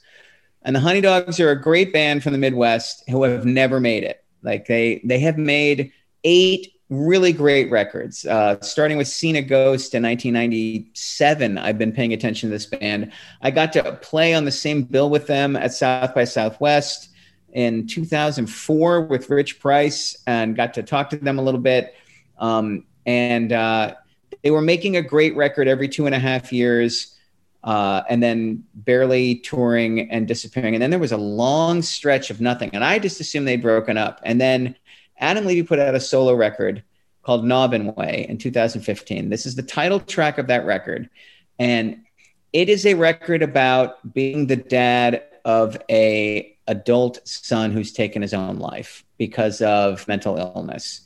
And 0.62 0.76
the 0.76 0.80
Honeydogs 0.80 1.40
are 1.40 1.50
a 1.50 1.60
great 1.60 1.92
band 1.92 2.22
from 2.22 2.32
the 2.32 2.38
Midwest 2.38 3.08
who 3.08 3.22
have 3.22 3.46
never 3.46 3.80
made 3.80 4.04
it. 4.04 4.22
Like 4.42 4.66
they 4.66 5.00
they 5.04 5.20
have 5.20 5.38
made 5.38 5.90
eight 6.22 6.74
really 6.88 7.32
great 7.32 7.70
records, 7.70 8.24
uh, 8.26 8.60
starting 8.60 8.96
with 8.96 9.08
Seen 9.08 9.36
a 9.36 9.42
Ghost 9.42 9.94
in 9.94 10.02
1997. 10.02 11.58
I've 11.58 11.78
been 11.78 11.92
paying 11.92 12.12
attention 12.12 12.48
to 12.48 12.54
this 12.54 12.66
band. 12.66 13.12
I 13.42 13.50
got 13.50 13.72
to 13.72 13.92
play 14.02 14.34
on 14.34 14.44
the 14.44 14.52
same 14.52 14.82
bill 14.82 15.10
with 15.10 15.26
them 15.26 15.56
at 15.56 15.72
South 15.72 16.14
by 16.14 16.24
Southwest 16.24 17.10
in 17.52 17.86
2004 17.86 19.02
with 19.02 19.30
Rich 19.30 19.58
Price 19.58 20.16
and 20.26 20.54
got 20.54 20.74
to 20.74 20.82
talk 20.82 21.10
to 21.10 21.16
them 21.16 21.38
a 21.38 21.42
little 21.42 21.60
bit. 21.60 21.94
Um, 22.38 22.84
and 23.04 23.52
uh, 23.52 23.94
they 24.42 24.50
were 24.50 24.62
making 24.62 24.96
a 24.96 25.02
great 25.02 25.34
record 25.34 25.66
every 25.66 25.88
two 25.88 26.06
and 26.06 26.14
a 26.14 26.18
half 26.18 26.52
years 26.52 27.16
uh, 27.64 28.02
and 28.08 28.22
then 28.22 28.62
barely 28.74 29.36
touring 29.36 30.08
and 30.10 30.28
disappearing. 30.28 30.74
And 30.74 30.82
then 30.82 30.90
there 30.90 31.00
was 31.00 31.12
a 31.12 31.16
long 31.16 31.82
stretch 31.82 32.30
of 32.30 32.40
nothing. 32.40 32.70
And 32.72 32.84
I 32.84 33.00
just 33.00 33.20
assumed 33.20 33.48
they'd 33.48 33.60
broken 33.60 33.98
up. 33.98 34.20
And 34.22 34.40
then 34.40 34.76
Adam 35.18 35.44
Levy 35.44 35.62
put 35.62 35.78
out 35.78 35.94
a 35.94 36.00
solo 36.00 36.34
record 36.34 36.82
called 37.22 37.44
Naubinway 37.44 38.26
in 38.26 38.38
2015. 38.38 39.30
This 39.30 39.46
is 39.46 39.56
the 39.56 39.62
title 39.62 40.00
track 40.00 40.38
of 40.38 40.46
that 40.46 40.64
record. 40.64 41.10
And 41.58 42.02
it 42.52 42.68
is 42.68 42.86
a 42.86 42.94
record 42.94 43.42
about 43.42 44.14
being 44.14 44.46
the 44.46 44.56
dad 44.56 45.24
of 45.44 45.76
a 45.90 46.56
adult 46.68 47.26
son 47.26 47.72
who's 47.72 47.92
taken 47.92 48.22
his 48.22 48.34
own 48.34 48.58
life 48.58 49.04
because 49.18 49.60
of 49.62 50.06
mental 50.08 50.36
illness. 50.36 51.02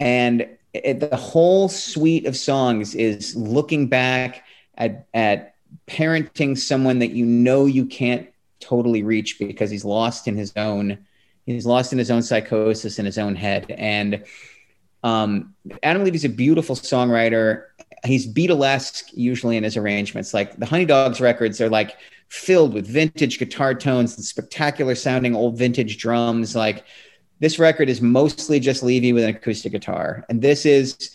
And 0.00 0.48
it, 0.72 1.00
the 1.00 1.16
whole 1.16 1.68
suite 1.68 2.26
of 2.26 2.36
songs 2.36 2.94
is 2.94 3.36
looking 3.36 3.88
back 3.88 4.44
at, 4.76 5.06
at 5.14 5.54
parenting 5.86 6.56
someone 6.56 6.98
that 6.98 7.12
you 7.12 7.24
know 7.26 7.66
you 7.66 7.86
can't 7.86 8.28
totally 8.60 9.02
reach 9.02 9.38
because 9.38 9.70
he's 9.70 9.84
lost 9.84 10.28
in 10.28 10.36
his 10.36 10.52
own 10.56 10.98
he's 11.46 11.66
lost 11.66 11.92
in 11.92 11.98
his 11.98 12.10
own 12.10 12.22
psychosis 12.22 12.98
in 12.98 13.04
his 13.04 13.18
own 13.18 13.34
head. 13.34 13.66
And 13.70 14.24
um, 15.02 15.54
adam 15.82 16.04
levy's 16.04 16.24
a 16.24 16.28
beautiful 16.28 16.76
songwriter. 16.76 17.64
He's 18.04 18.26
beatlesque 18.26 19.10
usually 19.12 19.56
in 19.56 19.64
his 19.64 19.76
arrangements. 19.76 20.32
Like 20.32 20.56
the 20.56 20.66
honeydogs 20.66 21.20
records 21.20 21.60
are 21.60 21.68
like 21.68 21.96
filled 22.28 22.72
with 22.72 22.86
vintage 22.86 23.38
guitar 23.38 23.74
tones 23.74 24.16
and 24.16 24.24
spectacular 24.24 24.94
sounding 24.94 25.34
old 25.34 25.58
vintage 25.58 25.98
drums. 25.98 26.56
Like 26.56 26.84
this 27.40 27.58
record 27.58 27.88
is 27.88 28.00
mostly 28.00 28.60
just 28.60 28.82
levy 28.82 29.12
with 29.12 29.24
an 29.24 29.30
acoustic 29.30 29.72
guitar. 29.72 30.24
And 30.28 30.40
this 30.40 30.64
is 30.64 31.10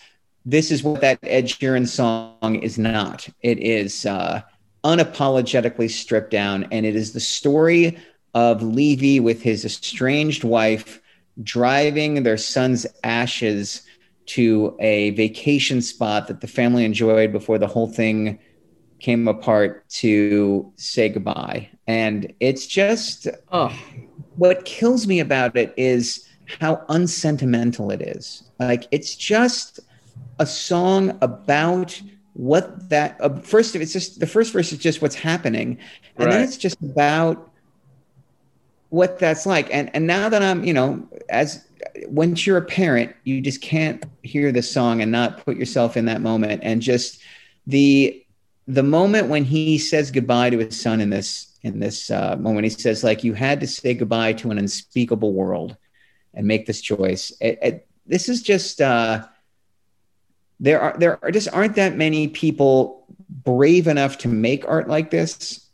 this 0.46 0.72
is 0.72 0.82
what 0.82 1.02
that 1.02 1.20
ed 1.24 1.46
sheeran 1.46 1.88
song 1.88 2.56
is 2.56 2.78
not. 2.78 3.28
It 3.42 3.60
is 3.60 4.06
uh, 4.06 4.42
unapologetically 4.84 5.90
stripped 5.90 6.32
down 6.32 6.68
and 6.72 6.86
it 6.86 6.96
is 6.96 7.12
the 7.12 7.20
story 7.20 7.98
of 8.38 8.62
levy 8.62 9.20
with 9.20 9.42
his 9.42 9.66
estranged 9.66 10.44
wife 10.44 11.02
driving 11.42 12.22
their 12.22 12.38
son's 12.38 12.86
ashes 13.04 13.82
to 14.28 14.78
a 14.80 15.10
vacation 15.12 15.82
spot 15.82 16.28
that 16.28 16.42
the 16.42 16.48
family 16.48 16.86
enjoyed 16.86 17.32
before 17.32 17.58
the 17.58 17.66
whole 17.68 17.88
thing 17.88 18.38
came 19.00 19.28
apart 19.28 19.90
to 19.90 20.72
say 20.78 21.10
goodbye. 21.10 21.68
And 21.88 22.32
it's 22.40 22.68
just 22.68 23.28
Oh, 23.52 23.74
what 24.36 24.66
kills 24.66 25.08
me 25.08 25.20
about 25.20 25.58
it 25.58 25.74
is 25.76 26.28
how 26.60 26.86
unsentimental 26.90 27.90
it 27.92 28.04
is. 28.04 28.44
Like 28.60 28.88
it's 28.92 29.16
just 29.16 29.80
a 30.40 30.46
song 30.46 31.18
about 31.22 32.00
what 32.34 32.90
that 32.90 33.18
uh, 33.20 33.34
first 33.40 33.76
it's 33.76 33.94
just 33.94 34.20
the 34.20 34.28
first 34.28 34.54
verse 34.54 34.72
is 34.72 34.78
just 34.78 35.02
what's 35.02 35.16
happening 35.16 35.80
and 36.20 36.32
then 36.32 36.44
it's 36.44 36.56
just 36.58 36.78
about 36.84 37.47
what 38.90 39.20
that's 39.20 39.46
like. 39.46 39.74
And 39.74 39.90
and 39.94 40.08
now 40.08 40.30
that 40.30 40.42
i'm 40.42 40.64
you 40.64 40.74
know 40.74 41.08
as 41.30 41.66
once 42.08 42.46
you're 42.46 42.58
a 42.58 42.66
parent 42.66 43.16
you 43.24 43.42
just 43.42 43.62
can't 43.62 44.04
hear 44.24 44.52
the 44.52 44.62
song 44.62 45.02
and 45.02 45.12
not 45.12 45.44
put 45.44 45.58
yourself 45.58 45.98
in 45.98 46.06
that 46.06 46.22
moment. 46.22 46.62
And 46.64 46.82
just 46.82 47.22
the 47.66 48.24
the 48.68 48.84
moment 48.84 49.30
when 49.30 49.46
he 49.46 49.78
says 49.78 50.12
goodbye 50.12 50.50
to 50.50 50.58
his 50.58 50.80
son 50.80 51.02
in 51.02 51.10
this 51.10 51.58
in 51.64 51.80
this 51.80 52.12
uh, 52.12 52.36
moment 52.38 52.66
he 52.66 52.70
says 52.70 53.04
like 53.04 53.24
you 53.24 53.34
had 53.34 53.60
to 53.60 53.68
say 53.68 53.94
goodbye 53.94 54.34
to 54.34 54.52
an 54.52 54.58
unspeakable 54.58 55.34
world 55.34 55.76
and 56.34 56.48
make 56.48 56.66
this 56.66 56.82
choice. 56.82 57.32
It, 57.42 57.60
it, 57.62 57.88
this 58.06 58.30
is 58.30 58.42
just 58.42 58.82
uh 58.82 59.26
there 60.60 60.80
are 60.82 60.96
there 60.98 61.24
are 61.24 61.32
just 61.32 61.50
aren't 61.54 61.76
that 61.76 61.96
many 61.96 62.28
people 62.28 63.06
brave 63.30 63.88
enough 63.88 64.18
to 64.20 64.28
make 64.28 64.68
art 64.68 64.88
like 64.88 65.12
this 65.12 65.66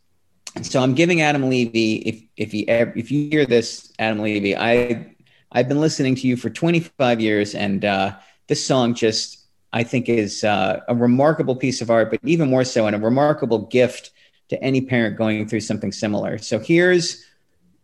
so 0.62 0.80
i'm 0.80 0.94
giving 0.94 1.20
adam 1.20 1.48
levy 1.48 1.96
if 1.96 2.22
if 2.36 2.54
you 2.54 2.64
if 2.68 3.10
you 3.10 3.28
hear 3.30 3.46
this 3.46 3.92
adam 3.98 4.20
levy 4.20 4.56
i 4.56 5.06
i've 5.52 5.68
been 5.68 5.80
listening 5.80 6.14
to 6.14 6.26
you 6.26 6.36
for 6.36 6.50
25 6.50 7.20
years 7.20 7.54
and 7.54 7.84
uh 7.84 8.14
this 8.48 8.64
song 8.64 8.94
just 8.94 9.46
i 9.72 9.82
think 9.82 10.08
is 10.08 10.44
uh, 10.44 10.80
a 10.88 10.94
remarkable 10.94 11.56
piece 11.56 11.80
of 11.80 11.90
art 11.90 12.10
but 12.10 12.20
even 12.24 12.48
more 12.48 12.64
so 12.64 12.86
and 12.86 12.94
a 12.94 12.98
remarkable 12.98 13.66
gift 13.66 14.12
to 14.48 14.62
any 14.62 14.80
parent 14.80 15.16
going 15.16 15.46
through 15.48 15.60
something 15.60 15.92
similar 15.92 16.38
so 16.38 16.58
here's 16.58 17.24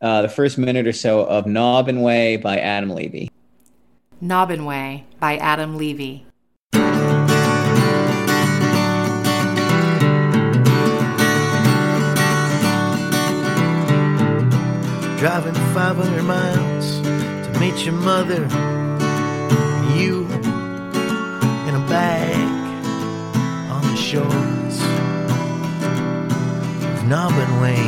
uh, 0.03 0.23
the 0.23 0.29
first 0.29 0.57
minute 0.57 0.87
or 0.87 0.93
so 0.93 1.27
of 1.27 1.45
Naubinway 1.45 2.41
by 2.41 2.59
adam 2.59 2.91
levy 2.91 3.31
Naubinway 4.23 5.05
by 5.19 5.39
Adam 5.39 5.79
Levy. 5.79 6.27
Driving 15.21 15.53
500 15.75 16.23
miles 16.23 17.01
to 17.03 17.61
meet 17.61 17.85
your 17.85 17.93
mother. 17.93 18.41
You 19.95 20.25
in 21.69 21.75
a 21.75 21.85
bag 21.91 22.39
on 23.71 23.83
the 23.83 23.97
shores 23.97 24.81
of 26.87 27.05
Naubinway. 27.05 27.85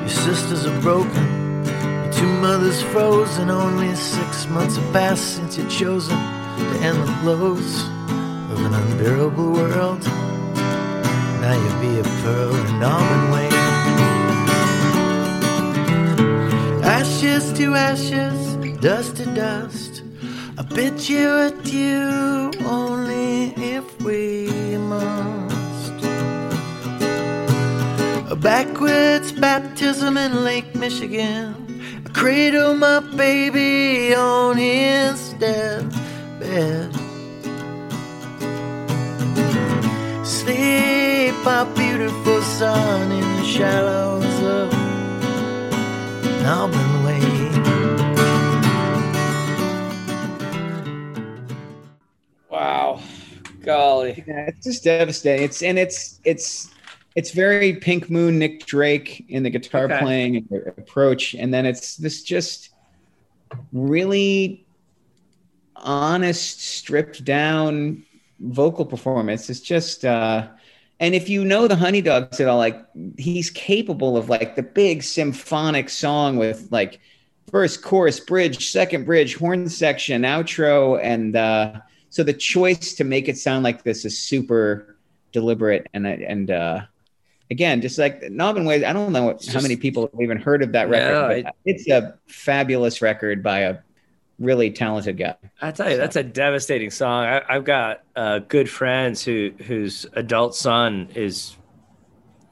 Your 0.00 0.08
sisters 0.08 0.64
are 0.64 0.80
broken, 0.80 1.66
your 1.66 2.12
Two 2.14 2.32
mothers 2.40 2.82
frozen, 2.84 3.50
only 3.50 3.94
six 3.94 4.48
months 4.48 4.76
have 4.76 4.92
passed 4.94 5.36
since 5.36 5.58
you've 5.58 5.70
chosen 5.70 6.16
to 6.16 6.78
end 6.80 6.96
the 7.06 7.18
blows 7.20 7.84
of 8.50 8.64
an 8.64 8.72
unbearable 8.72 9.52
world. 9.52 10.21
Now 11.42 11.54
you'll 11.60 11.80
be 11.80 11.98
a 11.98 12.04
pearl 12.22 12.54
and 12.54 12.84
almond 12.84 13.32
way. 13.32 13.48
Ashes 16.84 17.52
to 17.54 17.74
ashes, 17.74 18.40
dust 18.80 19.16
to 19.16 19.26
dust. 19.34 20.02
I 20.56 20.62
bid 20.62 21.08
you 21.08 21.28
adieu 21.48 22.52
only 22.64 23.54
if 23.74 24.00
we 24.02 24.78
must. 24.78 25.96
A 28.30 28.36
backwards 28.36 29.32
baptism 29.32 30.16
in 30.16 30.44
Lake 30.44 30.72
Michigan. 30.76 31.56
I 32.06 32.08
cradle 32.10 32.74
my 32.76 33.00
baby 33.16 34.14
on 34.14 34.56
his 34.56 35.32
deathbed. 35.40 36.92
Sleep, 40.24 41.01
my 41.44 41.64
beautiful 41.74 42.40
sun 42.42 43.10
in 43.10 43.20
the 43.20 43.44
shallows 43.44 44.42
of 44.42 44.70
Naubinway. 46.42 47.22
Wow. 52.50 53.00
Golly. 53.62 54.24
Yeah, 54.26 54.46
it's 54.48 54.64
just 54.64 54.84
devastating. 54.84 55.44
It's 55.44 55.62
and 55.62 55.78
it's 55.78 56.20
it's 56.24 56.70
it's 57.14 57.30
very 57.30 57.74
Pink 57.76 58.10
Moon, 58.10 58.38
Nick 58.38 58.66
Drake 58.66 59.24
in 59.28 59.42
the 59.42 59.50
guitar 59.50 59.84
Okay. 59.84 59.98
playing 60.00 60.36
and 60.36 60.48
the 60.48 60.68
approach, 60.78 61.34
and 61.34 61.52
then 61.52 61.66
it's 61.66 61.96
this 61.96 62.22
just 62.22 62.70
really 63.72 64.64
honest, 65.76 66.60
stripped 66.60 67.24
down 67.24 68.04
vocal 68.40 68.84
performance. 68.84 69.50
It's 69.50 69.60
just 69.60 70.04
uh 70.04 70.48
and 71.02 71.16
if 71.16 71.28
you 71.28 71.44
know 71.44 71.66
the 71.66 71.74
Honeydogs 71.74 72.38
at 72.38 72.46
all, 72.46 72.58
like 72.58 72.80
he's 73.18 73.50
capable 73.50 74.16
of 74.16 74.28
like 74.28 74.54
the 74.54 74.62
big 74.62 75.02
symphonic 75.02 75.90
song 75.90 76.36
with 76.36 76.68
like 76.70 77.00
first 77.50 77.82
chorus, 77.82 78.20
bridge, 78.20 78.70
second 78.70 79.04
bridge, 79.04 79.34
horn 79.34 79.68
section, 79.68 80.22
outro, 80.22 81.00
and 81.02 81.34
uh, 81.34 81.80
so 82.08 82.22
the 82.22 82.32
choice 82.32 82.94
to 82.94 83.02
make 83.02 83.28
it 83.28 83.36
sound 83.36 83.64
like 83.64 83.82
this 83.82 84.04
is 84.04 84.16
super 84.16 84.96
deliberate 85.32 85.88
and 85.92 86.06
and 86.06 86.52
uh, 86.52 86.82
again, 87.50 87.80
just 87.80 87.98
like 87.98 88.20
Naubinways, 88.22 88.84
I 88.84 88.92
don't 88.92 89.12
know 89.12 89.24
what, 89.24 89.44
how 89.44 89.60
many 89.60 89.74
people 89.74 90.08
have 90.12 90.20
even 90.20 90.38
heard 90.38 90.62
of 90.62 90.70
that 90.70 90.88
record. 90.88 91.38
Yeah, 91.38 91.42
but 91.42 91.54
it's 91.64 91.88
a 91.88 92.16
fabulous 92.28 93.02
record 93.02 93.42
by 93.42 93.58
a 93.60 93.78
really 94.38 94.70
talented 94.70 95.16
guy. 95.18 95.36
I 95.60 95.70
tell 95.70 95.90
you, 95.90 95.96
that's 95.96 96.16
a 96.16 96.22
devastating 96.22 96.90
song. 96.90 97.24
I, 97.24 97.42
I've 97.48 97.64
got 97.64 98.02
uh, 98.16 98.40
good 98.40 98.68
friends 98.68 99.22
who 99.22 99.52
whose 99.66 100.06
adult 100.14 100.54
son 100.54 101.08
is 101.14 101.56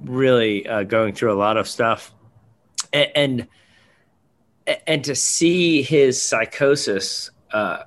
really 0.00 0.66
uh, 0.66 0.82
going 0.84 1.14
through 1.14 1.32
a 1.32 1.38
lot 1.38 1.56
of 1.56 1.68
stuff, 1.68 2.14
and 2.92 3.10
and, 4.66 4.80
and 4.86 5.04
to 5.04 5.14
see 5.14 5.82
his 5.82 6.20
psychosis 6.22 7.30
uh, 7.52 7.84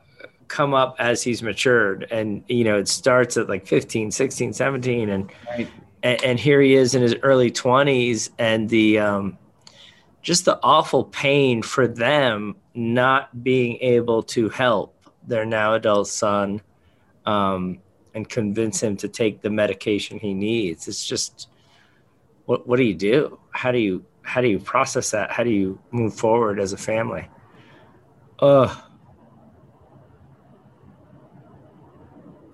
come 0.48 0.74
up 0.74 0.96
as 1.00 1.24
he's 1.24 1.42
matured, 1.42 2.08
and 2.12 2.44
you 2.48 2.64
know, 2.64 2.78
it 2.78 2.88
starts 2.88 3.38
at 3.38 3.48
like 3.50 3.66
15, 3.66 4.12
16, 4.12 4.54
17, 4.54 5.10
and 5.10 5.32
Right. 5.50 5.68
and, 6.04 6.24
and 6.24 6.40
here 6.40 6.62
he 6.62 6.74
is 6.74 6.94
in 6.96 7.02
his 7.02 7.16
early 7.24 7.52
20s 7.52 8.30
and 8.38 8.70
the 8.70 9.00
um, 9.00 9.38
just 10.22 10.46
the 10.46 10.60
awful 10.62 11.06
pain 11.06 11.62
for 11.62 11.88
them 11.88 12.56
not 12.74 13.44
being 13.44 13.78
able 13.82 14.24
to 14.24 14.50
help 14.50 14.96
their 15.28 15.46
now 15.46 15.74
adult 15.74 16.08
son 16.08 16.62
um, 17.26 17.80
and 18.14 18.28
convince 18.28 18.82
him 18.82 18.98
to 18.98 19.08
take 19.08 19.42
the 19.42 19.50
medication 19.50 20.20
he 20.20 20.34
needs 20.34 20.88
it's 20.88 21.06
just 21.06 21.50
what, 22.46 22.68
what 22.68 22.78
do 22.78 22.84
you 22.84 22.96
do 22.96 23.40
how 23.52 23.72
do 23.72 23.78
you 23.78 24.04
how 24.22 24.42
do 24.42 24.48
you 24.48 24.60
process 24.60 25.12
that 25.12 25.32
how 25.32 25.44
do 25.44 25.50
you 25.50 25.80
move 25.92 26.14
forward 26.14 26.60
as 26.60 26.74
a 26.74 26.78
family 26.78 27.28
Ugh. 28.40 28.78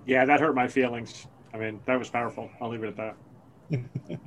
Yeah, 0.06 0.24
that 0.24 0.40
hurt 0.40 0.54
my 0.54 0.68
feelings. 0.68 1.26
I 1.52 1.58
mean, 1.58 1.80
that 1.86 1.98
was 1.98 2.08
powerful. 2.08 2.48
I'll 2.60 2.68
leave 2.68 2.84
it 2.84 2.88
at 2.88 2.96
that. 2.96 3.16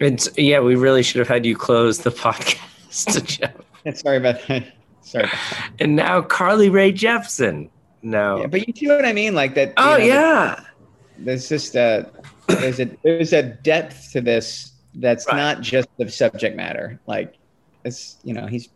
it's 0.00 0.28
yeah 0.36 0.58
we 0.58 0.74
really 0.74 1.02
should 1.02 1.18
have 1.18 1.28
had 1.28 1.46
you 1.46 1.56
close 1.56 1.98
the 1.98 2.10
podcast 2.10 3.24
Jeff. 3.24 3.54
Sorry 3.94 4.16
about 4.16 4.40
that. 4.48 4.72
Sorry. 5.02 5.24
About 5.24 5.36
that. 5.50 5.70
and 5.80 5.96
now 5.96 6.20
carly 6.22 6.68
rae 6.70 6.92
jepsen 6.92 7.68
no 8.02 8.40
Yeah, 8.40 8.46
but 8.46 8.66
you 8.66 8.72
see 8.76 8.86
what 8.88 9.04
I 9.04 9.12
mean? 9.12 9.34
Like 9.34 9.54
that. 9.54 9.68
you 9.68 9.74
oh 9.78 9.96
know, 9.98 10.04
yeah 10.04 10.60
there's 11.18 11.48
just 11.48 11.74
a 11.76 12.10
there's 12.48 12.80
a 12.80 12.86
there's 13.04 13.32
a 13.32 13.42
depth 13.42 14.10
to 14.12 14.20
this 14.20 14.72
that's 14.96 15.26
Right. 15.26 15.36
not 15.36 15.60
just 15.62 15.88
the 15.98 16.10
subject 16.10 16.56
matter. 16.56 17.00
Like 17.06 17.34
it's 17.84 18.16
you 18.24 18.34
know 18.34 18.46
he's 18.46 18.68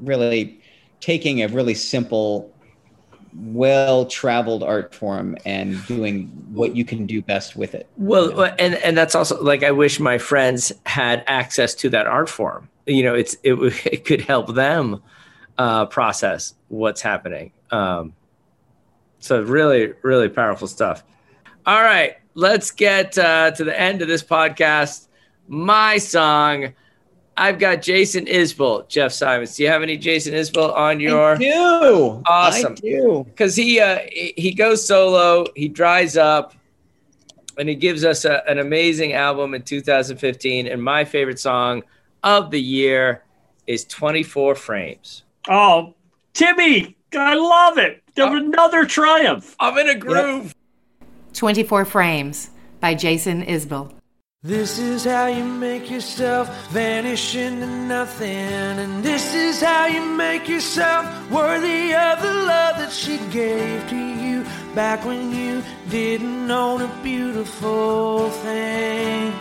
really 0.00 0.60
taking 1.00 1.42
a 1.42 1.48
really 1.48 1.74
simple, 1.74 2.52
well 3.34 4.06
traveled 4.06 4.62
art 4.62 4.94
form 4.94 5.36
and 5.44 5.84
doing 5.86 6.26
what 6.52 6.76
you 6.76 6.84
can 6.84 7.06
do 7.06 7.20
best 7.22 7.56
with 7.56 7.74
it. 7.74 7.88
Well, 7.96 8.40
and 8.58 8.74
and 8.76 8.96
that's 8.96 9.14
also 9.14 9.42
like 9.42 9.62
I 9.64 9.70
wish 9.72 9.98
my 10.00 10.16
friends 10.18 10.72
had 10.86 11.24
access 11.26 11.74
to 11.76 11.90
that 11.90 12.06
art 12.06 12.28
form. 12.28 12.68
You 12.86 13.02
know, 13.02 13.14
it's 13.14 13.36
it 13.42 13.54
it 13.86 14.04
could 14.04 14.20
help 14.20 14.54
them 14.54 15.02
uh, 15.58 15.86
process 15.86 16.54
what's 16.68 17.00
happening. 17.00 17.52
Um, 17.70 18.14
so 19.18 19.42
really, 19.42 19.92
really 20.02 20.28
powerful 20.28 20.66
stuff. 20.66 21.04
All 21.64 21.82
right, 21.82 22.16
let's 22.34 22.70
get 22.70 23.16
uh, 23.16 23.52
to 23.52 23.64
the 23.64 23.78
end 23.78 24.02
of 24.02 24.08
this 24.08 24.22
podcast. 24.22 25.06
My 25.48 25.98
song. 25.98 26.74
I've 27.34 27.58
got 27.58 27.80
Jason 27.80 28.26
Isbell, 28.26 28.86
Jeff 28.88 29.10
Simons. 29.10 29.56
Do 29.56 29.62
you 29.62 29.70
have 29.70 29.82
any 29.82 29.96
Jason 29.96 30.34
Isbell 30.34 30.74
on 30.74 31.00
your? 31.00 31.36
I 31.36 31.38
do. 31.38 32.22
Awesome. 32.26 32.72
I 32.72 32.74
do. 32.74 33.24
because 33.26 33.56
he 33.56 33.80
uh, 33.80 34.00
he 34.10 34.52
goes 34.52 34.86
solo, 34.86 35.46
he 35.56 35.68
dries 35.68 36.18
up, 36.18 36.54
and 37.58 37.70
he 37.70 37.74
gives 37.74 38.04
us 38.04 38.26
a, 38.26 38.46
an 38.48 38.58
amazing 38.58 39.14
album 39.14 39.54
in 39.54 39.62
2015. 39.62 40.66
And 40.66 40.82
my 40.82 41.06
favorite 41.06 41.38
song 41.38 41.82
of 42.22 42.50
the 42.50 42.60
year 42.60 43.24
is 43.66 43.84
24 43.84 44.54
Frames. 44.54 45.22
Oh, 45.48 45.94
Timmy, 46.34 46.96
I 47.14 47.34
love 47.34 47.78
it. 47.78 48.02
Uh, 48.18 48.36
another 48.36 48.84
triumph. 48.84 49.56
I'm 49.58 49.76
in 49.78 49.88
a 49.88 49.94
groove. 49.94 50.54
24 51.34 51.84
Frames 51.84 52.50
by 52.80 52.94
Jason 52.94 53.44
Isbell. 53.44 53.92
This 54.44 54.80
is 54.80 55.04
how 55.04 55.26
you 55.26 55.44
make 55.44 55.88
yourself 55.88 56.48
vanish 56.70 57.36
into 57.36 57.66
nothing. 57.66 58.28
And 58.28 59.02
this 59.02 59.34
is 59.34 59.60
how 59.60 59.86
you 59.86 60.04
make 60.04 60.48
yourself 60.48 61.06
worthy 61.30 61.94
of 61.94 62.20
the 62.20 62.34
love 62.34 62.76
that 62.78 62.90
she 62.90 63.18
gave 63.30 63.88
to 63.88 63.96
you 63.96 64.44
back 64.74 65.04
when 65.04 65.32
you 65.32 65.62
didn't 65.90 66.50
own 66.50 66.82
a 66.82 67.02
beautiful 67.04 68.30
thing. 68.30 69.32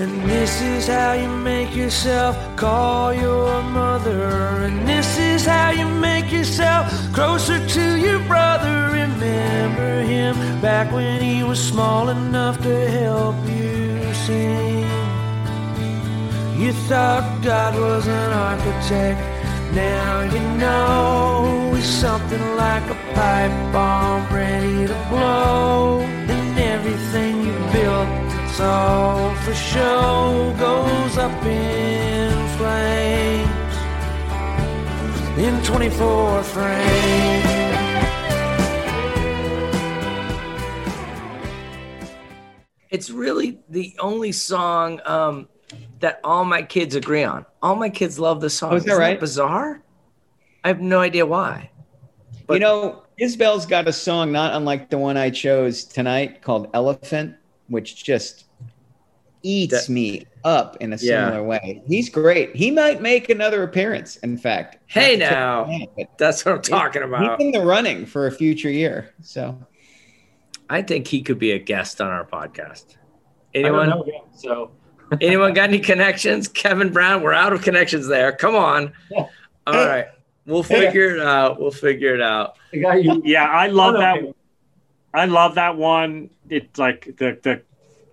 And 0.00 0.22
this 0.30 0.62
is 0.62 0.86
how 0.86 1.14
you 1.14 1.28
make 1.28 1.74
yourself 1.74 2.36
call 2.54 3.12
your 3.12 3.60
mother. 3.64 4.28
And 4.62 4.86
this 4.86 5.18
is 5.18 5.44
how 5.44 5.70
you 5.70 5.86
make 5.88 6.30
yourself 6.30 6.86
closer 7.12 7.58
to 7.66 7.96
your 7.96 8.20
brother. 8.20 8.90
Remember 8.92 10.02
him 10.02 10.36
back 10.60 10.92
when 10.92 11.20
he 11.20 11.42
was 11.42 11.58
small 11.58 12.10
enough 12.10 12.62
to 12.62 12.90
help 12.90 13.34
you 13.48 14.14
sing. 14.14 14.86
You 16.56 16.72
thought 16.86 17.42
God 17.42 17.74
was 17.74 18.06
an 18.06 18.32
architect. 18.32 19.20
Now 19.74 20.20
you 20.22 20.40
know 20.58 21.72
he's 21.74 21.84
something 21.84 22.56
like 22.56 22.88
a 22.88 22.98
pipe 23.14 23.72
bomb 23.72 24.32
ready 24.32 24.86
to 24.86 25.06
blow. 25.10 26.17
It's 28.58 28.64
all 28.64 29.32
for 29.36 29.54
show, 29.54 30.52
goes 30.58 31.16
up 31.16 31.44
in 31.44 32.48
flames 32.58 33.76
in 35.38 35.62
24 35.62 36.42
frames. 36.42 37.44
It's 42.90 43.10
really 43.10 43.60
the 43.68 43.94
only 44.00 44.32
song 44.32 45.00
um, 45.04 45.48
that 46.00 46.18
all 46.24 46.44
my 46.44 46.62
kids 46.62 46.96
agree 46.96 47.22
on. 47.22 47.46
All 47.62 47.76
my 47.76 47.90
kids 47.90 48.18
love 48.18 48.40
the 48.40 48.50
song. 48.50 48.72
Oh, 48.72 48.76
is 48.76 48.84
that 48.86 48.90
Isn't 48.90 49.00
right? 49.00 49.20
bizarre? 49.20 49.82
I 50.64 50.68
have 50.68 50.80
no 50.80 50.98
idea 50.98 51.24
why. 51.24 51.70
But- 52.48 52.54
you 52.54 52.60
know, 52.60 53.04
Isbell's 53.20 53.66
got 53.66 53.86
a 53.86 53.92
song 53.92 54.32
not 54.32 54.52
unlike 54.52 54.90
the 54.90 54.98
one 54.98 55.16
I 55.16 55.30
chose 55.30 55.84
tonight 55.84 56.42
called 56.42 56.70
Elephant, 56.74 57.36
which 57.68 58.02
just 58.02 58.46
eats 59.42 59.88
me 59.88 60.26
up 60.44 60.76
in 60.80 60.92
a 60.92 60.96
Yeah. 60.96 61.26
similar 61.26 61.42
way. 61.42 61.82
He's 61.86 62.08
great. 62.08 62.54
He 62.56 62.70
might 62.70 63.00
make 63.00 63.28
another 63.28 63.62
appearance. 63.62 64.16
In 64.18 64.36
fact, 64.38 64.78
Hey 64.86 65.16
now. 65.16 65.64
take 65.96 66.08
That's 66.18 66.44
what 66.44 66.54
I'm 66.56 66.62
talking 66.62 67.02
about. 67.02 67.20
He's 67.20 67.26
about. 67.28 67.40
in 67.40 67.50
the 67.52 67.60
running 67.64 68.06
for 68.06 68.26
a 68.26 68.32
future 68.32 68.70
year. 68.70 69.10
So 69.22 69.58
I 70.70 70.82
think 70.82 71.06
he 71.08 71.22
could 71.22 71.38
be 71.38 71.52
a 71.52 71.58
guest 71.58 72.00
on 72.00 72.08
our 72.08 72.24
podcast. 72.26 72.96
Anyone? 73.54 73.88
know 73.90 74.02
him, 74.02 74.22
so 74.34 74.70
Anyone 75.22 75.54
got 75.54 75.70
any 75.70 75.78
connections? 75.78 76.48
Kevin 76.48 76.92
Brown, 76.92 77.22
we're 77.22 77.32
out 77.32 77.52
of 77.54 77.62
connections 77.62 78.06
there. 78.08 78.30
Come 78.32 78.54
on. 78.54 78.92
All 79.16 79.26
right. 79.66 80.06
We'll 80.44 80.62
figure 80.62 81.16
it 81.16 81.20
out. 81.20 81.58
We'll 81.60 81.70
figure 81.70 82.14
it 82.14 82.20
out. 82.22 82.56
the 82.72 82.80
guy 82.80 82.96
you 82.96 83.20
Yeah, 83.24 83.44
I 83.48 83.68
love 83.68 83.94
no. 83.94 84.00
that. 84.00 84.34
I 85.14 85.24
love 85.24 85.54
that 85.54 85.76
one. 85.76 86.28
It's 86.50 86.78
like 86.78 87.16
the 87.18 87.38
the 87.42 87.62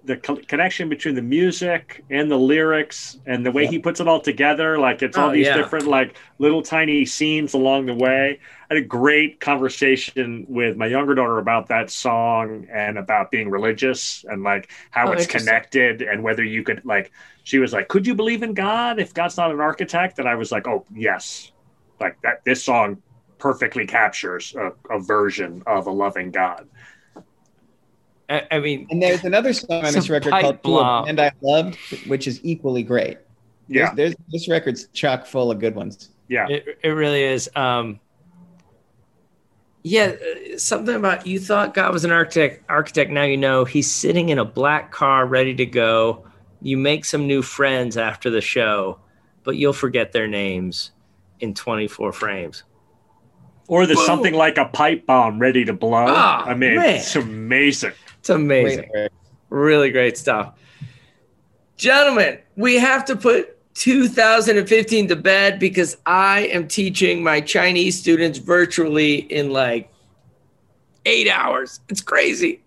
the 0.06 0.18
co- 0.18 0.38
connection 0.48 0.90
between 0.90 1.16
the 1.16 1.22
music 1.22 2.04
and 2.10 2.30
the 2.32 2.38
lyrics 2.38 3.18
and 3.26 3.46
the 3.46 3.52
way 3.52 3.68
he 3.68 3.80
puts 3.80 4.00
it 4.00 4.08
all 4.08 4.22
together. 4.22 4.78
Like 4.80 5.02
it's 5.02 5.18
all 5.18 5.30
Oh, 5.30 5.32
these 5.32 5.48
yeah. 5.48 5.58
different 5.58 5.88
like 5.88 6.18
little 6.40 6.62
tiny 6.62 7.06
scenes 7.06 7.54
along 7.54 7.88
the 7.88 7.96
way. 7.96 8.40
I 8.70 8.74
had 8.76 8.84
a 8.84 8.86
great 8.86 9.40
conversation 9.40 10.46
with 10.48 10.78
my 10.78 10.88
younger 10.88 11.16
daughter 11.16 11.38
about 11.40 11.68
that 11.68 11.90
song 11.92 12.68
and 12.72 12.98
about 12.98 13.32
being 13.32 13.50
religious 13.50 14.24
and 14.28 14.44
like 14.44 14.70
how 14.92 15.10
Oh, 15.10 15.12
it's 15.12 15.28
connected 15.28 16.02
and 16.02 16.24
whether 16.24 16.44
you 16.44 16.64
could 16.64 16.84
like. 16.86 17.12
She 17.44 17.60
was 17.60 17.74
like, 17.74 17.88
"Could 17.90 18.08
you 18.08 18.16
believe 18.16 18.42
in 18.44 18.54
God 18.56 19.00
if 19.00 19.14
God's 19.14 19.38
not 19.38 19.52
an 19.52 19.60
architect?" 19.60 20.20
And 20.20 20.28
I 20.28 20.36
was 20.36 20.52
like, 20.52 20.68
"Oh 20.68 20.86
yes." 20.94 21.52
Like 22.00 22.18
that. 22.24 22.44
This 22.46 22.64
song 22.64 23.02
perfectly 23.38 23.86
captures 23.86 24.56
a, 24.56 24.72
a 24.96 25.00
version 25.00 25.62
of 25.68 25.88
a 25.88 25.92
loving 25.92 26.32
God. 26.32 26.68
I, 28.30 28.48
I 28.52 28.60
mean, 28.60 28.88
and 28.90 29.02
there's 29.02 29.24
another 29.24 29.54
song 29.54 29.86
on 29.86 29.94
this 29.94 30.10
record 30.10 30.32
called 30.32 30.64
"To 30.64 30.78
a 30.78 30.82
bomb. 30.82 31.06
Band 31.06 31.20
I 31.20 31.32
Loved," 31.42 31.78
which 32.08 32.28
is 32.28 32.40
equally 32.44 32.84
great. 32.84 33.20
Yeah, 33.68 33.94
There's, 33.96 34.14
there's 34.16 34.32
this 34.32 34.48
record's 34.50 34.88
chock 34.90 35.26
full 35.26 35.50
of 35.50 35.60
good 35.60 35.74
ones. 35.76 36.10
yeah. 36.28 36.48
it, 36.48 36.78
it 36.84 36.90
really 36.90 37.24
is. 37.24 37.50
Um, 37.56 38.00
yeah, 39.82 40.14
uh, 40.54 40.58
something 40.58 40.96
about 40.96 41.26
you 41.28 41.40
thought 41.40 41.74
God 41.74 41.92
was 41.94 42.06
an 42.06 42.12
architect. 42.12 42.64
Architect. 42.70 43.12
Now 43.12 43.24
you 43.24 43.38
know 43.38 43.66
he's 43.66 43.92
sitting 43.92 44.30
in 44.30 44.40
a 44.40 44.46
black 44.46 44.92
car, 44.92 45.26
ready 45.26 45.54
to 45.56 45.66
go. 45.66 46.26
You 46.62 46.78
make 46.78 47.06
some 47.06 47.28
new 47.28 47.42
friends 47.42 47.98
after 47.98 48.30
the 48.30 48.42
show, 48.42 49.00
but 49.44 49.56
you'll 49.58 49.74
forget 49.74 50.12
their 50.12 50.28
names 50.28 50.92
in 51.40 51.54
24 51.54 52.14
frames. 52.14 52.64
Or 53.68 53.86
there's 53.86 53.98
Boom. 53.98 54.06
something 54.06 54.34
like 54.34 54.58
a 54.58 54.66
pipe 54.66 55.06
bomb 55.06 55.40
ready 55.40 55.66
to 55.66 55.74
blow. 55.74 56.06
Ah, 56.08 56.44
I 56.46 56.54
mean, 56.54 56.76
man. 56.76 56.96
it's 56.96 57.16
amazing. 57.16 57.94
It's 58.26 58.32
amazing. 58.32 58.90
Great. 58.92 59.12
Really 59.52 59.92
great 59.92 60.18
stuff. 60.18 60.56
Gentlemen, 61.78 62.40
we 62.56 62.74
have 62.78 63.06
to 63.06 63.16
put 63.16 63.56
2015 63.76 65.10
to 65.10 65.16
bed 65.16 65.60
because 65.60 65.98
I 66.08 66.48
am 66.48 66.68
teaching 66.68 67.22
my 67.24 67.40
Chinese 67.40 68.00
students 68.00 68.40
virtually 68.40 69.18
in 69.18 69.52
like 69.52 69.94
eight 71.06 71.30
hours. 71.30 71.82
It's 71.88 72.02
crazy. 72.02 72.64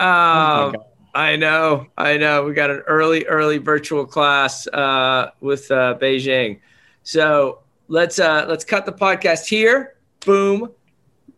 Oh 0.00 0.06
Um, 0.06 0.72
God. 0.72 0.84
I 1.14 1.36
know, 1.36 1.86
I 1.98 2.16
know. 2.16 2.44
We 2.44 2.54
got 2.54 2.70
an 2.70 2.78
early, 2.86 3.26
early 3.26 3.58
virtual 3.58 4.06
class 4.06 4.66
uh, 4.68 5.32
with 5.42 5.70
uh, 5.70 5.98
Beijing. 6.00 6.60
So 7.02 7.58
let's 7.88 8.18
uh, 8.18 8.46
let's 8.48 8.64
cut 8.64 8.86
the 8.86 8.92
podcast 8.92 9.46
here. 9.46 9.96
Boom. 10.24 10.70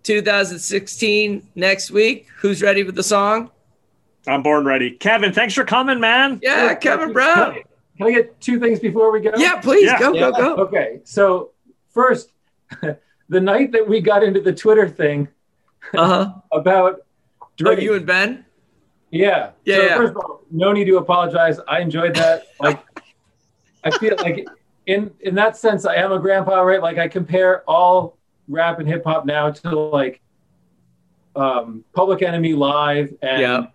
2016 0.04 1.48
next 1.56 1.90
week. 1.90 2.28
Who's 2.36 2.62
ready 2.62 2.84
with 2.84 2.94
the 2.94 3.02
song? 3.02 3.50
I'm 4.26 4.42
born 4.42 4.64
ready. 4.64 4.90
Kevin, 4.92 5.32
thanks 5.32 5.54
for 5.54 5.64
coming, 5.64 6.00
man. 6.00 6.40
Yeah, 6.42 6.74
Kevin 6.74 7.12
Brown. 7.12 7.52
Can 7.52 7.52
I, 7.52 7.62
can 7.98 8.06
I 8.08 8.10
get 8.12 8.40
two 8.40 8.58
things 8.58 8.80
before 8.80 9.10
we 9.12 9.20
go? 9.20 9.30
Yeah, 9.36 9.60
please 9.60 9.84
Yeah. 9.84 9.98
go, 9.98 10.14
Yeah. 10.14 10.30
go, 10.32 10.32
go. 10.56 10.62
Okay, 10.64 11.00
so 11.04 11.52
first, 11.90 12.32
the 13.28 13.40
night 13.40 13.72
that 13.72 13.88
we 13.88 14.00
got 14.00 14.22
into 14.22 14.40
the 14.40 14.52
Twitter 14.52 14.88
thing 14.88 15.28
Uh 15.94 16.06
huh. 16.06 16.32
about 16.52 17.00
Oh, 17.64 17.70
you 17.70 17.94
and 17.94 18.04
Ben? 18.04 18.44
yeah, 19.10 19.50
Yeah, 19.64 19.76
So 19.76 19.82
yeah. 19.86 19.96
First 19.96 20.10
of 20.10 20.16
all, 20.18 20.40
no 20.50 20.72
need 20.72 20.84
to 20.86 20.98
apologize. 20.98 21.58
I 21.68 21.80
enjoyed 21.80 22.14
that. 22.16 22.42
Like, 22.60 22.78
I 23.84 23.90
feel 23.92 24.14
like 24.18 24.46
in 24.86 25.10
in 25.20 25.34
that 25.36 25.56
sense, 25.56 25.86
I 25.86 25.94
am 25.94 26.12
a 26.12 26.18
grandpa, 26.18 26.60
right? 26.60 26.82
Like, 26.82 26.98
I 26.98 27.08
compare 27.08 27.62
all 27.68 28.18
rap 28.48 28.78
and 28.78 28.86
hip 28.88 29.04
hop 29.04 29.24
now 29.24 29.50
to 29.50 29.70
like 29.74 30.20
um, 31.34 31.84
Public 31.94 32.20
Enemy 32.22 32.52
Live 32.54 33.14
and 33.22 33.40
Yeah. 33.40 33.66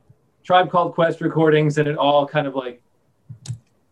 Tribe 0.43 0.69
Called 0.71 0.93
Quest 0.93 1.21
recordings, 1.21 1.77
and 1.77 1.87
it 1.87 1.97
all 1.97 2.27
kind 2.27 2.47
of 2.47 2.55
like 2.55 2.81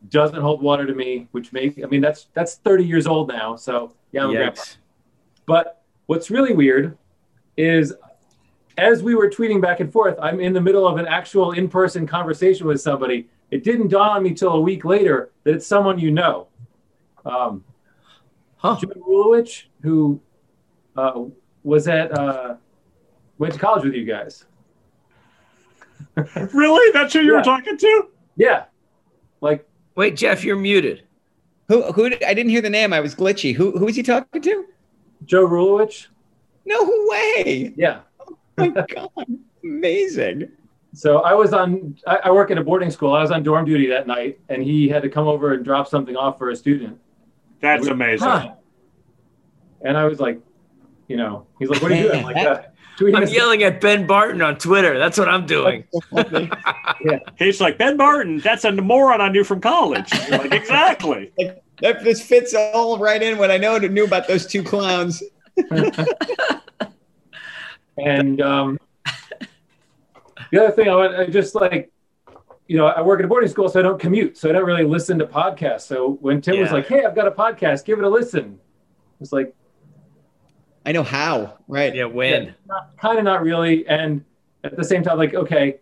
doesn't 0.10 0.42
hold 0.42 0.62
water 0.62 0.86
to 0.86 0.94
me. 0.94 1.28
Which 1.32 1.54
make 1.54 1.84
I 1.84 1.88
mean 1.88 2.02
that's 2.02 2.28
that's 2.34 2.56
30 2.56 2.86
years 2.86 3.08
old 3.08 3.28
now, 3.28 3.56
so 3.56 3.94
yeah, 4.12 4.24
I'm 4.24 4.30
a 4.32 4.34
grandpa. 4.34 4.62
But 5.46 5.82
what's 6.08 6.30
really 6.32 6.54
weird 6.54 6.98
is 7.58 7.94
as 8.78 9.04
we 9.04 9.16
were 9.16 9.30
tweeting 9.30 9.62
back 9.62 9.80
and 9.82 9.92
forth, 9.92 10.18
I'm 10.22 10.40
in 10.40 10.54
the 10.54 10.62
middle 10.62 10.88
of 10.88 10.98
an 10.98 11.06
actual 11.06 11.52
in 11.52 11.68
person 11.68 12.08
conversation 12.08 12.66
with 12.66 12.80
somebody. 12.82 13.28
It 13.52 13.64
didn't 13.64 13.90
dawn 13.90 14.18
on 14.18 14.24
me 14.24 14.34
till 14.34 14.54
a 14.54 14.62
week 14.62 14.86
later 14.86 15.32
that 15.44 15.56
it's 15.56 15.68
someone 15.68 16.00
you 16.00 16.12
know. 16.12 16.48
Um, 17.26 17.64
Huh. 18.60 18.78
Joe 18.78 18.90
Rulowich, 18.90 19.68
who 19.82 20.20
uh, 20.98 21.24
was 21.64 21.88
at, 21.88 22.12
uh, 22.12 22.56
went 23.38 23.54
to 23.54 23.60
college 23.60 23.86
with 23.86 23.94
you 23.94 24.04
guys. 24.04 24.46
Really? 26.54 26.92
That's 26.94 27.14
who 27.14 27.20
you 27.22 27.32
Yeah. 27.32 27.38
were 27.38 27.44
talking 27.44 27.78
to? 27.78 28.08
Yeah. 28.36 28.66
Like, 29.42 29.68
Wait, 29.96 30.16
Jeff, 30.16 30.44
you're 30.44 30.56
muted. 30.56 31.04
Who? 31.68 31.84
Who? 31.92 32.06
I 32.06 32.34
didn't 32.34 32.50
hear 32.50 32.62
the 32.62 32.70
name. 32.70 32.94
I 32.94 33.00
was 33.00 33.14
glitchy. 33.16 33.54
Who? 33.54 33.78
Who 33.78 33.86
was 33.86 33.96
he 33.96 34.04
talking 34.04 34.42
to? 34.42 34.66
Joe 35.26 35.46
Rulowich. 35.48 36.08
No 36.66 36.78
way! 37.10 37.74
Yeah. 37.76 38.00
Oh 38.28 38.38
my 38.58 38.68
god! 38.94 39.10
Amazing. 39.64 40.50
So 40.94 41.20
I 41.20 41.34
was 41.34 41.54
on, 41.54 41.98
I, 42.08 42.18
I 42.26 42.32
work 42.32 42.50
at 42.50 42.58
a 42.58 42.64
boarding 42.64 42.90
school. 42.90 43.14
I 43.14 43.22
was 43.22 43.30
on 43.32 43.44
dorm 43.44 43.66
duty 43.66 43.88
that 43.88 44.08
night, 44.08 44.40
and 44.50 44.64
he 44.64 44.88
had 44.90 45.04
to 45.04 45.10
come 45.10 45.28
over 45.28 45.54
and 45.54 45.64
drop 45.64 45.88
something 45.88 46.16
off 46.16 46.38
for 46.38 46.50
a 46.50 46.56
student. 46.56 46.98
That's 47.62 47.88
amazing. 47.88 48.28
Huh. 48.28 48.54
And 49.82 49.96
I 49.98 50.06
was 50.06 50.20
like, 50.20 50.40
you 51.08 51.18
know, 51.18 51.46
he's 51.60 51.70
like, 51.70 51.82
what 51.82 51.92
are 51.92 51.96
you 51.96 52.04
doing? 52.04 52.18
I'm 52.20 52.24
like, 52.24 52.38
uh, 52.38 52.62
tweeting 52.62 52.66
I'm 53.02 53.28
yelling 53.28 53.64
at 53.64 53.82
Ben 53.82 54.06
Barton 54.08 54.42
on 54.42 54.58
Twitter. 54.58 54.98
That's 54.98 55.18
what 55.18 55.30
I'm 55.30 55.46
doing. 55.46 55.86
He's 57.38 57.62
like, 57.62 57.78
Ben 57.78 57.98
Barton, 57.98 58.40
that's 58.40 58.66
a 58.66 58.72
moron 58.72 59.22
I 59.22 59.30
knew 59.30 59.44
from 59.44 59.62
college. 59.62 60.12
You're 60.28 60.40
like, 60.40 60.54
exactly. 60.54 61.32
That 61.82 62.04
this 62.04 62.22
fits 62.22 62.54
all 62.54 62.98
right 62.98 63.24
in 63.24 63.38
what 63.38 63.52
I 63.52 63.58
know 63.58 63.78
knew 63.78 64.04
about 64.04 64.28
those 64.28 64.46
two 64.46 64.64
clowns. 64.64 65.24
And 68.06 68.42
um, 68.42 68.80
the 70.52 70.64
other 70.64 70.72
thing, 70.72 70.90
I, 70.90 70.96
want, 70.96 71.16
I 71.16 71.26
just 71.28 71.56
like, 71.56 71.92
you 72.68 72.78
know, 72.78 72.88
I 72.88 73.02
work 73.02 73.20
at 73.20 73.26
a 73.26 73.28
boarding 73.28 73.50
school, 73.50 73.68
so 73.68 73.80
I 73.80 73.84
don't 73.84 74.00
commute, 74.00 74.38
so 74.38 74.50
I 74.50 74.54
don't 74.54 74.66
really 74.66 74.86
listen 74.86 75.20
to 75.20 75.26
podcasts. 75.26 75.82
So 75.82 76.18
when 76.22 76.40
Tim 76.40 76.60
was 76.60 76.72
like, 76.72 76.88
"Hey, 76.88 77.04
I've 77.04 77.16
got 77.16 77.28
a 77.28 77.32
podcast, 77.32 77.84
give 77.86 77.98
it 77.98 78.06
a 78.06 78.10
listen," 78.10 78.60
it's 79.20 79.34
like, 79.34 79.56
I 80.86 80.92
know 80.92 81.04
how. 81.04 81.58
Right. 81.68 81.94
Yeah, 81.94 82.06
when? 82.06 82.56
not, 82.68 82.98
kind 82.98 83.18
of 83.18 83.24
not 83.24 83.44
really. 83.44 83.88
And 83.88 84.24
at 84.64 84.76
the 84.76 84.84
same 84.84 85.04
time, 85.04 85.18
like, 85.18 85.34
okay, 85.34 85.80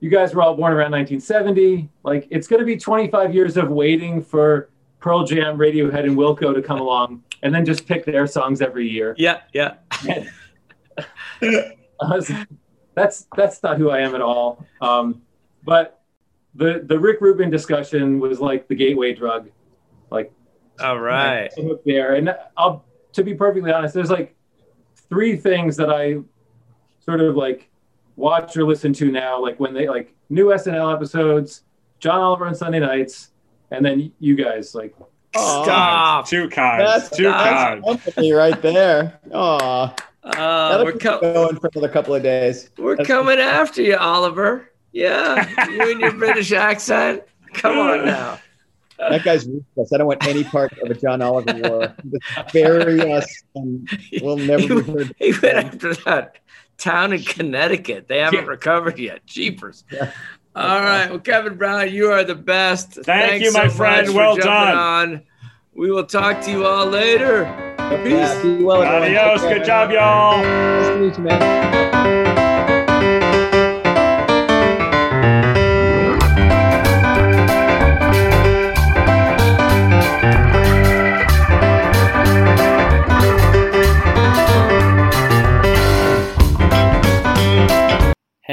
you 0.00 0.10
guys 0.10 0.34
were 0.34 0.42
all 0.42 0.54
born 0.54 0.72
around 0.72 0.92
1970. 0.92 1.88
Like, 2.02 2.26
it's 2.30 2.46
going 2.46 2.60
to 2.60 2.66
be 2.66 2.76
25 2.76 3.34
years 3.34 3.56
of 3.56 3.70
waiting 3.70 4.22
for 4.22 4.70
Pearl 5.00 5.24
Jam, 5.24 5.56
Radiohead, 5.58 6.04
and 6.04 6.16
Wilco 6.16 6.54
to 6.54 6.62
come 6.62 6.80
along, 6.80 7.22
and 7.42 7.54
then 7.54 7.64
just 7.64 7.86
pick 7.86 8.04
their 8.04 8.26
songs 8.26 8.62
every 8.62 8.88
year. 8.88 9.14
Yeah, 9.18 9.40
yeah. 9.52 9.74
Was- 12.00 12.32
that's 12.94 13.26
that's 13.36 13.62
not 13.62 13.78
who 13.78 13.90
I 13.90 14.00
am 14.00 14.14
at 14.14 14.22
all. 14.22 14.64
Um, 14.80 15.22
but 15.64 16.02
the 16.54 16.82
the 16.84 16.98
Rick 16.98 17.20
Rubin 17.20 17.50
discussion 17.50 18.20
was 18.20 18.40
like 18.40 18.68
the 18.68 18.74
gateway 18.74 19.14
drug. 19.14 19.50
Like 20.10 20.32
All 20.80 20.98
right. 20.98 21.52
There, 21.84 22.14
and 22.14 22.34
I'll 22.56 22.84
to 23.14 23.24
be 23.24 23.34
perfectly 23.34 23.72
honest, 23.72 23.94
there's 23.94 24.10
like 24.10 24.34
three 25.08 25.36
things 25.36 25.76
that 25.78 25.90
I 25.90 26.18
sort 27.00 27.20
of 27.20 27.36
like 27.36 27.68
watch 28.16 28.56
or 28.56 28.64
listen 28.64 28.92
to 28.94 29.10
now, 29.10 29.40
like 29.40 29.58
when 29.58 29.74
they 29.74 29.88
like 29.88 30.14
new 30.30 30.46
SNL 30.46 30.94
episodes, 30.94 31.62
John 31.98 32.20
Oliver 32.20 32.46
on 32.46 32.54
Sunday 32.54 32.80
nights, 32.80 33.30
and 33.70 33.84
then 33.84 34.12
you 34.20 34.34
guys 34.36 34.74
like 34.74 34.94
Stop. 35.34 36.28
two 36.28 36.48
kind. 36.48 36.80
That's, 36.80 37.08
Too 37.16 37.24
that's 37.24 37.50
kind. 37.50 37.82
company 37.84 38.32
right 38.32 38.60
there. 38.62 39.18
Oh, 39.32 39.92
Uh, 40.22 40.80
we're, 40.84 40.92
co- 40.92 41.20
going 41.20 41.56
for 41.58 41.68
another 41.74 41.88
couple 41.92 42.14
of 42.14 42.22
days. 42.22 42.70
we're 42.78 42.96
That's- 42.96 43.06
coming 43.08 43.38
after 43.40 43.82
you, 43.82 43.96
Oliver. 43.96 44.70
Yeah, 44.92 45.66
you 45.70 45.90
and 45.90 46.00
your 46.00 46.12
British 46.12 46.52
accent. 46.52 47.24
Come 47.52 47.78
on 47.78 48.04
now. 48.06 48.38
That 48.98 49.24
guy's 49.24 49.46
ruthless. 49.46 49.92
I 49.92 49.98
don't 49.98 50.06
want 50.06 50.26
any 50.26 50.44
part 50.44 50.72
of 50.78 50.90
a 50.90 50.94
John 50.94 51.20
Oliver 51.22 51.54
war. 51.54 51.94
Just 52.10 52.52
bury 52.52 53.12
us, 53.12 53.42
and 53.54 53.88
we'll 54.22 54.36
never 54.36 54.62
He 54.62 54.68
be 54.68 54.80
heard. 54.92 55.14
he 55.18 55.32
went 55.32 55.44
after 55.66 55.94
that 55.94 56.38
town 56.78 57.12
in 57.12 57.22
Connecticut. 57.22 58.08
They 58.08 58.18
haven't 58.20 58.44
Yeah. 58.44 58.50
recovered 58.50 58.98
yet. 58.98 59.26
Jeepers. 59.26 59.84
Yeah. 59.90 60.10
All 60.56 60.80
right. 60.80 61.10
Well, 61.10 61.18
Kevin 61.18 61.56
Brown, 61.56 61.92
you 61.92 62.12
are 62.12 62.22
the 62.24 62.34
best. 62.36 62.92
Thank 63.04 63.42
you, 63.42 63.52
my 63.52 63.68
so 63.68 63.74
friend. 63.74 64.14
Well 64.14 64.36
done. 64.36 64.76
On. 64.76 65.22
We 65.74 65.90
will 65.90 66.06
talk 66.06 66.40
to 66.42 66.50
you 66.52 66.64
all 66.64 66.86
later. 66.86 67.44
Peace. 68.04 68.12
Yeah, 68.12 68.42
be 68.42 68.62
well. 68.62 68.82
Adios. 68.82 69.40
Good 69.42 69.64
job, 69.64 69.90
y'all. 69.90 70.38
Nice 70.42 70.86
to 70.88 70.96
meet 71.00 71.18
you, 71.18 71.24
man. 71.24 71.83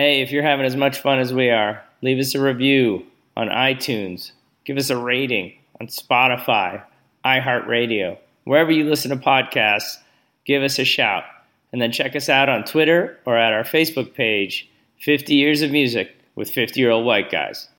Hey, 0.01 0.21
if 0.21 0.31
you're 0.31 0.41
having 0.41 0.65
as 0.65 0.75
much 0.75 0.99
fun 0.99 1.19
as 1.19 1.31
we 1.31 1.51
are, 1.51 1.79
leave 2.01 2.17
us 2.17 2.33
a 2.33 2.41
review 2.41 3.05
on 3.37 3.49
iTunes. 3.49 4.31
Give 4.65 4.77
us 4.77 4.89
a 4.89 4.97
rating 4.97 5.53
on 5.79 5.89
Spotify, 5.89 6.81
iHeartRadio. 7.23 8.17
Wherever 8.45 8.71
you 8.71 8.89
listen 8.89 9.11
to 9.11 9.15
podcasts, 9.15 9.97
give 10.43 10.63
us 10.63 10.79
a 10.79 10.85
shout. 10.85 11.25
And 11.71 11.79
then 11.79 11.91
check 11.91 12.15
us 12.15 12.29
out 12.29 12.49
on 12.49 12.63
Twitter 12.63 13.19
or 13.27 13.37
at 13.37 13.53
our 13.53 13.63
Facebook 13.63 14.15
page, 14.15 14.67
50 15.01 15.35
Years 15.35 15.61
of 15.61 15.69
Music 15.69 16.09
with 16.33 16.49
50 16.49 16.79
Year 16.79 16.89
Old 16.89 17.05
White 17.05 17.29
Guys. 17.29 17.69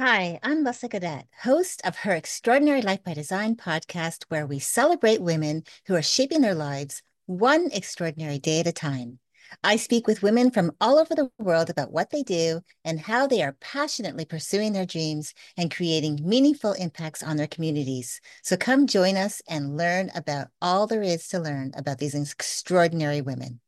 Hi, 0.00 0.40
I'm 0.42 0.64
Leslie 0.64 0.88
Godet, 0.88 1.26
host 1.42 1.82
of 1.84 1.96
her 1.96 2.12
Extraordinary 2.12 2.80
Life 2.80 3.04
by 3.04 3.12
Design 3.12 3.54
podcast, 3.54 4.24
where 4.30 4.46
we 4.46 4.58
celebrate 4.58 5.20
women 5.20 5.64
who 5.88 5.94
are 5.94 6.00
shaping 6.00 6.40
their 6.40 6.54
lives 6.54 7.02
one 7.26 7.68
extraordinary 7.70 8.38
day 8.38 8.60
at 8.60 8.66
a 8.66 8.72
time. 8.72 9.18
I 9.64 9.76
speak 9.76 10.06
with 10.06 10.22
women 10.22 10.50
from 10.50 10.72
all 10.80 10.98
over 10.98 11.14
the 11.14 11.30
world 11.38 11.70
about 11.70 11.92
what 11.92 12.10
they 12.10 12.22
do 12.22 12.60
and 12.84 13.00
how 13.00 13.26
they 13.26 13.42
are 13.42 13.56
passionately 13.60 14.24
pursuing 14.24 14.72
their 14.72 14.86
dreams 14.86 15.34
and 15.56 15.74
creating 15.74 16.20
meaningful 16.22 16.72
impacts 16.72 17.22
on 17.22 17.36
their 17.36 17.46
communities. 17.46 18.20
So 18.42 18.56
come 18.56 18.86
join 18.86 19.16
us 19.16 19.42
and 19.48 19.76
learn 19.76 20.10
about 20.14 20.48
all 20.60 20.86
there 20.86 21.02
is 21.02 21.28
to 21.28 21.40
learn 21.40 21.72
about 21.76 21.98
these 21.98 22.14
extraordinary 22.14 23.20
women. 23.20 23.60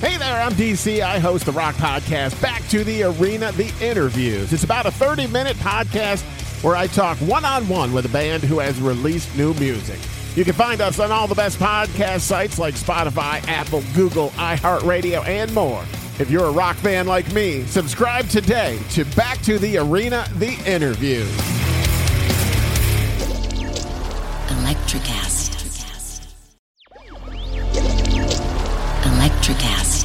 Hey 0.00 0.18
there, 0.18 0.42
I'm 0.42 0.52
DC. 0.52 1.00
I 1.00 1.18
host 1.18 1.46
the 1.46 1.52
Rock 1.52 1.74
Podcast, 1.76 2.40
Back 2.42 2.66
to 2.68 2.84
the 2.84 3.04
Arena, 3.04 3.50
The 3.52 3.72
Interviews. 3.80 4.52
It's 4.52 4.64
about 4.64 4.84
a 4.84 4.90
30 4.90 5.26
minute 5.28 5.56
podcast 5.56 6.22
where 6.62 6.76
I 6.76 6.86
talk 6.86 7.16
one 7.18 7.44
on 7.44 7.66
one 7.68 7.92
with 7.92 8.04
a 8.04 8.10
band 8.10 8.42
who 8.42 8.58
has 8.58 8.78
released 8.80 9.34
new 9.36 9.54
music. 9.54 9.98
You 10.36 10.44
can 10.44 10.52
find 10.52 10.82
us 10.82 11.00
on 11.00 11.10
all 11.10 11.26
the 11.26 11.34
best 11.34 11.58
podcast 11.58 12.20
sites 12.20 12.58
like 12.58 12.74
Spotify, 12.74 13.42
Apple, 13.48 13.82
Google, 13.94 14.28
iHeartRadio, 14.32 15.26
and 15.26 15.52
more. 15.54 15.82
If 16.18 16.30
you're 16.30 16.44
a 16.44 16.50
rock 16.50 16.76
fan 16.76 17.06
like 17.06 17.32
me, 17.32 17.64
subscribe 17.64 18.28
today 18.28 18.78
to 18.90 19.06
Back 19.16 19.40
to 19.42 19.58
the 19.58 19.78
Arena, 19.78 20.26
The 20.34 20.52
Interviews. 20.66 21.30
Electricast. 24.48 25.54
Electricast. 29.04 29.95